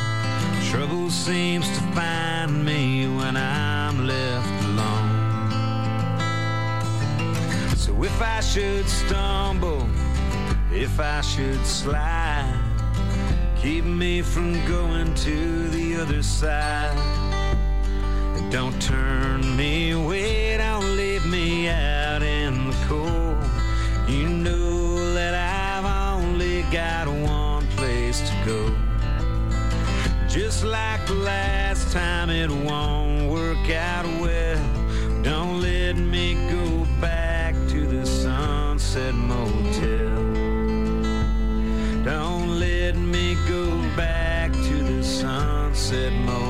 Trouble 0.69 1.09
seems 1.09 1.65
to 1.69 1.81
find 1.95 2.65
me 2.65 3.07
when 3.07 3.37
I'm 3.37 4.05
left 4.05 4.65
alone. 4.65 6.19
So 7.77 8.03
if 8.03 8.21
I 8.21 8.41
should 8.41 8.87
stumble, 8.87 9.87
if 10.71 10.99
I 10.99 11.21
should 11.21 11.65
slide, 11.65 12.53
keep 13.55 13.85
me 13.85 14.21
from 14.21 14.53
going 14.67 15.15
to 15.15 15.69
the 15.69 15.95
other 16.01 16.21
side. 16.21 16.97
Don't 18.51 18.79
turn 18.81 19.55
me 19.55 19.91
away, 19.91 20.57
don't 20.57 20.97
leave 20.97 21.25
me 21.25 21.69
out 21.69 22.16
Just 30.37 30.63
like 30.63 31.03
the 31.07 31.15
last 31.15 31.91
time, 31.91 32.29
it 32.29 32.51
won't 32.51 33.27
work 33.27 33.71
out 33.71 34.05
well. 34.21 34.61
Don't 35.23 35.61
let 35.61 35.97
me 35.97 36.35
go 36.51 36.85
back 37.01 37.55
to 37.69 37.87
the 37.87 38.05
Sunset 38.05 39.15
Motel. 39.15 40.15
Don't 42.03 42.59
let 42.59 42.95
me 42.95 43.35
go 43.49 43.81
back 43.95 44.53
to 44.53 44.83
the 44.83 45.03
Sunset 45.03 46.13
Motel. 46.13 46.46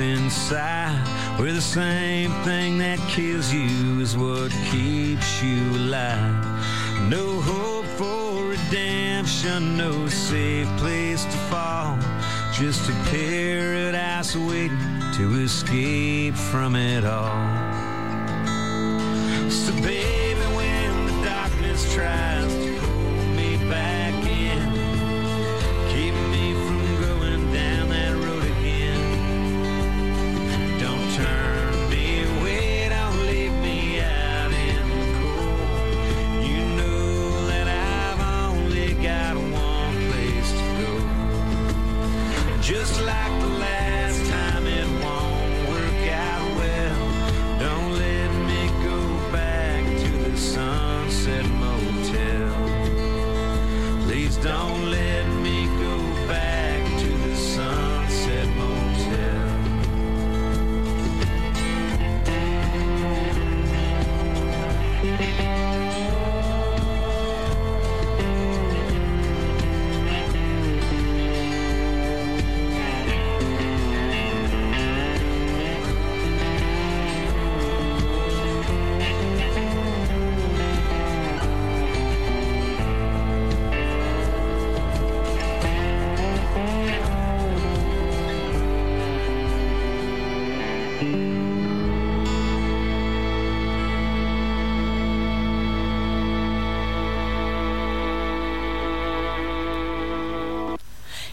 Inside. 0.00 0.98
Where 1.38 1.52
the 1.52 1.60
same 1.60 2.32
thing 2.44 2.78
that 2.78 2.98
kills 3.08 3.52
you 3.52 4.00
is 4.00 4.16
what 4.16 4.50
keeps 4.70 5.42
you 5.42 5.60
alive. 5.76 6.44
No 7.10 7.40
hope 7.40 7.86
for 7.98 8.44
redemption, 8.44 9.76
no 9.76 10.08
safe 10.08 10.68
place 10.78 11.24
to 11.24 11.38
fall. 11.50 11.98
Just 12.52 12.88
a 12.88 12.92
paradise 13.10 14.34
waiting 14.36 14.78
to 15.16 15.42
escape 15.42 16.34
from 16.34 16.76
it 16.76 17.04
all. 17.04 17.25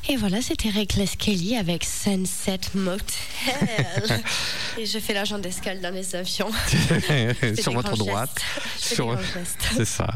Et 0.09 0.17
voilà, 0.17 0.41
c'était 0.41 0.69
Reckless 0.69 1.15
Kelly 1.15 1.55
avec 1.55 1.85
Sunset 1.85 2.59
Motel. 2.73 3.03
Et 4.77 4.85
je 4.85 4.99
fais 4.99 5.13
l'agent 5.13 5.39
d'escale 5.39 5.79
dans 5.79 5.93
les 5.93 6.15
avions. 6.15 6.51
Sur 7.61 7.71
votre 7.71 7.95
droite. 7.95 8.41
Sur... 8.83 9.17
C'est 9.75 9.85
ça. 9.85 10.07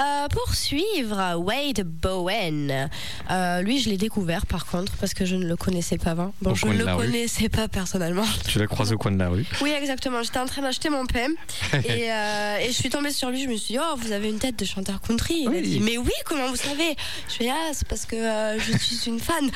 Euh, 0.00 0.28
pour 0.28 0.54
suivre, 0.54 1.36
Wade 1.36 1.82
Bowen. 1.84 2.90
Euh, 3.30 3.60
lui, 3.62 3.80
je 3.80 3.88
l'ai 3.88 3.96
découvert 3.96 4.46
par 4.46 4.66
contre 4.66 4.92
parce 5.00 5.14
que 5.14 5.24
je 5.24 5.36
ne 5.36 5.46
le 5.46 5.56
connaissais 5.56 5.98
pas 5.98 6.10
avant. 6.12 6.32
Bon, 6.42 6.52
Au 6.52 6.54
je 6.54 6.66
ne 6.66 6.72
le 6.74 6.84
rue. 6.84 6.96
connaissais 7.06 7.48
pas 7.48 7.68
personnellement. 7.68 8.24
Tu 8.48 8.58
la 8.58 8.66
croises 8.66 8.92
au 8.92 8.98
coin 8.98 9.12
de 9.12 9.18
la 9.18 9.28
rue. 9.28 9.44
Oui, 9.62 9.70
exactement. 9.70 10.22
J'étais 10.22 10.38
en 10.38 10.46
train 10.46 10.62
d'acheter 10.62 10.88
mon 10.90 11.04
et, 11.08 12.12
euh, 12.12 12.58
et 12.58 12.66
je 12.68 12.72
suis 12.72 12.90
tombée 12.90 13.12
sur 13.12 13.30
lui. 13.30 13.42
Je 13.44 13.48
me 13.48 13.56
suis 13.56 13.74
dit, 13.74 13.80
oh, 13.80 13.96
vous 13.96 14.12
avez 14.12 14.28
une 14.28 14.38
tête 14.38 14.58
de 14.58 14.64
chanteur 14.64 15.00
country. 15.00 15.34
Il 15.42 15.48
m'a 15.50 15.56
Oui. 15.56 15.62
dit, 15.62 15.80
mais 15.80 15.96
oui, 15.96 16.10
comment 16.24 16.48
vous 16.48 16.56
savez? 16.56 16.96
Je 17.28 17.34
fais, 17.34 17.48
ah, 17.50 17.70
c'est 17.72 17.86
parce 17.88 18.04
que 18.04 18.16
je 18.58 18.76
suis 18.78 19.08
une 19.08 19.20
fan. 19.20 19.50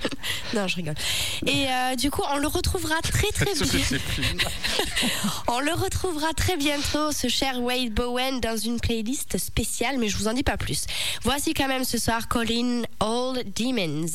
non, 0.54 0.66
je 0.68 0.76
rigole. 0.76 0.94
Et 1.46 1.66
du 1.96 2.10
coup, 2.10 2.22
on 2.32 2.38
le 2.38 2.46
retrouvera 2.48 2.96
très 3.02 3.28
très 3.28 3.54
bien. 3.54 3.98
On 5.46 5.60
le 5.60 5.72
retrouvera 5.72 6.32
très 6.36 6.56
bientôt, 6.56 7.12
ce 7.12 7.28
cher 7.28 7.60
Wade 7.60 7.92
Bowen, 7.92 8.07
dans 8.40 8.56
une 8.56 8.80
playlist 8.80 9.36
spéciale, 9.38 9.98
mais 9.98 10.08
je 10.08 10.16
vous 10.16 10.28
en 10.28 10.32
dis 10.32 10.42
pas 10.42 10.56
plus. 10.56 10.86
Voici 11.22 11.52
quand 11.52 11.68
même 11.68 11.84
ce 11.84 11.98
soir 11.98 12.26
Colin 12.26 12.82
All 13.00 13.44
Demons. 13.54 14.06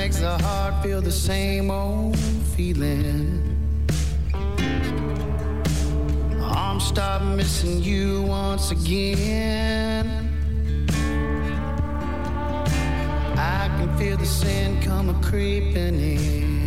Makes 0.00 0.20
the 0.20 0.38
heart 0.38 0.82
feel 0.82 1.02
the 1.02 1.12
same 1.12 1.70
old 1.70 2.18
feeling. 2.56 3.54
Arms 6.40 6.84
start 6.84 7.22
missing 7.36 7.82
you 7.82 8.22
once 8.22 8.70
again. 8.70 10.06
I 13.36 13.68
can 13.76 13.98
feel 13.98 14.16
the 14.16 14.24
sin 14.24 14.80
come 14.80 15.10
a 15.10 15.14
creeping 15.22 16.00
in. 16.00 16.59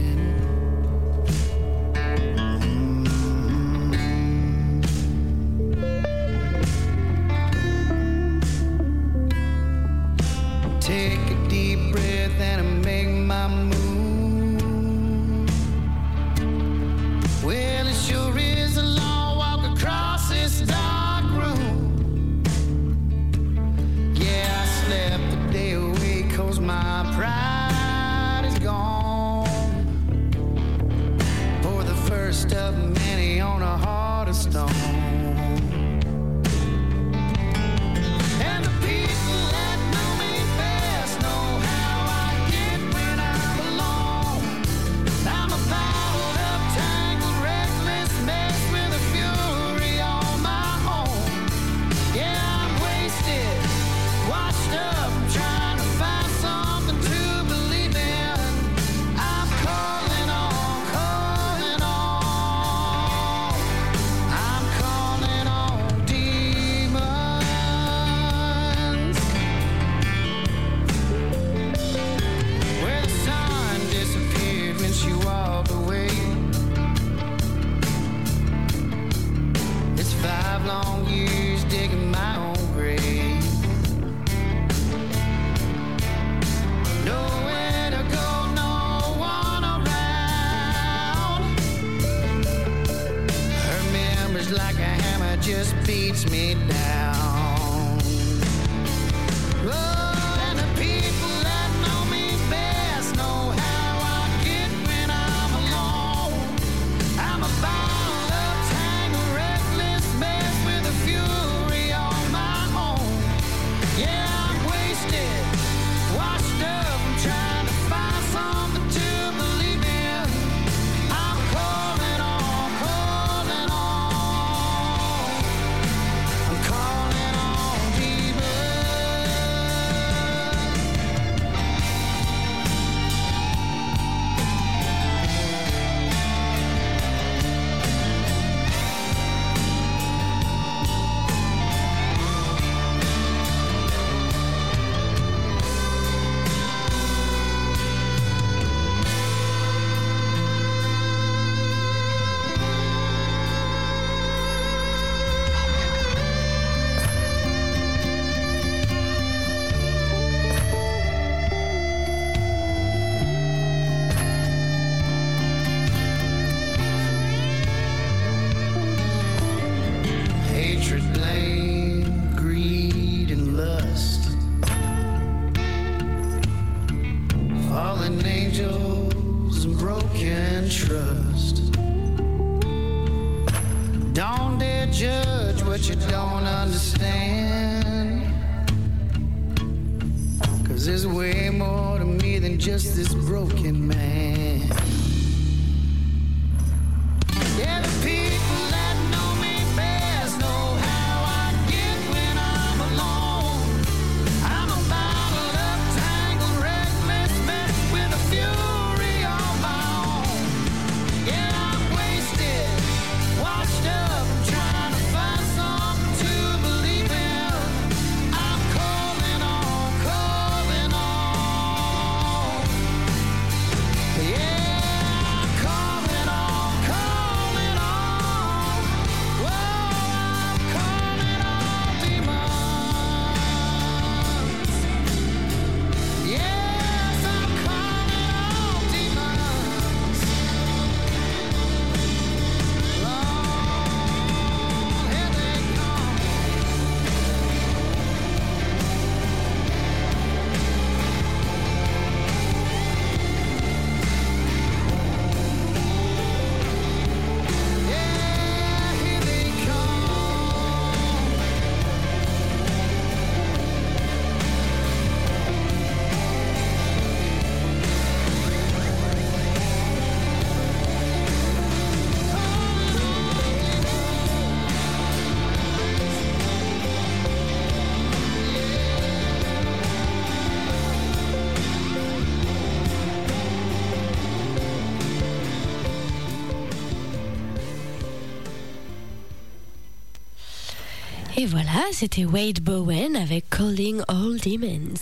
Et 291.43 291.45
voilà, 291.45 291.81
c'était 291.91 292.23
Wade 292.23 292.61
Bowen 292.61 293.17
avec 293.17 293.49
Calling 293.49 293.99
All 294.07 294.37
Demons. 294.39 294.93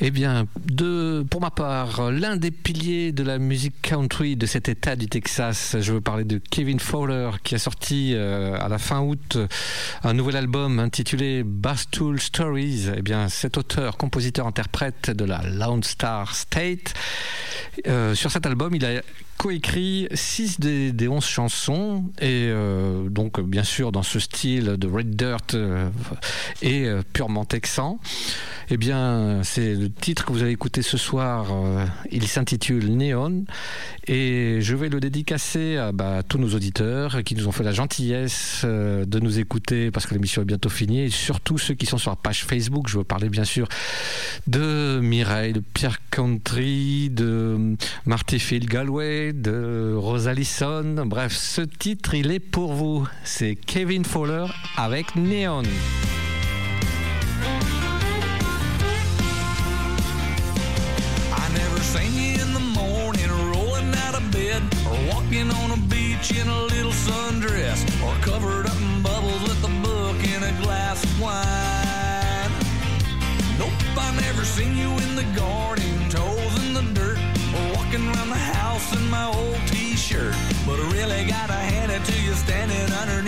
Eh 0.00 0.12
bien, 0.12 0.46
pour 1.30 1.40
ma 1.40 1.50
part, 1.50 2.10
l'un 2.10 2.36
des 2.36 2.50
piliers 2.50 3.10
de 3.10 3.24
la 3.24 3.38
musique 3.38 3.82
country 3.82 4.36
de 4.36 4.46
cet 4.46 4.68
état 4.68 4.94
du 4.94 5.08
Texas, 5.08 5.76
je 5.80 5.92
veux 5.92 6.00
parler 6.00 6.24
de 6.24 6.40
Kevin 6.50 6.78
Fowler 6.78 7.30
qui 7.42 7.54
a 7.56 7.58
sorti 7.58 8.12
euh, 8.14 8.56
à 8.60 8.68
la 8.68 8.78
fin 8.78 9.00
août 9.00 9.38
un 10.04 10.14
nouvel 10.14 10.36
album 10.36 10.78
intitulé 10.78 11.42
Barstool 11.44 12.20
Stories. 12.20 12.90
Eh 12.96 13.02
bien, 13.02 13.28
cet 13.28 13.58
auteur, 13.58 13.96
compositeur, 13.96 14.46
interprète 14.46 15.10
de 15.10 15.24
la 15.24 15.42
Lone 15.42 15.82
Star 15.82 16.34
State, 16.34 16.94
euh, 17.86 18.14
sur 18.14 18.30
cet 18.30 18.46
album, 18.46 18.74
il 18.74 18.84
a 18.84 19.02
coécrit 19.36 20.08
6 20.12 20.58
des, 20.58 20.92
des 20.92 21.06
11 21.06 21.24
chansons 21.24 22.04
et 22.20 22.48
euh, 22.50 23.08
donc 23.08 23.40
bien 23.40 23.62
sûr 23.62 23.92
dans 23.92 24.02
ce 24.02 24.18
style 24.18 24.76
de 24.76 24.88
Red 24.88 25.14
Dirt 25.14 25.56
et 26.62 26.88
purement 27.12 27.44
texan. 27.44 28.00
Eh 28.70 28.76
bien, 28.76 29.40
c'est 29.44 29.74
le 29.74 29.90
titre 29.90 30.26
que 30.26 30.32
vous 30.32 30.42
avez 30.42 30.50
écouté 30.50 30.82
ce 30.82 30.98
soir. 30.98 31.46
euh, 31.52 31.86
il 32.10 32.28
s'intitule 32.28 32.94
Neon 32.94 33.44
et 34.06 34.58
je 34.60 34.74
vais 34.74 34.90
le 34.90 35.00
dédicacer 35.00 35.78
à 35.78 35.90
bah, 35.92 36.22
tous 36.22 36.36
nos 36.36 36.54
auditeurs 36.54 37.22
qui 37.24 37.34
nous 37.34 37.48
ont 37.48 37.52
fait 37.52 37.64
la 37.64 37.72
gentillesse 37.72 38.62
euh, 38.66 39.06
de 39.06 39.20
nous 39.20 39.38
écouter 39.38 39.90
parce 39.90 40.06
que 40.06 40.12
l'émission 40.12 40.42
est 40.42 40.44
bientôt 40.44 40.68
finie 40.68 41.00
et 41.00 41.08
surtout 41.08 41.56
ceux 41.56 41.72
qui 41.72 41.86
sont 41.86 41.96
sur 41.96 42.10
la 42.10 42.16
page 42.16 42.44
Facebook. 42.44 42.88
Je 42.88 42.98
veux 42.98 43.04
parler 43.04 43.30
bien 43.30 43.44
sûr 43.44 43.68
de 44.46 45.00
Mireille, 45.02 45.54
de 45.54 45.60
Pierre 45.60 46.00
Country, 46.10 47.08
de 47.08 47.74
Marty 48.04 48.38
Phil 48.38 48.66
Galway, 48.66 49.32
de 49.32 49.94
Rosalison. 49.96 51.06
Bref, 51.06 51.32
ce 51.32 51.62
titre, 51.62 52.12
il 52.12 52.30
est 52.30 52.38
pour 52.38 52.74
vous. 52.74 53.08
C'est 53.24 53.54
Kevin 53.54 54.04
Fowler 54.04 54.44
avec 54.76 55.16
Neon. 55.16 55.62
Beach 66.28 66.40
in 66.40 66.48
a 66.48 66.62
little 66.64 66.92
sundress 66.92 67.84
or 68.02 68.14
covered 68.22 68.66
up 68.66 68.76
in 68.80 69.02
bubbles 69.02 69.42
with 69.42 69.62
a 69.64 69.82
book 69.82 70.16
and 70.28 70.44
a 70.44 70.62
glass 70.62 71.02
of 71.04 71.20
wine. 71.20 72.50
Nope, 73.58 73.72
I 73.96 74.16
never 74.20 74.44
seen 74.44 74.76
you 74.76 74.90
in 74.90 75.16
the 75.16 75.26
garden, 75.36 76.08
toes 76.10 76.66
in 76.66 76.74
the 76.74 76.82
dirt 76.94 77.18
or 77.54 77.76
walking 77.76 78.06
around 78.08 78.30
the 78.30 78.44
house 78.58 78.96
in 78.96 79.10
my 79.10 79.26
old 79.26 79.60
t-shirt. 79.66 80.34
But 80.66 80.80
I 80.80 80.90
really 80.92 81.24
gotta 81.26 81.54
hand 81.54 81.92
it 81.92 82.04
to 82.04 82.22
you 82.22 82.32
standing 82.34 82.92
underneath 82.92 83.27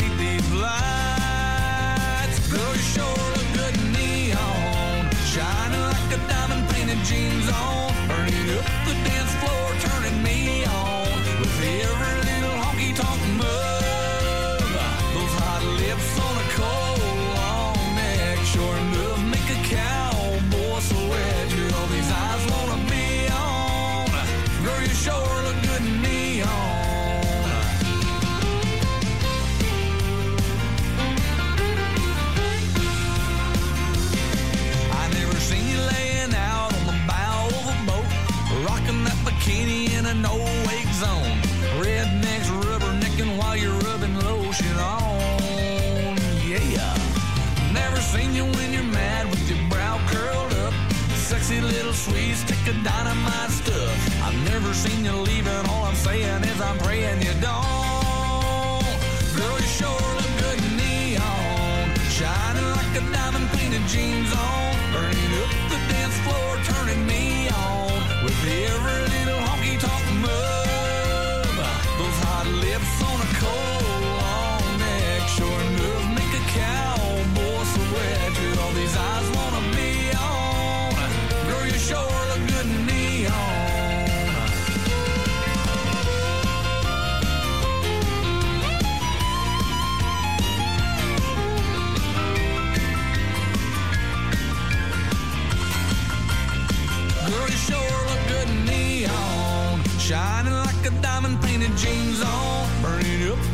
in 40.11 40.17
a 40.19 40.23
no-wake 40.23 40.93
zone. 40.95 41.39
Rednecks 41.83 42.49
rubbernecking 42.65 43.39
while 43.39 43.57
you're 43.57 43.79
rubbing 43.87 44.15
lotion 44.21 44.77
on. 44.79 46.17
Yeah. 46.47 46.97
Never 47.73 48.01
seen 48.01 48.35
you 48.35 48.45
when 48.45 48.73
you're 48.73 48.83
mad 48.83 49.31
with 49.31 49.49
your 49.49 49.59
brow 49.69 49.99
curled 50.09 50.53
up. 50.65 50.75
Sexy 51.15 51.61
little 51.61 51.93
sweet 51.93 52.35
stick 52.35 52.63
of 52.67 52.83
dynamite 52.83 53.51
stuff. 53.51 54.23
I've 54.23 54.39
never 54.51 54.73
seen 54.75 55.05
you 55.05 55.13
leaving. 55.13 55.67
All 55.69 55.85
I'm 55.85 55.95
saying 55.95 56.43
is 56.45 56.61
I'm 56.61 56.79
praying 56.79 57.23
you 57.23 57.35
don't. 57.41 58.85
Girl, 59.37 59.57
you 59.61 59.71
sure 59.79 60.20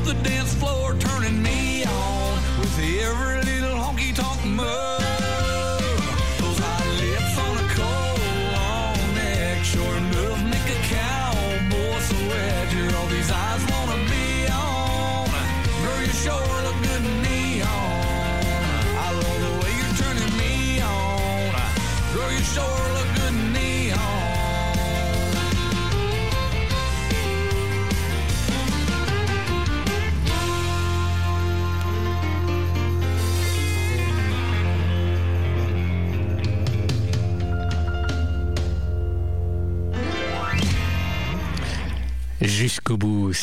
the 0.07 0.15
dance 0.23 0.55
floor, 0.55 0.95
turning 1.01 1.43
me 1.43 1.56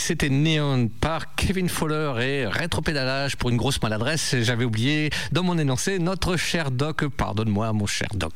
c'était 0.04 0.30
Neon 0.30 0.90
par 0.90 1.34
Kevin 1.36 1.70
Fowler 1.70 2.14
et 2.22 2.46
rétropédalage 2.46 3.38
pour 3.38 3.50
une 3.50 3.56
grosse 3.56 3.82
maladresse. 3.82 4.36
J'avais 4.42 4.66
oublié 4.66 5.10
dans 5.32 5.44
mon 5.44 5.58
énoncé 5.58 5.98
notre 5.98 6.36
cher 6.36 6.72
Doc. 6.72 7.08
Pardonne-moi, 7.08 7.72
mon 7.72 7.86
cher 7.86 8.10
Doc. 8.14 8.34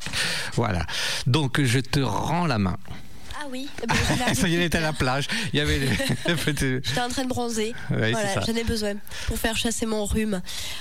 Voilà. 0.54 0.86
Donc 1.26 1.60
je 1.60 1.80
te 1.80 2.00
rends 2.00 2.46
la 2.46 2.58
main. 2.58 2.78
Oui, 3.50 3.68
eh 3.82 3.86
ben, 3.86 4.34
Ça 4.34 4.48
y 4.48 4.54
est, 4.54 4.56
elle 4.56 4.62
était 4.62 4.78
à 4.78 4.82
la 4.82 4.92
plage. 4.92 5.26
Il 5.52 5.58
y 5.58 5.60
avait. 5.60 5.80
J'étais 6.46 7.00
en 7.00 7.08
train 7.08 7.24
de 7.24 7.28
bronzer. 7.28 7.74
Ouais, 7.90 8.12
voilà, 8.12 8.40
j'en 8.40 8.54
ai 8.54 8.64
besoin 8.64 8.94
pour 9.26 9.38
faire 9.38 9.56
chasser 9.56 9.86
mon 9.86 10.04
rhume. 10.04 10.40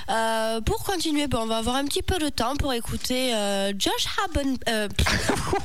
Euh, 0.10 0.62
pour 0.62 0.84
continuer, 0.84 1.28
bon, 1.28 1.40
on 1.44 1.48
va 1.48 1.58
avoir 1.58 1.76
un 1.76 1.86
petit 1.86 2.02
peu 2.02 2.18
de 2.18 2.30
temps 2.30 2.56
pour 2.56 2.74
écouter 2.74 3.34
euh, 3.34 3.74
Josh 3.78 4.08
Abbott. 4.26 4.60
euh, 4.70 4.88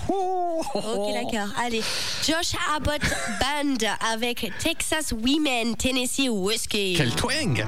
ok, 0.09 1.13
d'accord. 1.33 1.49
Allez, 1.65 1.83
Josh 2.27 2.53
Abbott 2.77 3.03
Band 3.41 3.87
avec 4.13 4.53
Texas 4.59 5.13
Women 5.13 5.77
Tennessee 5.77 6.29
Whiskey. 6.29 6.95
Quel 6.97 7.15
twang 7.15 7.65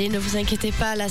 Allez, 0.00 0.08
ne 0.08 0.18
vous 0.18 0.38
inquiétez 0.38 0.72
pas, 0.72 0.96
là, 0.96 1.08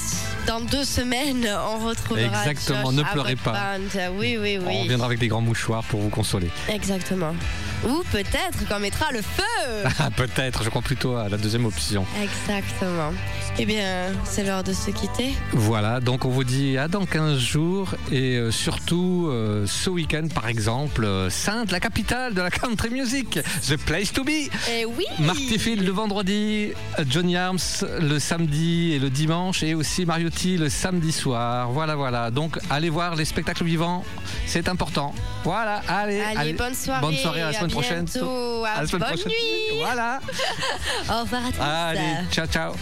dans 0.48 0.62
deux 0.62 0.84
semaines, 0.84 1.48
on 1.48 1.86
retrouvera. 1.86 2.26
Exactement, 2.26 2.90
Josh 2.90 2.96
ne 2.96 3.04
pleurez 3.04 3.36
pas. 3.36 3.76
Oui, 4.14 4.36
oui, 4.42 4.58
oui. 4.58 4.66
On 4.68 4.82
reviendra 4.82 5.06
avec 5.06 5.20
des 5.20 5.28
grands 5.28 5.42
mouchoirs 5.42 5.84
pour 5.84 6.00
vous 6.00 6.10
consoler. 6.10 6.50
Exactement. 6.68 7.36
Ou 7.86 8.04
peut-être 8.12 8.68
qu'on 8.68 8.80
mettra 8.80 9.12
le 9.12 9.22
feu. 9.22 9.44
Ah, 10.02 10.10
Peut-être, 10.12 10.64
je 10.64 10.70
crois 10.70 10.82
plutôt 10.82 11.16
à 11.16 11.30
la 11.30 11.38
deuxième 11.38 11.66
option. 11.66 12.06
Exactement. 12.22 13.12
Eh 13.58 13.66
bien, 13.66 14.14
c'est 14.24 14.44
l'heure 14.44 14.64
de 14.64 14.72
se 14.72 14.92
quitter. 14.92 15.34
Voilà, 15.52 16.00
donc 16.00 16.24
on 16.24 16.30
vous 16.30 16.44
dit 16.46 16.78
à 16.78 16.88
dans 16.88 17.06
15 17.06 17.38
jours 17.38 17.96
et 18.12 18.38
euh, 18.38 18.52
surtout 18.52 19.28
euh, 19.30 19.66
ce 19.68 19.90
week-end 19.90 20.28
par 20.34 20.48
exemple, 20.48 21.04
euh, 21.04 21.30
Sainte, 21.30 21.72
la 21.72 21.80
capitale 21.80 22.34
de 22.34 22.42
la 22.42 22.52
country 22.52 22.90
music, 22.90 23.40
the 23.68 23.76
place 23.78 24.14
to 24.14 24.24
be. 24.24 24.50
Eh 24.72 24.86
oui 24.86 25.06
Mark 25.20 25.38
Tiffin 25.38 25.76
le 25.76 25.92
vendredi, 25.92 26.72
Johnny 27.10 27.36
Arms 27.36 27.84
le 28.00 28.20
samedi 28.20 28.94
et 28.94 29.00
le 29.00 29.10
dimanche 29.10 29.64
et 29.64 29.74
aussi 29.74 30.06
Mariotti 30.06 30.58
le 30.58 30.70
samedi 30.70 31.12
soir. 31.12 31.70
Voilà, 31.72 31.96
voilà. 31.96 32.32
Donc 32.32 32.58
allez 32.70 32.90
voir 32.90 33.16
les 33.16 33.26
spectacles 33.26 33.66
vivants, 33.66 34.06
c'est 34.46 34.70
important. 34.70 35.14
Voilà, 35.44 35.82
allez. 35.88 36.22
Allez, 36.36 36.54
bonne 36.54 36.74
soirée. 36.74 37.02
Bonne 37.02 37.16
soirée 37.16 37.42
à 37.42 37.52
la 37.52 37.58
à 37.58 37.69
semaine 37.70 37.84
prochaine. 37.84 38.06
bientôt, 38.06 38.66
À 38.66 38.82
la 38.82 38.88
semaine 38.88 39.00
bonne 39.02 39.10
prochaine. 39.10 39.28
nuit. 39.28 39.78
Voilà. 39.80 40.20
Au 41.10 41.22
revoir 41.22 41.42
à 41.46 41.52
tous. 41.52 41.62
Allez, 41.62 42.28
ciao, 42.32 42.48
ciao. 42.48 42.74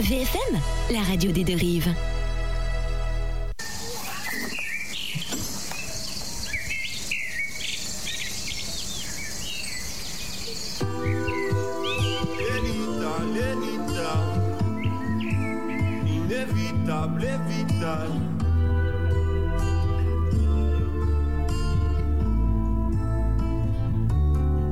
VFM, 0.00 0.60
la 0.90 1.00
radio 1.00 1.32
des 1.32 1.44
deux 1.44 1.54
rives. 1.56 1.92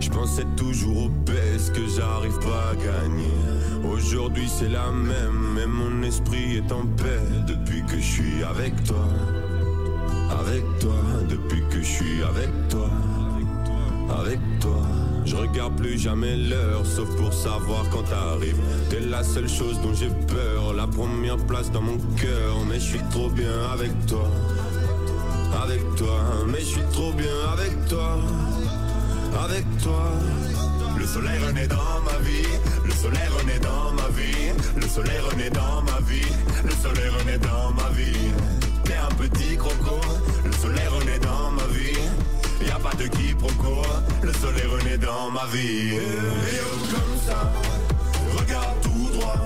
Je 0.00 0.10
pensais 0.10 0.44
toujours 0.56 1.04
au 1.04 1.08
PS 1.24 1.70
que 1.70 1.86
j'arrive 1.86 2.38
pas 2.40 2.70
à 2.70 2.74
gagner. 2.74 3.30
Aujourd'hui 3.84 4.48
c'est 4.48 4.68
la 4.68 4.90
même, 4.90 5.54
mais 5.54 5.66
mon 5.66 6.02
esprit 6.02 6.56
est 6.56 6.72
en 6.72 6.86
paix 6.86 7.20
depuis 7.46 7.82
que 7.84 7.96
je 7.96 8.02
suis 8.02 8.42
avec 8.42 8.82
toi. 8.84 9.06
Avec 10.40 10.64
toi, 10.80 10.96
depuis 11.28 11.62
que 11.70 11.78
je 11.78 11.84
suis 11.84 12.22
avec 12.22 12.50
toi. 12.68 12.90
Avec 14.18 14.40
toi. 14.60 15.13
Je 15.24 15.36
regarde 15.36 15.76
plus 15.76 15.98
jamais 15.98 16.36
l'heure, 16.36 16.84
sauf 16.84 17.08
pour 17.16 17.32
savoir 17.32 17.84
quand 17.90 18.02
t'arrives. 18.02 18.60
T'es 18.90 19.00
la 19.00 19.22
seule 19.22 19.48
chose 19.48 19.80
dont 19.80 19.94
j'ai 19.94 20.10
peur, 20.26 20.74
la 20.74 20.86
première 20.86 21.38
place 21.38 21.70
dans 21.70 21.82
mon 21.82 21.96
cœur. 22.16 22.56
Mais 22.68 22.76
je 22.76 22.84
suis 22.84 23.02
trop 23.10 23.30
bien 23.30 23.70
avec 23.72 23.92
toi. 24.06 24.28
Avec 25.62 25.82
toi, 25.96 26.20
mais 26.46 26.60
je 26.60 26.64
suis 26.64 26.88
trop 26.92 27.12
bien 27.12 27.36
avec 27.52 27.88
toi 27.88 28.18
avec 29.42 29.64
toi. 29.82 30.10
Le 30.98 31.06
soleil 31.06 31.38
renaît 31.46 31.66
dans 31.66 32.00
ma 32.04 32.18
vie, 32.22 32.46
le 32.84 32.92
soleil 32.92 33.28
renaît 33.38 33.58
dans 33.58 33.92
ma 33.92 34.08
vie, 34.08 34.52
le 34.76 34.86
soleil 34.86 35.18
renaît 35.30 35.50
dans 35.50 35.82
ma 35.82 36.00
vie, 36.08 36.32
le 36.64 36.70
soleil 36.70 37.08
renaît 37.08 37.38
dans 37.38 37.70
ma 37.72 37.90
vie. 37.90 38.30
T'es 38.84 38.94
un 38.94 39.14
petit 39.14 39.56
croco, 39.56 40.00
le 40.44 40.52
soleil 40.52 40.86
renaît 40.86 41.18
dans 41.18 41.50
ma 41.50 41.66
vie. 41.72 41.93
A 42.74 42.78
pas 42.80 42.94
de 42.96 43.06
quiproquo, 43.06 43.82
le 44.20 44.32
soleil 44.32 44.66
renaît 44.66 44.98
dans 44.98 45.30
ma 45.30 45.46
vie. 45.46 45.94
Et 45.94 46.58
comme 46.90 47.16
ça, 47.24 47.52
regarde 48.36 48.80
tout 48.82 49.10
droit, 49.16 49.36